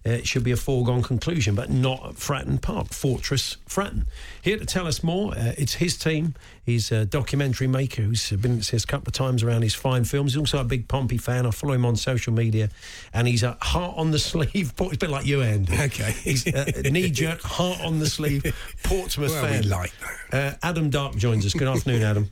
Uh, 0.06 0.10
it 0.12 0.26
should 0.26 0.42
be 0.44 0.52
a 0.52 0.56
foregone 0.56 1.02
conclusion, 1.02 1.54
but 1.54 1.68
not 1.68 2.06
at 2.06 2.14
Fratton 2.14 2.58
Park, 2.62 2.88
Fortress 2.94 3.58
Fratton. 3.68 4.06
Here 4.40 4.56
to 4.56 4.64
tell 4.64 4.86
us 4.86 5.02
more, 5.02 5.32
uh, 5.34 5.52
it's 5.58 5.74
his 5.74 5.98
team. 5.98 6.34
He's 6.64 6.90
a 6.90 7.04
documentary 7.04 7.66
maker 7.66 8.02
who's 8.02 8.30
been 8.30 8.60
us 8.60 8.72
a 8.72 8.86
couple 8.86 9.08
of 9.08 9.12
times 9.12 9.42
around 9.42 9.60
his 9.62 9.74
fine 9.74 10.04
films. 10.04 10.32
He's 10.32 10.38
also 10.38 10.58
a 10.58 10.64
big 10.64 10.88
Pompey 10.88 11.18
fan. 11.18 11.44
I 11.44 11.50
follow 11.50 11.74
him 11.74 11.84
on 11.84 11.96
social 11.96 12.32
media, 12.32 12.70
and 13.12 13.26
he's 13.28 13.42
a 13.42 13.58
heart 13.60 13.94
on 13.98 14.10
the 14.12 14.18
sleeve. 14.30 14.72
Port- 14.76 14.94
It's 14.94 15.02
a 15.02 15.06
bit 15.06 15.10
like 15.12 15.26
you, 15.26 15.42
Andy. 15.42 15.74
Okay. 15.78 16.12
He's 16.12 16.46
a 16.46 16.88
knee 16.90 17.10
jerk, 17.10 17.42
heart 17.42 17.80
on 17.82 17.98
the 17.98 18.08
sleeve, 18.08 18.44
Portsmouth 18.84 19.32
Well, 19.32 19.42
we 19.42 19.48
fan. 19.58 19.68
like 19.68 19.92
Uh, 20.32 20.52
Adam 20.62 20.88
Darke 20.88 21.16
joins 21.16 21.44
us. 21.44 21.52
Good 21.52 21.68
afternoon, 21.68 22.02
Adam. 22.02 22.30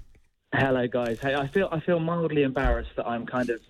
Hello, 0.55 0.87
guys. 0.89 1.19
Hey, 1.21 1.35
I 1.35 1.47
feel 1.47 1.69
I 1.71 1.81
feel 1.81 2.01
mildly 2.01 2.43
embarrassed 2.43 2.91
that 2.97 3.07
I'm 3.07 3.27
kind 3.27 3.51
of 3.51 3.61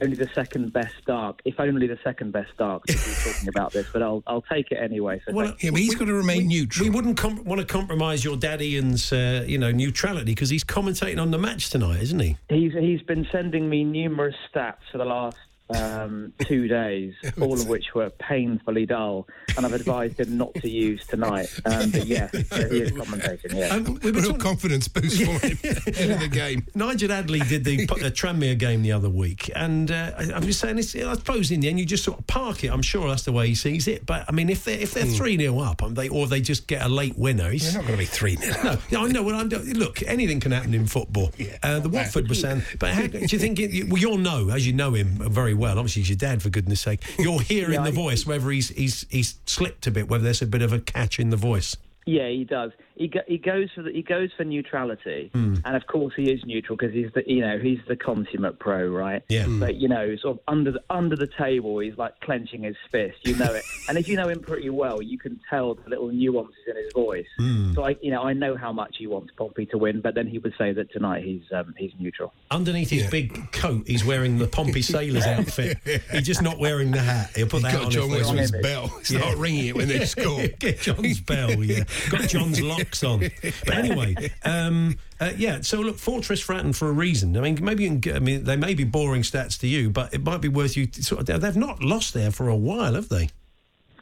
only 0.00 0.16
the 0.16 0.28
second 0.32 0.72
best 0.72 0.94
Darke, 1.04 1.42
if 1.44 1.58
only 1.58 1.86
the 1.86 1.98
second 2.04 2.32
best 2.32 2.56
Darke, 2.56 2.86
to 2.86 2.92
be 2.92 3.30
talking 3.32 3.48
about 3.48 3.72
this. 3.72 3.88
But 3.92 4.02
I'll 4.02 4.22
I'll 4.28 4.42
take 4.42 4.70
it 4.70 4.76
anyway. 4.76 5.20
So 5.26 5.32
thank 5.32 5.62
Yeah, 5.62 5.70
but 5.70 5.80
he's 5.80 5.96
got 5.96 6.06
to 6.06 6.14
remain 6.14 6.46
neutral. 6.46 6.86
We 6.86 6.90
wouldn't 6.90 7.16
com- 7.16 7.44
want 7.44 7.60
to 7.60 7.66
compromise 7.66 8.24
your 8.24 8.36
dad 8.36 8.62
Ian's, 8.62 9.12
uh, 9.12 9.44
you 9.46 9.58
know, 9.58 9.72
neutrality 9.72 10.26
because 10.26 10.50
he's 10.50 10.64
commentating 10.64 11.20
on 11.20 11.32
the 11.32 11.38
match 11.38 11.70
tonight, 11.70 12.00
isn't 12.00 12.20
he? 12.20 12.36
He's 12.48 12.72
he's 12.72 13.02
been 13.02 13.26
sending 13.32 13.68
me 13.68 13.82
numerous 13.82 14.36
stats 14.54 14.82
for 14.92 14.98
the 14.98 15.04
last 15.04 15.36
um, 15.74 16.32
two 16.40 16.68
days, 16.68 17.14
all 17.40 17.54
of 17.54 17.68
which 17.68 17.94
were 17.94 18.10
painfully 18.10 18.86
dull, 18.86 19.26
and 19.56 19.64
I've 19.66 19.72
advised 19.72 20.20
him 20.20 20.36
not 20.36 20.54
to 20.54 20.68
use 20.68 21.06
tonight. 21.06 21.48
Um, 21.64 21.90
but 21.90 22.06
yes, 22.06 22.30
so 22.48 22.68
he 22.68 22.80
is 22.80 22.92
commentating. 22.92 23.54
Yeah. 23.54 23.68
Um, 23.74 23.98
we 24.02 24.10
were 24.10 24.20
Real 24.20 24.30
talking- 24.30 24.40
confidence 24.40 24.88
boost 24.88 25.22
for 25.22 25.46
him 25.46 25.58
ahead 25.86 26.10
of 26.10 26.20
the 26.20 26.28
game. 26.30 26.66
Nigel 26.74 27.12
Adderley 27.12 27.40
did 27.40 27.64
the 27.64 27.82
uh, 27.90 28.10
Tranmere 28.10 28.58
game 28.58 28.82
the 28.82 28.92
other 28.92 29.08
week, 29.10 29.50
and 29.54 29.90
uh, 29.90 30.12
I, 30.18 30.32
I'm 30.32 30.42
just 30.42 30.60
saying, 30.60 30.78
it's, 30.78 30.94
I 30.94 31.14
suppose 31.14 31.50
in 31.50 31.60
the 31.60 31.68
end 31.68 31.78
you 31.78 31.86
just 31.86 32.04
sort 32.04 32.18
of 32.18 32.26
park 32.26 32.64
it. 32.64 32.68
I'm 32.70 32.82
sure 32.82 33.08
that's 33.08 33.24
the 33.24 33.32
way 33.32 33.48
he 33.48 33.54
sees 33.54 33.86
it. 33.88 34.06
But 34.06 34.24
I 34.28 34.32
mean, 34.32 34.48
if 34.50 34.64
they're 34.64 34.78
if 34.78 34.94
they're 34.94 35.04
three 35.04 35.36
0 35.36 35.58
up, 35.60 35.82
and 35.82 35.96
they 35.96 36.08
or 36.08 36.26
they 36.26 36.40
just 36.40 36.66
get 36.66 36.82
a 36.84 36.88
late 36.88 37.16
winner, 37.18 37.50
he's 37.50 37.72
They're 37.72 37.82
not 37.82 37.88
going 37.88 37.98
to 37.98 38.04
be 38.04 38.06
3 38.06 38.36
0. 38.36 38.56
No, 38.64 38.78
no, 38.90 39.04
I 39.04 39.08
know. 39.08 39.22
Well, 39.22 39.36
I'm, 39.40 39.48
look, 39.48 40.02
anything 40.04 40.40
can 40.40 40.52
happen 40.52 40.74
in 40.74 40.86
football. 40.86 41.30
uh, 41.62 41.80
the 41.80 41.88
Watford 41.88 42.28
was 42.28 42.40
saying, 42.40 42.62
but 42.78 42.90
how, 42.90 43.06
do 43.06 43.18
you 43.18 43.38
think? 43.38 43.58
It, 43.60 43.88
well, 43.88 44.00
you'll 44.00 44.18
know, 44.18 44.50
as 44.50 44.66
you 44.66 44.72
know 44.72 44.94
him 44.94 45.08
very 45.30 45.54
well. 45.54 45.59
Obviously, 45.68 46.02
he's 46.02 46.10
your 46.10 46.16
dad, 46.16 46.42
for 46.42 46.50
goodness' 46.50 46.80
sake. 46.80 47.00
You're 47.18 47.40
hearing 47.40 47.74
Yeah, 47.74 47.84
the 47.84 47.92
voice 47.92 48.26
whether 48.26 48.50
he's 48.50 48.68
he's 48.70 49.06
he's 49.10 49.38
slipped 49.46 49.86
a 49.86 49.90
bit, 49.90 50.08
whether 50.08 50.24
there's 50.24 50.42
a 50.42 50.46
bit 50.46 50.62
of 50.62 50.72
a 50.72 50.80
catch 50.80 51.18
in 51.18 51.30
the 51.30 51.36
voice. 51.36 51.76
Yeah, 52.06 52.28
he 52.28 52.44
does. 52.44 52.72
He 52.96 53.08
go, 53.08 53.20
he 53.26 53.38
goes 53.38 53.68
for 53.74 53.82
the, 53.82 53.92
he 53.92 54.02
goes 54.02 54.30
for 54.36 54.44
neutrality, 54.44 55.30
Hmm. 55.32 55.54
and 55.64 55.76
of 55.76 55.86
course 55.86 56.12
he 56.16 56.30
is 56.30 56.44
neutral 56.44 56.76
because 56.76 56.92
he's 56.94 57.10
the 57.14 57.22
you 57.26 57.40
know 57.40 57.58
he's 57.58 57.78
the 57.88 57.96
consummate 57.96 58.58
pro, 58.58 58.88
right? 58.88 59.22
Yeah. 59.28 59.44
Mm. 59.44 59.60
But 59.60 59.76
you 59.76 59.88
know, 59.88 60.16
sort 60.16 60.36
of 60.36 60.42
under 60.48 60.70
the 60.72 60.80
under 60.90 61.16
the 61.16 61.26
table, 61.38 61.78
he's 61.78 61.96
like 61.96 62.18
clenching 62.20 62.62
his 62.62 62.76
fist. 62.92 63.16
You 63.24 63.36
know 63.36 63.52
it, 63.54 63.62
and 63.88 63.96
if 63.96 64.06
you 64.08 64.16
know 64.16 64.28
him 64.28 64.40
pretty 64.40 64.68
well, 64.70 65.00
you 65.00 65.18
can 65.18 65.40
tell 65.48 65.74
the 65.74 65.88
little 65.88 66.08
nuances 66.08 66.54
in 66.68 66.76
his 66.76 66.92
voice. 66.92 67.26
Hmm. 67.38 67.72
So 67.74 67.84
I 67.84 67.96
you 68.02 68.10
know 68.10 68.22
I 68.22 68.32
know 68.34 68.56
how 68.56 68.72
much 68.72 68.96
he 68.98 69.06
wants 69.06 69.32
Pompey 69.36 69.66
to 69.66 69.78
win, 69.78 70.00
but 70.00 70.14
then 70.14 70.26
he 70.26 70.38
would 70.38 70.54
say 70.58 70.72
that 70.72 70.92
tonight 70.92 71.24
he's 71.24 71.42
um, 71.54 71.74
he's 71.78 71.92
neutral. 71.98 72.34
Underneath 72.50 72.90
his 72.90 73.08
big 73.10 73.50
coat, 73.52 73.86
he's 73.86 74.04
wearing 74.04 74.38
the 74.38 74.46
Pompey 74.46 74.82
Sailors 74.82 75.24
outfit. 75.26 75.78
He's 76.12 76.26
just 76.26 76.42
not 76.42 76.58
wearing 76.58 76.90
the 76.90 77.00
hat. 77.00 77.30
He'll 77.34 77.46
put 77.46 77.62
He's 77.62 77.62
that 77.64 77.72
got 77.72 77.84
on 77.86 77.90
John 77.90 78.04
if 78.04 78.10
they- 78.10 78.18
Westwood's 78.36 78.62
bell. 78.62 78.88
Start 79.04 79.38
ringing 79.38 79.66
it 79.68 79.76
when 79.76 79.88
they 79.88 80.04
score. 80.04 80.46
Get 80.58 80.80
John's 80.80 81.20
bell, 81.20 81.50
yeah. 81.64 81.84
Got 82.10 82.28
John's 82.28 82.60
on. 83.04 83.20
But 83.20 83.74
anyway, 83.74 84.14
um, 84.44 84.96
uh, 85.20 85.32
yeah. 85.36 85.60
So 85.62 85.80
look, 85.80 85.98
Fortress 85.98 86.44
Fratton 86.44 86.74
for 86.74 86.88
a 86.88 86.92
reason. 86.92 87.36
I 87.36 87.40
mean, 87.40 87.58
maybe 87.62 87.84
you 87.84 87.88
can 87.90 88.00
get, 88.00 88.16
I 88.16 88.18
mean 88.20 88.44
they 88.44 88.56
may 88.56 88.74
be 88.74 88.84
boring 88.84 89.22
stats 89.22 89.58
to 89.60 89.66
you, 89.68 89.90
but 89.90 90.12
it 90.14 90.22
might 90.22 90.40
be 90.40 90.48
worth 90.48 90.76
you. 90.76 90.88
Sort 90.92 91.28
of, 91.28 91.40
they've 91.40 91.56
not 91.56 91.82
lost 91.82 92.14
there 92.14 92.30
for 92.30 92.48
a 92.48 92.56
while, 92.56 92.94
have 92.94 93.08
they? 93.08 93.30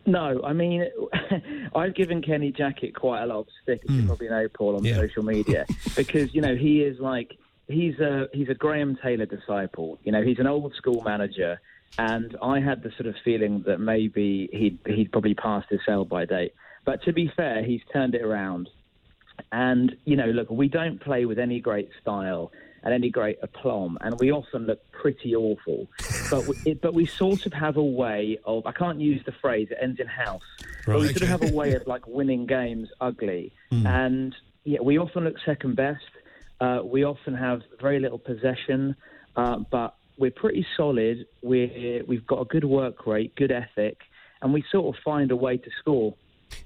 No, 0.06 0.40
I 0.42 0.52
mean, 0.54 0.86
I've 1.74 1.94
given 1.94 2.22
Kenny 2.22 2.50
Jackett 2.50 2.94
quite 2.94 3.22
a 3.22 3.26
lot 3.26 3.40
of 3.40 3.46
stick, 3.62 3.82
as 3.88 3.94
you 3.94 4.06
probably 4.06 4.28
know, 4.30 4.48
Paul, 4.54 4.76
on 4.76 4.80
Hmm. 4.80 4.86
Yeah. 4.86 4.96
social 4.96 5.22
media, 5.22 5.66
because 5.96 6.34
you 6.34 6.40
know 6.40 6.56
he 6.56 6.82
is 6.82 6.98
like 6.98 7.36
he's 7.66 7.98
a 8.00 8.28
he's 8.32 8.48
a 8.48 8.54
Graham 8.54 8.96
Taylor 9.02 9.26
disciple. 9.26 9.98
You 10.04 10.12
know, 10.12 10.22
he's 10.22 10.38
an 10.38 10.46
old 10.46 10.74
school 10.76 11.02
manager, 11.02 11.60
and 11.98 12.34
I 12.42 12.60
had 12.60 12.82
the 12.82 12.90
sort 12.92 13.06
of 13.06 13.16
feeling 13.22 13.62
that 13.66 13.80
maybe 13.80 14.48
he'd 14.52 14.78
he'd 14.86 15.12
probably 15.12 15.34
passed 15.34 15.68
his 15.68 15.80
sell 15.84 16.06
by 16.06 16.24
date. 16.24 16.54
But 16.86 17.02
to 17.02 17.12
be 17.12 17.30
fair, 17.36 17.62
he's 17.62 17.82
turned 17.92 18.14
it 18.14 18.22
around. 18.22 18.70
And, 19.52 19.96
you 20.04 20.16
know, 20.16 20.26
look, 20.26 20.50
we 20.50 20.68
don't 20.68 21.00
play 21.00 21.24
with 21.24 21.38
any 21.38 21.60
great 21.60 21.88
style 22.00 22.50
and 22.82 22.94
any 22.94 23.10
great 23.10 23.38
aplomb, 23.42 23.98
and 24.02 24.18
we 24.20 24.30
often 24.30 24.66
look 24.66 24.80
pretty 24.92 25.34
awful. 25.34 25.88
But 26.30 26.46
we, 26.46 26.54
it, 26.66 26.82
but 26.82 26.92
we 26.92 27.06
sort 27.06 27.46
of 27.46 27.54
have 27.54 27.78
a 27.78 27.82
way 27.82 28.38
of, 28.44 28.66
I 28.66 28.72
can't 28.72 29.00
use 29.00 29.22
the 29.24 29.32
phrase, 29.32 29.68
it 29.70 29.78
ends 29.80 29.98
in 29.98 30.06
house, 30.06 30.42
but 30.84 30.96
we 30.96 31.06
Right. 31.06 31.10
sort 31.18 31.22
of 31.22 31.28
have 31.28 31.42
a 31.50 31.54
way 31.54 31.72
of 31.78 31.86
like 31.86 32.06
winning 32.06 32.44
games 32.44 32.88
ugly. 33.00 33.50
And, 33.70 34.36
yeah, 34.64 34.80
we 34.82 34.98
often 34.98 35.24
look 35.24 35.36
second 35.46 35.74
best. 35.76 36.04
Uh, 36.60 36.80
we 36.84 37.02
often 37.02 37.34
have 37.34 37.62
very 37.80 37.98
little 37.98 38.18
possession, 38.18 38.94
uh, 39.36 39.60
but 39.70 39.94
we're 40.18 40.30
pretty 40.30 40.66
solid. 40.76 41.26
We're, 41.42 42.04
we've 42.04 42.26
got 42.26 42.42
a 42.42 42.44
good 42.44 42.64
work 42.64 43.06
rate, 43.06 43.34
good 43.36 43.50
ethic, 43.50 43.96
and 44.42 44.52
we 44.52 44.62
sort 44.70 44.94
of 44.94 45.02
find 45.02 45.30
a 45.30 45.36
way 45.36 45.56
to 45.56 45.70
score. 45.80 46.14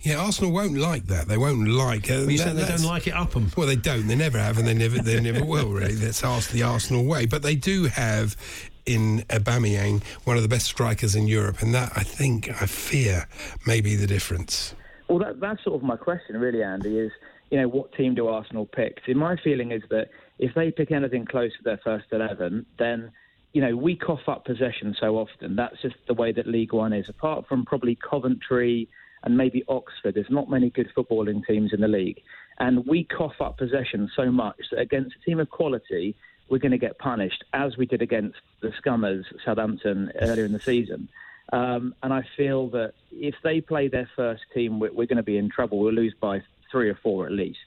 Yeah, 0.01 0.17
Arsenal 0.17 0.53
won't 0.53 0.77
like 0.77 1.07
that. 1.07 1.29
They 1.29 1.37
won't 1.39 1.69
like. 1.69 2.11
Uh, 2.11 2.15
You 2.27 2.39
that- 2.39 2.45
said 2.45 2.57
they 2.57 2.67
don't 2.67 2.83
like 2.85 3.07
it 3.07 3.15
up 3.15 3.37
'em. 3.37 3.51
Well, 3.57 3.67
they 3.67 3.77
don't. 3.77 4.09
They 4.09 4.17
never 4.17 4.39
have, 4.39 4.59
and 4.59 4.67
they 4.67 4.75
never. 4.75 4.99
They 4.99 5.21
never 5.21 5.45
will. 5.45 5.71
Really, 5.73 5.95
that's 5.95 6.23
Ars- 6.25 6.49
the 6.49 6.63
Arsenal 6.63 7.05
way. 7.05 7.27
But 7.27 7.43
they 7.43 7.55
do 7.55 7.85
have 7.85 8.37
in 8.85 9.21
Aubameyang 9.29 10.03
one 10.25 10.37
of 10.37 10.43
the 10.43 10.49
best 10.49 10.67
strikers 10.67 11.15
in 11.15 11.29
Europe, 11.29 11.63
and 11.63 11.73
that 11.75 11.93
I 11.95 12.03
think 12.03 12.49
I 12.61 12.67
fear 12.67 13.29
may 13.67 13.81
be 13.81 13.95
the 13.95 14.07
difference. 14.09 14.75
Well, 15.09 15.19
that, 15.21 15.41
that's 15.41 15.63
sort 15.63 15.77
of 15.77 15.83
my 15.87 15.97
question, 15.97 16.37
really, 16.37 16.63
Andy. 16.63 16.99
Is 16.99 17.13
you 17.51 17.61
know 17.61 17.69
what 17.69 17.93
team 17.93 18.15
do 18.15 18.27
Arsenal 18.29 18.67
pick? 18.67 18.99
See, 19.07 19.15
my 19.15 19.37
feeling 19.37 19.71
is 19.73 19.83
that 19.91 20.09
if 20.39 20.55
they 20.55 20.71
pick 20.73 20.91
anything 20.91 21.27
close 21.27 21.53
to 21.59 21.63
their 21.63 21.79
first 21.85 22.07
eleven, 22.11 22.67
then 22.79 23.13
you 23.53 23.61
know 23.61 23.77
we 23.77 23.95
cough 23.95 24.27
up 24.29 24.45
possession 24.45 24.97
so 24.99 25.17
often. 25.17 25.55
That's 25.55 25.81
just 25.81 25.95
the 26.09 26.15
way 26.15 26.33
that 26.33 26.47
League 26.49 26.73
One 26.73 26.93
is. 26.93 27.09
Apart 27.09 27.47
from 27.49 27.65
probably 27.65 27.95
Coventry 27.97 28.89
and 29.25 29.37
maybe 29.37 29.65
Oxford, 29.69 30.15
there's 30.15 30.27
not 30.31 30.51
many 30.51 30.71
good 30.71 30.91
footballing 30.97 31.47
teams 31.47 31.73
in 31.73 31.81
the 31.81 31.89
league, 31.89 32.21
and 32.59 32.87
we 32.87 33.05
cough 33.05 33.41
up 33.41 33.59
possession 33.59 34.11
so 34.15 34.31
much 34.31 34.61
that 34.71 34.81
against 34.81 35.17
a 35.17 35.25
team 35.25 35.41
of 35.41 35.51
quality, 35.51 36.15
we're 36.49 36.59
going 36.59 36.73
to 36.73 36.79
get 36.79 36.99
punished, 36.99 37.45
as 37.53 37.77
we 37.77 37.87
did 37.87 38.03
against 38.03 38.39
the 38.61 38.73
Scummers, 38.79 39.25
Southampton, 39.45 40.13
earlier 40.21 40.45
in 40.45 40.53
the 40.53 40.61
season. 40.61 41.09
Um, 41.53 41.95
and 42.03 42.13
I 42.13 42.23
feel 42.37 42.69
that 42.71 42.95
if 43.11 43.35
they 43.43 43.61
play 43.61 43.89
their 43.89 44.09
first 44.17 44.43
team, 44.55 44.81
we're, 44.81 44.93
we're 44.93 45.07
going 45.07 45.17
to 45.17 45.23
be 45.23 45.37
in 45.37 45.51
trouble. 45.51 45.79
We'll 45.79 45.93
lose 45.93 46.15
by 46.21 46.43
three 46.71 46.89
or 46.89 46.99
four 47.03 47.27
at 47.27 47.33
least, 47.33 47.59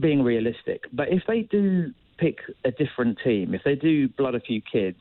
being 0.00 0.22
realistic. 0.22 0.84
But 0.92 1.08
if 1.10 1.22
they 1.26 1.42
do 1.42 1.92
pick 2.18 2.38
a 2.64 2.70
different 2.70 3.18
team, 3.22 3.54
if 3.54 3.62
they 3.64 3.74
do 3.74 4.08
blood 4.08 4.34
a 4.34 4.40
few 4.40 4.60
kids 4.60 4.98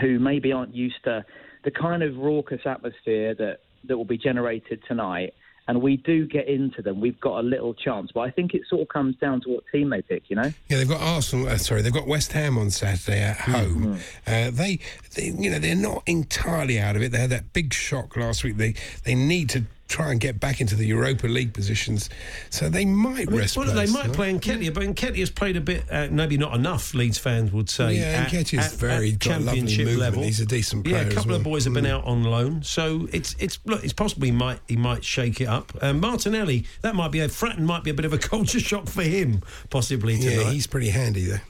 who 0.00 0.18
maybe 0.18 0.52
aren't 0.52 0.74
used 0.74 1.04
to 1.04 1.24
the 1.64 1.70
kind 1.70 2.02
of 2.02 2.16
raucous 2.16 2.62
atmosphere 2.64 3.34
that, 3.34 3.60
that 3.84 3.96
will 3.96 4.04
be 4.04 4.18
generated 4.18 4.82
tonight, 4.86 5.34
and 5.68 5.80
we 5.80 5.98
do 5.98 6.26
get 6.26 6.48
into 6.48 6.82
them, 6.82 7.00
we've 7.00 7.20
got 7.20 7.38
a 7.38 7.42
little 7.42 7.74
chance. 7.74 8.10
But 8.12 8.22
I 8.22 8.30
think 8.30 8.54
it 8.54 8.62
sort 8.68 8.82
of 8.82 8.88
comes 8.88 9.14
down 9.16 9.40
to 9.42 9.50
what 9.50 9.64
team 9.70 9.90
they 9.90 10.02
pick, 10.02 10.24
you 10.28 10.36
know? 10.36 10.52
Yeah, 10.68 10.78
they've 10.78 10.88
got 10.88 11.00
Arsenal. 11.00 11.48
Uh, 11.48 11.58
sorry, 11.58 11.82
they've 11.82 11.92
got 11.92 12.08
West 12.08 12.32
Ham 12.32 12.58
on 12.58 12.70
Saturday 12.70 13.20
at 13.22 13.36
home. 13.36 14.00
Uh, 14.26 14.50
they, 14.50 14.80
they, 15.14 15.26
you 15.26 15.48
know, 15.48 15.60
they're 15.60 15.76
not 15.76 16.02
entirely 16.06 16.80
out 16.80 16.96
of 16.96 17.02
it. 17.02 17.12
They 17.12 17.18
had 17.18 17.30
that 17.30 17.52
big 17.52 17.72
shock 17.72 18.16
last 18.16 18.42
week. 18.42 18.56
They, 18.56 18.74
they 19.04 19.14
need 19.14 19.48
to 19.50 19.64
try 19.90 20.12
and 20.12 20.20
get 20.20 20.38
back 20.38 20.60
into 20.60 20.76
the 20.76 20.86
Europa 20.86 21.26
League 21.26 21.52
positions, 21.52 22.08
so 22.48 22.68
they 22.70 22.84
might 22.84 23.26
I 23.28 23.30
mean, 23.30 23.40
rest. 23.40 23.56
well, 23.56 23.66
they 23.66 23.72
players, 23.72 23.92
might 23.92 24.12
play 24.12 24.32
Nketiah, 24.32 24.72
but 24.72 24.84
Nketiah's 24.84 25.30
played 25.30 25.56
a 25.56 25.60
bit, 25.60 25.84
uh, 25.90 26.06
maybe 26.10 26.38
not 26.38 26.54
enough. 26.54 26.94
Leeds 26.94 27.18
fans 27.18 27.52
would 27.52 27.68
say. 27.68 27.94
Yeah, 27.96 28.26
at- 28.26 28.54
at- 28.54 28.72
very 28.72 29.12
at 29.14 29.20
championship 29.20 29.98
level. 29.98 30.22
He's 30.22 30.38
a 30.40 30.46
decent 30.46 30.86
Yeah, 30.86 30.92
player 30.92 31.02
a 31.04 31.06
as 31.08 31.14
couple 31.14 31.34
of 31.34 31.44
well. 31.44 31.52
boys 31.54 31.64
have 31.64 31.74
been 31.74 31.84
Mm. 31.84 31.90
out 31.90 32.04
on 32.04 32.22
loan, 32.24 32.62
so 32.62 33.08
it's 33.12 33.34
it's 33.40 33.58
look, 33.66 33.82
it's 33.84 33.92
possible 33.92 34.24
he 34.26 34.30
might 34.32 34.60
he 34.68 34.76
might 34.76 35.04
shake 35.04 35.40
it 35.40 35.48
up. 35.48 35.76
Um, 35.82 35.98
Martinelli, 36.00 36.64
that 36.82 36.94
might 36.94 37.10
be 37.10 37.18
a 37.20 37.28
Fratton 37.28 37.60
might 37.60 37.82
be 37.82 37.90
a 37.90 37.94
bit 37.94 38.04
of 38.04 38.12
a 38.12 38.18
culture 38.32 38.60
shock 38.60 38.88
for 38.88 39.02
him, 39.02 39.42
possibly 39.70 40.18
tonight. 40.18 40.36
Yeah, 40.36 40.50
he's 40.52 40.66
pretty 40.68 40.90
handy 40.90 41.24
though. 41.26 41.40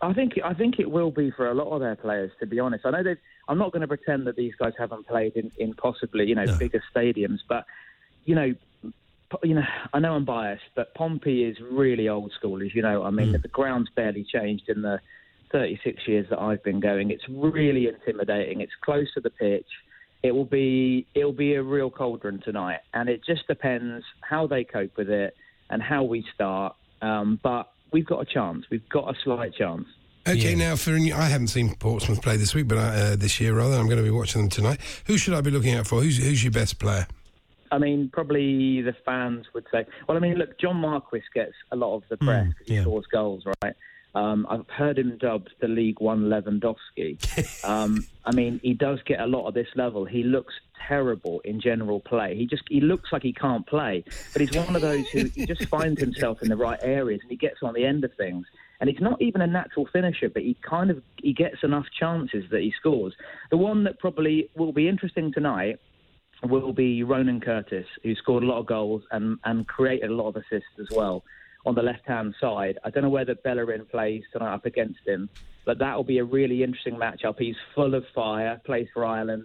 I 0.00 0.12
think 0.12 0.32
I 0.44 0.54
think 0.54 0.78
it 0.78 0.90
will 0.90 1.10
be 1.10 1.30
for 1.30 1.50
a 1.50 1.54
lot 1.54 1.70
of 1.72 1.80
their 1.80 1.96
players. 1.96 2.30
To 2.40 2.46
be 2.46 2.60
honest, 2.60 2.84
I 2.84 2.90
know 2.90 3.02
they. 3.02 3.16
I'm 3.48 3.58
not 3.58 3.72
going 3.72 3.82
to 3.82 3.88
pretend 3.88 4.26
that 4.26 4.36
these 4.36 4.54
guys 4.58 4.72
haven't 4.78 5.06
played 5.06 5.36
in, 5.36 5.50
in 5.58 5.74
possibly 5.74 6.26
you 6.26 6.34
know 6.34 6.46
No. 6.46 6.56
bigger 6.58 6.82
stadiums, 6.94 7.38
but 7.48 7.64
you 8.24 8.34
know, 8.34 8.54
you 9.42 9.54
know, 9.54 9.62
I 9.92 9.98
know 9.98 10.14
I'm 10.14 10.24
biased, 10.24 10.62
but 10.74 10.94
Pompey 10.94 11.44
is 11.44 11.56
really 11.70 12.08
old 12.08 12.32
school. 12.32 12.62
As 12.62 12.74
you 12.74 12.82
know, 12.82 13.04
I 13.04 13.10
mean, 13.10 13.32
the 13.32 13.48
ground's 13.48 13.90
barely 13.94 14.24
changed 14.24 14.68
in 14.68 14.82
the 14.82 15.00
36 15.52 16.02
years 16.06 16.26
that 16.30 16.40
I've 16.40 16.62
been 16.62 16.80
going. 16.80 17.10
It's 17.10 17.24
really 17.28 17.88
intimidating. 17.88 18.60
It's 18.60 18.72
close 18.84 19.12
to 19.14 19.20
the 19.20 19.30
pitch. 19.30 19.66
It 20.22 20.32
will 20.32 20.46
be 20.46 21.06
it 21.14 21.24
will 21.24 21.32
be 21.32 21.54
a 21.54 21.62
real 21.62 21.90
cauldron 21.90 22.40
tonight, 22.44 22.80
and 22.94 23.08
it 23.08 23.20
just 23.24 23.46
depends 23.46 24.04
how 24.22 24.46
they 24.46 24.64
cope 24.64 24.96
with 24.96 25.10
it 25.10 25.34
and 25.70 25.82
how 25.82 26.02
we 26.02 26.24
start. 26.34 26.74
Um, 27.02 27.38
but 27.42 27.68
we've 27.92 28.06
got 28.06 28.20
a 28.20 28.24
chance. 28.24 28.66
We've 28.70 28.88
got 28.88 29.14
a 29.14 29.18
slight 29.22 29.54
chance. 29.54 29.86
Okay, 30.26 30.54
now 30.54 30.74
for 30.74 30.92
I 30.92 31.26
haven't 31.28 31.48
seen 31.48 31.74
Portsmouth 31.74 32.22
play 32.22 32.38
this 32.38 32.54
week, 32.54 32.66
but 32.66 32.78
I, 32.78 32.88
uh, 32.88 33.16
this 33.16 33.40
year 33.40 33.54
rather, 33.54 33.76
I'm 33.76 33.86
going 33.86 33.98
to 33.98 34.02
be 34.02 34.10
watching 34.10 34.40
them 34.40 34.48
tonight. 34.48 34.80
Who 35.06 35.18
should 35.18 35.34
I 35.34 35.42
be 35.42 35.50
looking 35.50 35.74
out 35.74 35.86
for? 35.86 36.00
Who's 36.00 36.16
who's 36.16 36.42
your 36.42 36.52
best 36.52 36.78
player? 36.78 37.06
I 37.70 37.78
mean, 37.78 38.08
probably 38.10 38.80
the 38.80 38.94
fans 39.04 39.46
would 39.52 39.66
say. 39.70 39.84
Well, 40.08 40.16
I 40.16 40.20
mean, 40.20 40.36
look, 40.36 40.58
John 40.58 40.76
Marquis 40.76 41.22
gets 41.34 41.52
a 41.72 41.76
lot 41.76 41.96
of 41.96 42.04
the 42.08 42.16
press 42.16 42.48
because 42.48 42.66
he 42.68 42.80
scores 42.80 43.06
goals, 43.06 43.44
right? 43.62 43.74
Um, 44.14 44.46
I've 44.48 44.68
heard 44.68 44.98
him 44.98 45.18
dubbed 45.18 45.50
the 45.60 45.68
League 45.68 46.00
One 46.00 46.24
Lewandowski. 46.24 47.64
um, 47.68 48.06
I 48.24 48.32
mean, 48.32 48.60
he 48.62 48.72
does 48.72 49.00
get 49.04 49.20
a 49.20 49.26
lot 49.26 49.46
of 49.46 49.54
this 49.54 49.66
level. 49.74 50.04
He 50.04 50.22
looks 50.22 50.54
terrible 50.86 51.40
in 51.44 51.60
general 51.60 52.00
play. 52.00 52.36
He 52.36 52.46
just 52.46 52.62
he 52.68 52.80
looks 52.80 53.12
like 53.12 53.22
he 53.22 53.32
can't 53.32 53.66
play, 53.66 54.04
but 54.32 54.40
he's 54.40 54.54
one 54.54 54.76
of 54.76 54.82
those 54.82 55.08
who 55.08 55.24
he 55.24 55.46
just 55.46 55.66
finds 55.66 56.00
himself 56.00 56.42
in 56.42 56.48
the 56.48 56.56
right 56.56 56.78
areas 56.82 57.20
and 57.22 57.30
he 57.30 57.36
gets 57.36 57.62
on 57.62 57.74
the 57.74 57.84
end 57.84 58.04
of 58.04 58.12
things. 58.16 58.46
And 58.80 58.90
he's 58.90 59.00
not 59.00 59.20
even 59.22 59.40
a 59.40 59.46
natural 59.46 59.88
finisher, 59.92 60.28
but 60.28 60.42
he 60.42 60.56
kind 60.62 60.90
of 60.90 61.02
he 61.22 61.32
gets 61.32 61.62
enough 61.62 61.86
chances 61.98 62.44
that 62.50 62.60
he 62.60 62.72
scores. 62.78 63.14
The 63.50 63.56
one 63.56 63.84
that 63.84 63.98
probably 63.98 64.50
will 64.54 64.72
be 64.72 64.88
interesting 64.88 65.32
tonight 65.32 65.80
will 66.42 66.72
be 66.72 67.02
Ronan 67.02 67.40
Curtis, 67.40 67.86
who 68.02 68.14
scored 68.14 68.42
a 68.42 68.46
lot 68.46 68.58
of 68.58 68.66
goals 68.66 69.02
and, 69.10 69.38
and 69.44 69.66
created 69.66 70.10
a 70.10 70.14
lot 70.14 70.28
of 70.28 70.36
assists 70.36 70.78
as 70.78 70.88
well 70.94 71.24
on 71.66 71.74
the 71.74 71.82
left 71.82 72.06
hand 72.06 72.34
side. 72.40 72.78
I 72.84 72.90
don't 72.90 73.02
know 73.02 73.08
whether 73.08 73.34
Bellerin 73.34 73.86
plays 73.86 74.22
tonight 74.32 74.54
up 74.54 74.66
against 74.66 75.00
him, 75.06 75.28
but 75.64 75.78
that 75.78 75.96
will 75.96 76.04
be 76.04 76.18
a 76.18 76.24
really 76.24 76.62
interesting 76.62 76.96
matchup. 76.96 77.36
He's 77.38 77.56
full 77.74 77.94
of 77.94 78.04
fire, 78.14 78.60
plays 78.64 78.88
for 78.92 79.04
Ireland. 79.04 79.44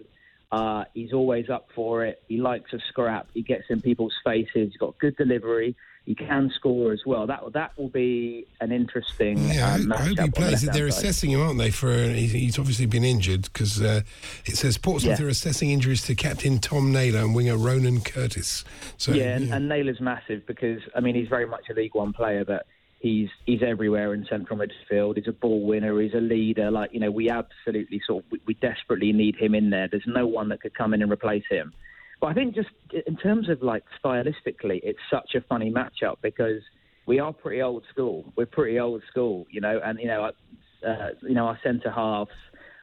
Uh, 0.52 0.84
he's 0.94 1.12
always 1.12 1.48
up 1.48 1.68
for 1.74 2.04
it. 2.04 2.22
He 2.28 2.38
likes 2.38 2.72
a 2.72 2.80
scrap. 2.80 3.28
He 3.34 3.42
gets 3.42 3.64
in 3.70 3.80
people's 3.80 4.14
faces. 4.24 4.50
He's 4.70 4.76
got 4.76 4.98
good 4.98 5.16
delivery. 5.16 5.76
He 6.06 6.14
can 6.16 6.50
score 6.56 6.90
as 6.92 7.02
well. 7.06 7.26
That 7.28 7.52
that 7.52 7.76
will 7.78 7.90
be 7.90 8.46
an 8.60 8.72
interesting 8.72 9.36
Yeah, 9.48 9.68
I, 9.68 9.74
um, 9.74 9.90
hope- 9.90 9.92
I 9.92 10.02
hope 10.02 10.08
he 10.08 10.14
the 10.26 10.32
plays. 10.32 10.50
left-hand 10.52 10.74
They're 10.74 10.86
assessing 10.88 11.30
him, 11.30 11.40
aren't 11.40 11.58
they? 11.58 11.70
For 11.70 11.92
he's, 11.92 12.32
he's 12.32 12.58
obviously 12.58 12.86
been 12.86 13.04
injured 13.04 13.42
because 13.42 13.80
uh, 13.80 14.00
it 14.44 14.56
says 14.56 14.76
Portsmouth 14.78 15.20
Yeah. 15.20 15.26
are 15.26 15.28
assessing 15.28 15.70
injuries 15.70 16.02
to 16.06 16.14
captain 16.16 16.58
Tom 16.58 16.90
Naylor 16.90 17.20
and 17.20 17.34
winger 17.34 17.56
Ronan 17.56 18.00
Curtis. 18.00 18.64
So 18.96 19.12
yeah, 19.12 19.36
and, 19.36 19.52
and 19.54 19.68
Naylor's 19.68 20.00
massive 20.00 20.46
because 20.46 20.80
I 20.96 21.00
mean 21.00 21.14
he's 21.14 21.28
very 21.28 21.46
much 21.46 21.68
a 21.70 21.74
League 21.74 21.94
One 21.94 22.12
player, 22.12 22.44
but 22.44 22.66
he's 23.00 23.28
he's 23.46 23.62
everywhere 23.66 24.14
in 24.14 24.24
central 24.30 24.58
midfield. 24.58 25.16
He's 25.16 25.26
a 25.26 25.32
ball 25.32 25.66
winner. 25.66 26.00
He's 26.00 26.14
a 26.14 26.20
leader. 26.20 26.70
Like 26.70 26.90
you 26.92 27.00
know, 27.00 27.10
we 27.10 27.28
absolutely 27.28 28.00
sort 28.06 28.24
of 28.24 28.30
we, 28.30 28.40
we 28.46 28.54
desperately 28.54 29.12
need 29.12 29.36
him 29.36 29.54
in 29.54 29.70
there. 29.70 29.88
There's 29.90 30.04
no 30.06 30.26
one 30.26 30.48
that 30.50 30.60
could 30.60 30.74
come 30.74 30.94
in 30.94 31.02
and 31.02 31.10
replace 31.10 31.44
him. 31.50 31.72
But 32.20 32.28
I 32.28 32.34
think 32.34 32.54
just 32.54 32.68
in 33.06 33.16
terms 33.16 33.48
of 33.48 33.62
like 33.62 33.82
stylistically, 34.02 34.80
it's 34.84 34.98
such 35.10 35.34
a 35.34 35.40
funny 35.40 35.72
matchup 35.72 36.16
because 36.22 36.62
we 37.06 37.18
are 37.18 37.32
pretty 37.32 37.62
old 37.62 37.84
school. 37.90 38.32
We're 38.36 38.46
pretty 38.46 38.78
old 38.78 39.02
school, 39.10 39.46
you 39.50 39.60
know, 39.60 39.80
and 39.82 39.98
you 39.98 40.06
know, 40.06 40.30
uh, 40.86 41.08
you 41.22 41.34
know, 41.34 41.46
our 41.46 41.58
centre 41.62 41.90
halves, 41.90 42.30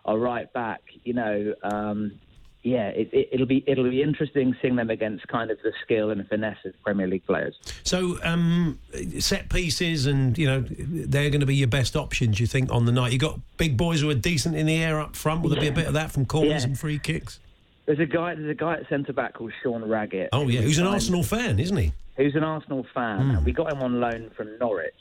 our 0.06 0.18
right 0.18 0.52
back, 0.54 0.82
you 1.04 1.14
know. 1.14 1.54
Um, 1.64 2.20
yeah, 2.68 2.88
it, 2.90 3.10
it, 3.14 3.30
it'll 3.32 3.46
be 3.46 3.64
it'll 3.68 3.90
be 3.90 4.02
interesting 4.04 4.56
seeing 4.62 4.76
them 4.76 4.90
against 4.90 5.28
kind 5.28 5.50
of 5.52 5.58
the 5.64 5.72
skill 5.84 6.10
and 6.12 6.28
finesse 6.28 6.58
of 6.66 6.74
Premier 6.84 7.08
League 7.08 7.26
players. 7.26 7.56
So 7.84 8.18
um, 8.24 8.80
set 9.20 9.50
pieces, 9.50 10.06
and 10.06 10.38
you 10.38 10.46
know 10.48 10.66
they're 10.70 11.30
going 11.30 11.40
to 11.42 11.46
be 11.46 11.56
your 11.56 11.68
best 11.68 11.96
options. 11.96 12.40
You 12.40 12.48
think 12.48 12.72
on 12.72 12.86
the 12.86 12.92
night 12.92 13.12
you 13.14 13.20
got 13.20 13.40
big 13.58 13.78
boys 13.78 14.02
who 14.02 14.10
are 14.10 14.14
decent 14.16 14.56
in 14.56 14.66
the 14.66 14.76
air 14.76 15.00
up 15.00 15.16
front. 15.16 15.42
Will 15.42 15.50
there 15.52 15.62
be 15.62 15.68
a 15.68 15.72
bit 15.72 15.88
of 15.88 15.94
that 15.94 16.12
from 16.12 16.26
corners 16.26 16.64
Yeah. 16.64 16.70
and 16.70 16.80
free 16.80 17.00
kicks? 17.00 17.40
There's 17.86 18.00
a 18.00 18.06
guy 18.06 18.36
there's 18.36 18.52
a 18.52 18.54
guy 18.54 18.74
at 18.76 18.90
centre 18.90 19.14
back 19.14 19.34
called 19.36 19.54
Sean 19.64 19.84
Raggett. 19.88 20.30
Oh 20.34 20.48
yeah, 20.50 20.60
who 20.60 20.68
who's 20.68 20.78
an 20.80 20.88
Arsenal 20.88 21.24
fan, 21.24 21.60
isn't 21.60 21.78
he? 21.78 21.94
Who's 22.18 22.36
an 22.36 22.44
Arsenal 22.44 22.86
fan, 22.94 23.30
and 23.32 23.46
we 23.46 23.52
got 23.54 23.72
him 23.72 23.82
on 23.82 24.00
loan 24.00 24.32
from 24.36 24.58
Norwich. 24.60 24.94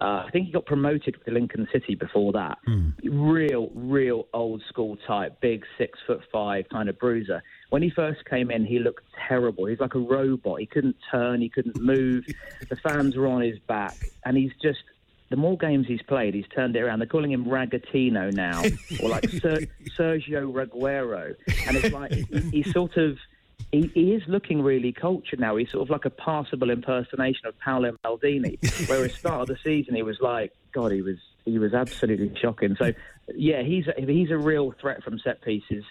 Uh, 0.00 0.24
I 0.26 0.30
think 0.32 0.46
he 0.46 0.52
got 0.52 0.66
promoted 0.66 1.16
to 1.24 1.30
Lincoln 1.30 1.68
City 1.72 1.94
before 1.94 2.32
that. 2.32 2.58
Hmm. 2.66 2.90
Real, 3.04 3.70
real 3.74 4.26
old 4.34 4.62
school 4.68 4.96
type, 5.06 5.40
big 5.40 5.64
six 5.78 5.98
foot 6.06 6.20
five 6.32 6.68
kind 6.68 6.88
of 6.88 6.98
bruiser. 6.98 7.42
When 7.70 7.82
he 7.82 7.90
first 7.90 8.24
came 8.24 8.50
in, 8.50 8.64
he 8.64 8.80
looked 8.80 9.04
terrible. 9.28 9.66
He's 9.66 9.80
like 9.80 9.94
a 9.94 10.00
robot. 10.00 10.60
He 10.60 10.66
couldn't 10.66 10.96
turn, 11.10 11.40
he 11.40 11.48
couldn't 11.48 11.80
move. 11.80 12.24
the 12.68 12.76
fans 12.76 13.16
were 13.16 13.28
on 13.28 13.42
his 13.42 13.58
back, 13.60 13.96
and 14.24 14.36
he's 14.36 14.52
just. 14.60 14.80
The 15.30 15.36
more 15.36 15.56
games 15.56 15.86
he's 15.88 16.02
played, 16.02 16.34
he's 16.34 16.46
turned 16.54 16.76
it 16.76 16.80
around. 16.80 16.98
They're 16.98 17.08
calling 17.08 17.32
him 17.32 17.46
Ragatino 17.46 18.32
now, 18.32 18.62
or 19.02 19.08
like 19.08 19.28
Ser- 19.30 19.66
Sergio 19.98 20.52
Reguero, 20.52 21.34
and 21.66 21.76
it's 21.76 21.92
like 21.92 22.12
he, 22.12 22.24
he's 22.50 22.72
sort 22.72 22.96
of 22.98 23.16
he, 23.72 23.90
he 23.94 24.12
is 24.14 24.22
looking 24.28 24.62
really 24.62 24.92
cultured 24.92 25.40
now. 25.40 25.56
He's 25.56 25.70
sort 25.70 25.82
of 25.82 25.90
like 25.90 26.04
a 26.04 26.10
passable 26.10 26.70
impersonation 26.70 27.46
of 27.46 27.58
Paolo 27.58 27.96
Maldini. 28.04 28.58
Where 28.88 29.04
at 29.04 29.10
the 29.10 29.16
start 29.16 29.42
of 29.42 29.48
the 29.48 29.58
season 29.64 29.94
he 29.94 30.02
was 30.02 30.18
like, 30.20 30.52
God, 30.72 30.92
he 30.92 31.02
was 31.02 31.16
he 31.44 31.58
was 31.58 31.74
absolutely 31.74 32.32
shocking. 32.40 32.76
So 32.78 32.92
yeah, 33.34 33.62
he's 33.62 33.86
a, 33.88 34.00
he's 34.00 34.30
a 34.30 34.38
real 34.38 34.72
threat 34.80 35.02
from 35.02 35.18
set 35.18 35.42
pieces. 35.42 35.84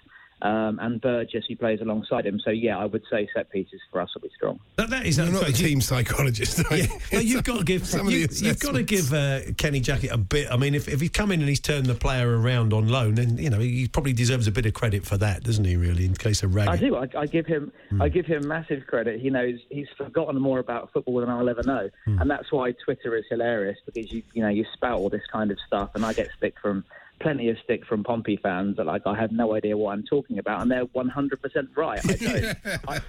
Um, 0.44 0.78
and 0.82 1.00
Burgess, 1.00 1.46
who 1.48 1.56
plays 1.56 1.80
alongside 1.80 2.26
him. 2.26 2.38
So 2.44 2.50
yeah, 2.52 2.78
I 2.78 2.86
would 2.86 3.04
say 3.10 3.30
set 3.34 3.50
pieces 3.50 3.80
for 3.90 4.02
us 4.02 4.14
will 4.14 4.24
be 4.24 4.30
strong. 4.36 4.60
That, 4.76 4.90
that 4.90 5.06
is 5.06 5.18
You're 5.18 5.28
not 5.28 5.44
a 5.44 5.48
you- 5.48 5.54
team 5.54 5.80
psychologist. 5.80 6.60
Are 6.70 6.76
you? 6.76 6.88
Well, 7.14 7.22
you've 7.22 7.46
got 7.46 7.60
to 7.60 7.64
give 7.64 7.88
Some 7.94 8.08
of 8.08 8.14
you, 8.14 8.28
the 8.28 8.46
you've 8.48 8.60
got 8.60 8.74
to 8.74 8.84
give 8.84 9.14
uh, 9.14 9.40
Kenny 9.58 9.80
Jackett 9.80 10.12
a 10.12 10.18
bit. 10.18 10.52
I 10.52 10.58
mean, 10.58 10.76
if, 10.76 10.90
if 10.90 11.00
he's 11.00 11.12
come 11.12 11.32
in 11.32 11.40
and 11.40 11.48
he's 11.48 11.62
turned 11.62 11.86
the 11.86 11.96
player 11.96 12.38
around 12.38 12.74
on 12.74 12.90
loan, 12.90 13.16
then 13.16 13.38
you 13.38 13.50
know 13.50 13.60
he 13.60 13.88
probably 13.88 14.12
deserves 14.12 14.46
a 14.48 14.52
bit 14.52 14.66
of 14.66 14.74
credit 14.74 15.06
for 15.06 15.16
that, 15.18 15.44
doesn't 15.44 15.64
he? 15.64 15.78
Really, 15.78 16.06
in 16.06 16.14
case 16.14 16.44
of 16.44 16.58
I 16.58 16.76
do. 16.76 16.98
I, 16.98 17.08
I 17.18 17.26
give 17.26 17.46
him. 17.46 17.72
I 18.02 18.10
give 18.10 18.26
him 18.26 18.46
massive 18.46 18.86
credit. 18.86 19.22
He 19.22 19.30
knows 19.30 19.60
he's 19.70 19.88
forgotten 19.98 20.42
more 20.42 20.60
about 20.60 20.92
football 20.92 21.22
than 21.22 21.30
I'll 21.30 21.48
ever 21.48 21.64
know, 21.64 21.90
and 22.06 22.30
that's 22.30 22.52
why 22.52 22.74
Twitter 22.84 23.16
is 23.16 23.24
hilarious 23.30 23.78
because 23.86 24.12
you 24.12 24.24
you 24.34 24.42
know 24.42 24.50
you 24.50 24.66
spout 24.74 25.00
all 25.00 25.10
this 25.10 25.26
kind 25.32 25.52
of 25.52 25.58
stuff, 25.66 25.92
and 25.96 26.06
I 26.06 26.12
get 26.12 26.28
stick 26.36 26.56
from 26.62 26.84
plenty 27.24 27.50
of 27.50 27.58
stick 27.64 27.86
from 27.86 28.04
Pompey 28.04 28.38
fans 28.38 28.78
that 28.78 28.86
like 28.86 29.02
I 29.08 29.20
have 29.20 29.32
no 29.32 29.56
idea 29.56 29.76
what 29.76 29.94
I'm 29.94 30.04
talking 30.04 30.38
about, 30.38 30.62
and 30.62 30.70
they're 30.70 30.86
100 30.86 31.42
percent 31.42 31.70
right. 31.76 32.00
I. 32.06 32.56
I, 32.88 33.00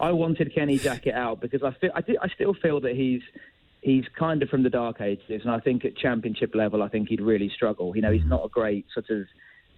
I 0.00 0.12
wanted 0.12 0.52
Kenny 0.54 0.78
Jackett 0.78 1.14
out 1.14 1.40
because 1.40 1.62
I 1.62 1.70
feel 1.80 1.90
I, 1.94 2.00
do, 2.00 2.16
I 2.20 2.28
still 2.28 2.54
feel 2.54 2.80
that 2.80 2.96
he's 2.96 3.22
he's 3.82 4.04
kind 4.18 4.42
of 4.42 4.48
from 4.48 4.62
the 4.62 4.70
dark 4.70 5.00
ages, 5.00 5.42
and 5.44 5.50
I 5.50 5.60
think 5.60 5.84
at 5.84 5.96
championship 5.96 6.54
level, 6.54 6.82
I 6.82 6.88
think 6.88 7.08
he'd 7.08 7.20
really 7.20 7.50
struggle. 7.54 7.94
You 7.94 8.02
know, 8.02 8.10
he's 8.10 8.24
not 8.24 8.44
a 8.44 8.48
great 8.48 8.86
sort 8.92 9.10
of. 9.10 9.26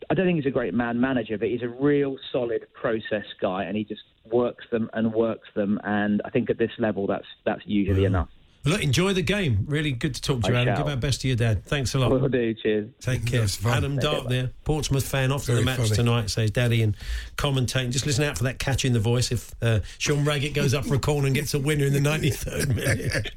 I 0.08 0.14
don't 0.14 0.26
think 0.26 0.36
he's 0.36 0.46
a 0.46 0.50
great 0.50 0.74
man 0.74 1.00
manager, 1.00 1.38
but 1.38 1.48
he's 1.48 1.62
a 1.62 1.68
real 1.68 2.16
solid 2.32 2.66
process 2.72 3.26
guy, 3.40 3.64
and 3.64 3.76
he 3.76 3.84
just 3.84 4.02
works 4.30 4.64
them 4.70 4.88
and 4.92 5.12
works 5.12 5.48
them. 5.54 5.80
And 5.82 6.22
I 6.24 6.30
think 6.30 6.50
at 6.50 6.58
this 6.58 6.72
level, 6.78 7.06
that's 7.06 7.26
that's 7.44 7.62
usually 7.66 8.04
enough. 8.04 8.28
Look, 8.66 8.82
enjoy 8.82 9.12
the 9.12 9.22
game. 9.22 9.64
Really 9.68 9.92
good 9.92 10.14
to 10.14 10.22
talk 10.22 10.42
to 10.42 10.48
you, 10.50 10.56
Adam. 10.56 10.74
shall. 10.74 10.84
Give 10.84 10.90
our 10.90 10.96
best 10.96 11.20
to 11.22 11.28
your 11.28 11.36
dad. 11.36 11.64
Thanks 11.66 11.94
a 11.94 11.98
lot. 11.98 12.10
Will 12.10 12.28
do. 12.28 12.54
Cheers. 12.54 12.88
Take 13.00 13.26
care. 13.30 13.46
Adam 13.66 13.96
Darke 13.96 14.22
care, 14.22 14.28
there. 14.30 14.50
Portsmouth 14.64 15.06
fan 15.06 15.32
off 15.32 15.42
to 15.46 15.52
Very 15.52 15.60
the 15.60 15.64
match 15.64 15.78
funny. 15.78 15.90
tonight, 15.90 16.30
says 16.30 16.50
Daddy, 16.50 16.82
and 16.82 16.96
commentating. 17.36 17.90
Just 17.90 18.06
listen 18.06 18.24
out 18.24 18.38
for 18.38 18.44
that 18.44 18.58
catch 18.58 18.84
in 18.84 18.92
the 18.92 19.00
voice 19.00 19.30
if 19.30 19.54
uh, 19.62 19.80
Sean 19.98 20.24
Raggett 20.24 20.54
goes 20.54 20.74
up 20.74 20.84
for 20.84 20.94
a 20.94 20.98
corner 20.98 21.26
and 21.26 21.34
gets 21.34 21.54
a 21.54 21.58
winner 21.58 21.84
in 21.84 21.92
the 21.92 22.00
93rd 22.00 22.74
minute. 22.74 23.30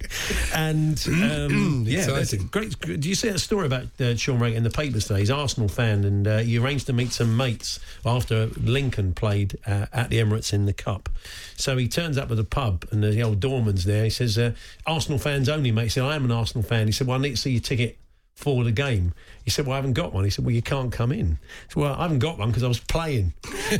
and 0.55 1.07
um, 1.07 1.83
yeah, 1.87 2.23
great. 2.51 2.79
Do 2.79 3.09
you 3.09 3.15
see 3.15 3.29
that 3.29 3.39
story 3.39 3.65
about 3.65 3.85
uh, 3.99 4.15
Sean 4.15 4.39
Raggett 4.39 4.57
in 4.57 4.63
the 4.63 4.69
papers 4.69 5.07
today? 5.07 5.19
He's 5.19 5.29
an 5.29 5.39
Arsenal 5.39 5.69
fan, 5.69 6.03
and 6.03 6.27
uh, 6.27 6.37
he 6.39 6.57
arranged 6.57 6.87
to 6.87 6.93
meet 6.93 7.11
some 7.11 7.35
mates 7.35 7.79
after 8.05 8.47
Lincoln 8.57 9.13
played 9.13 9.57
uh, 9.65 9.87
at 9.93 10.09
the 10.09 10.19
Emirates 10.19 10.53
in 10.53 10.65
the 10.65 10.73
Cup. 10.73 11.09
So 11.55 11.77
he 11.77 11.87
turns 11.87 12.17
up 12.17 12.31
at 12.31 12.37
the 12.37 12.43
pub, 12.43 12.85
and 12.91 13.03
the 13.03 13.21
old 13.21 13.39
doorman's 13.39 13.85
there. 13.85 14.05
He 14.05 14.09
says, 14.09 14.37
uh, 14.37 14.53
"Arsenal 14.85 15.19
fans 15.19 15.49
only, 15.49 15.71
mate." 15.71 15.83
He 15.83 15.89
said, 15.89 16.03
"I 16.03 16.15
am 16.15 16.25
an 16.25 16.31
Arsenal 16.31 16.63
fan." 16.63 16.87
He 16.87 16.93
said, 16.93 17.07
"Well, 17.07 17.17
I 17.17 17.21
need 17.21 17.31
to 17.31 17.37
see 17.37 17.51
your 17.51 17.61
ticket." 17.61 17.97
For 18.37 18.63
the 18.63 18.71
game, 18.71 19.15
he 19.45 19.49
said, 19.49 19.65
"Well, 19.65 19.73
I 19.73 19.77
haven't 19.77 19.93
got 19.93 20.13
one." 20.13 20.23
He 20.23 20.29
said, 20.29 20.45
"Well, 20.45 20.53
you 20.53 20.61
can't 20.61 20.91
come 20.91 21.11
in." 21.11 21.39
I 21.41 21.73
said, 21.73 21.75
"Well, 21.81 21.95
I 21.95 22.03
haven't 22.03 22.19
got 22.19 22.37
one 22.37 22.49
because 22.49 22.61
I 22.61 22.67
was 22.67 22.79
playing." 22.79 23.33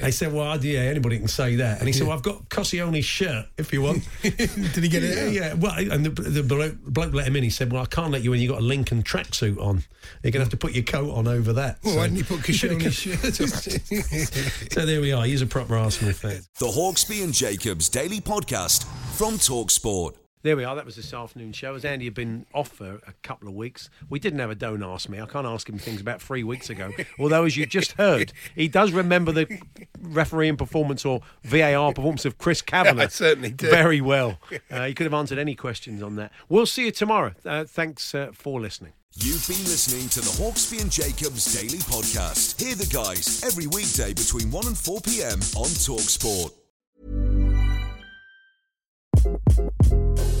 they 0.00 0.10
said, 0.10 0.32
"Well, 0.32 0.62
yeah, 0.64 0.80
anybody 0.80 1.18
can 1.18 1.28
say 1.28 1.54
that." 1.56 1.78
And 1.78 1.86
he 1.86 1.92
said, 1.92 2.08
"Well, 2.08 2.16
I've 2.16 2.24
got 2.24 2.48
Koscielny's 2.48 3.04
shirt 3.04 3.46
if 3.56 3.72
you 3.72 3.80
want." 3.80 4.08
Did 4.22 4.40
he 4.76 4.88
get 4.88 5.04
it 5.04 5.16
yeah, 5.16 5.24
out? 5.24 5.32
Yeah, 5.32 5.54
well, 5.54 5.92
and 5.92 6.04
the, 6.04 6.10
the 6.10 6.42
bloke, 6.42 6.74
bloke 6.84 7.14
let 7.14 7.28
him 7.28 7.36
in. 7.36 7.44
He 7.44 7.50
said, 7.50 7.72
"Well, 7.72 7.82
I 7.82 7.86
can't 7.86 8.10
let 8.10 8.22
you 8.22 8.32
in. 8.32 8.40
You've 8.40 8.50
got 8.50 8.60
a 8.60 8.64
Lincoln 8.64 9.04
tracksuit 9.04 9.60
on. 9.60 9.84
You're 10.24 10.32
gonna 10.32 10.44
have 10.44 10.50
to 10.50 10.56
put 10.56 10.72
your 10.72 10.84
coat 10.84 11.14
on 11.14 11.28
over 11.28 11.52
that." 11.52 11.78
Well, 11.84 11.92
So- 11.92 11.98
why 12.00 12.08
didn't 12.08 12.18
you 12.18 12.24
put 12.24 12.40
Koscielny's 12.46 12.94
shirt 12.94 13.40
on? 13.40 14.70
so 14.72 14.84
there 14.84 15.00
we 15.00 15.12
are. 15.12 15.24
He's 15.26 15.42
a 15.42 15.46
proper 15.46 15.76
Arsenal 15.76 16.12
fan. 16.12 16.40
The 16.58 16.66
Hawksbee 16.66 17.22
and 17.22 17.32
Jacobs 17.32 17.88
Daily 17.88 18.20
Podcast 18.20 18.84
from 19.16 19.34
Talksport. 19.34 20.16
There 20.44 20.58
we 20.58 20.64
are. 20.64 20.76
That 20.76 20.84
was 20.84 20.96
this 20.96 21.14
afternoon 21.14 21.54
show. 21.54 21.74
As 21.74 21.86
Andy 21.86 22.04
had 22.04 22.12
been 22.12 22.44
off 22.52 22.68
for 22.68 23.00
a 23.06 23.14
couple 23.22 23.48
of 23.48 23.54
weeks, 23.54 23.88
we 24.10 24.18
didn't 24.18 24.40
have 24.40 24.50
a 24.50 24.54
don't 24.54 24.82
ask 24.82 25.08
me. 25.08 25.18
I 25.18 25.24
can't 25.24 25.46
ask 25.46 25.66
him 25.66 25.78
things 25.78 26.02
about 26.02 26.20
three 26.20 26.44
weeks 26.44 26.68
ago. 26.68 26.90
Although, 27.18 27.44
as 27.44 27.56
you 27.56 27.64
just 27.64 27.92
heard, 27.92 28.30
he 28.54 28.68
does 28.68 28.92
remember 28.92 29.32
the 29.32 29.58
refereeing 30.02 30.58
performance 30.58 31.06
or 31.06 31.22
VAR 31.44 31.94
performance 31.94 32.26
of 32.26 32.36
Chris 32.36 32.60
Kavanagh 32.60 33.04
I 33.04 33.06
certainly 33.06 33.52
do. 33.52 33.70
very 33.70 34.02
well. 34.02 34.38
Uh, 34.70 34.84
he 34.84 34.92
could 34.92 35.04
have 35.04 35.14
answered 35.14 35.38
any 35.38 35.54
questions 35.54 36.02
on 36.02 36.16
that. 36.16 36.30
We'll 36.50 36.66
see 36.66 36.84
you 36.84 36.90
tomorrow. 36.90 37.32
Uh, 37.42 37.64
thanks 37.64 38.14
uh, 38.14 38.28
for 38.34 38.60
listening. 38.60 38.92
You've 39.14 39.48
been 39.48 39.64
listening 39.64 40.10
to 40.10 40.20
the 40.20 40.42
Hawksbee 40.42 40.82
and 40.82 40.90
Jacobs 40.90 41.54
Daily 41.54 41.78
Podcast. 41.78 42.60
Hear 42.60 42.74
the 42.74 42.86
guys 42.92 43.42
every 43.44 43.66
weekday 43.68 44.12
between 44.12 44.50
1 44.50 44.66
and 44.66 44.76
4 44.76 45.00
p.m. 45.00 45.38
on 45.56 45.70
Talksport. 45.70 46.52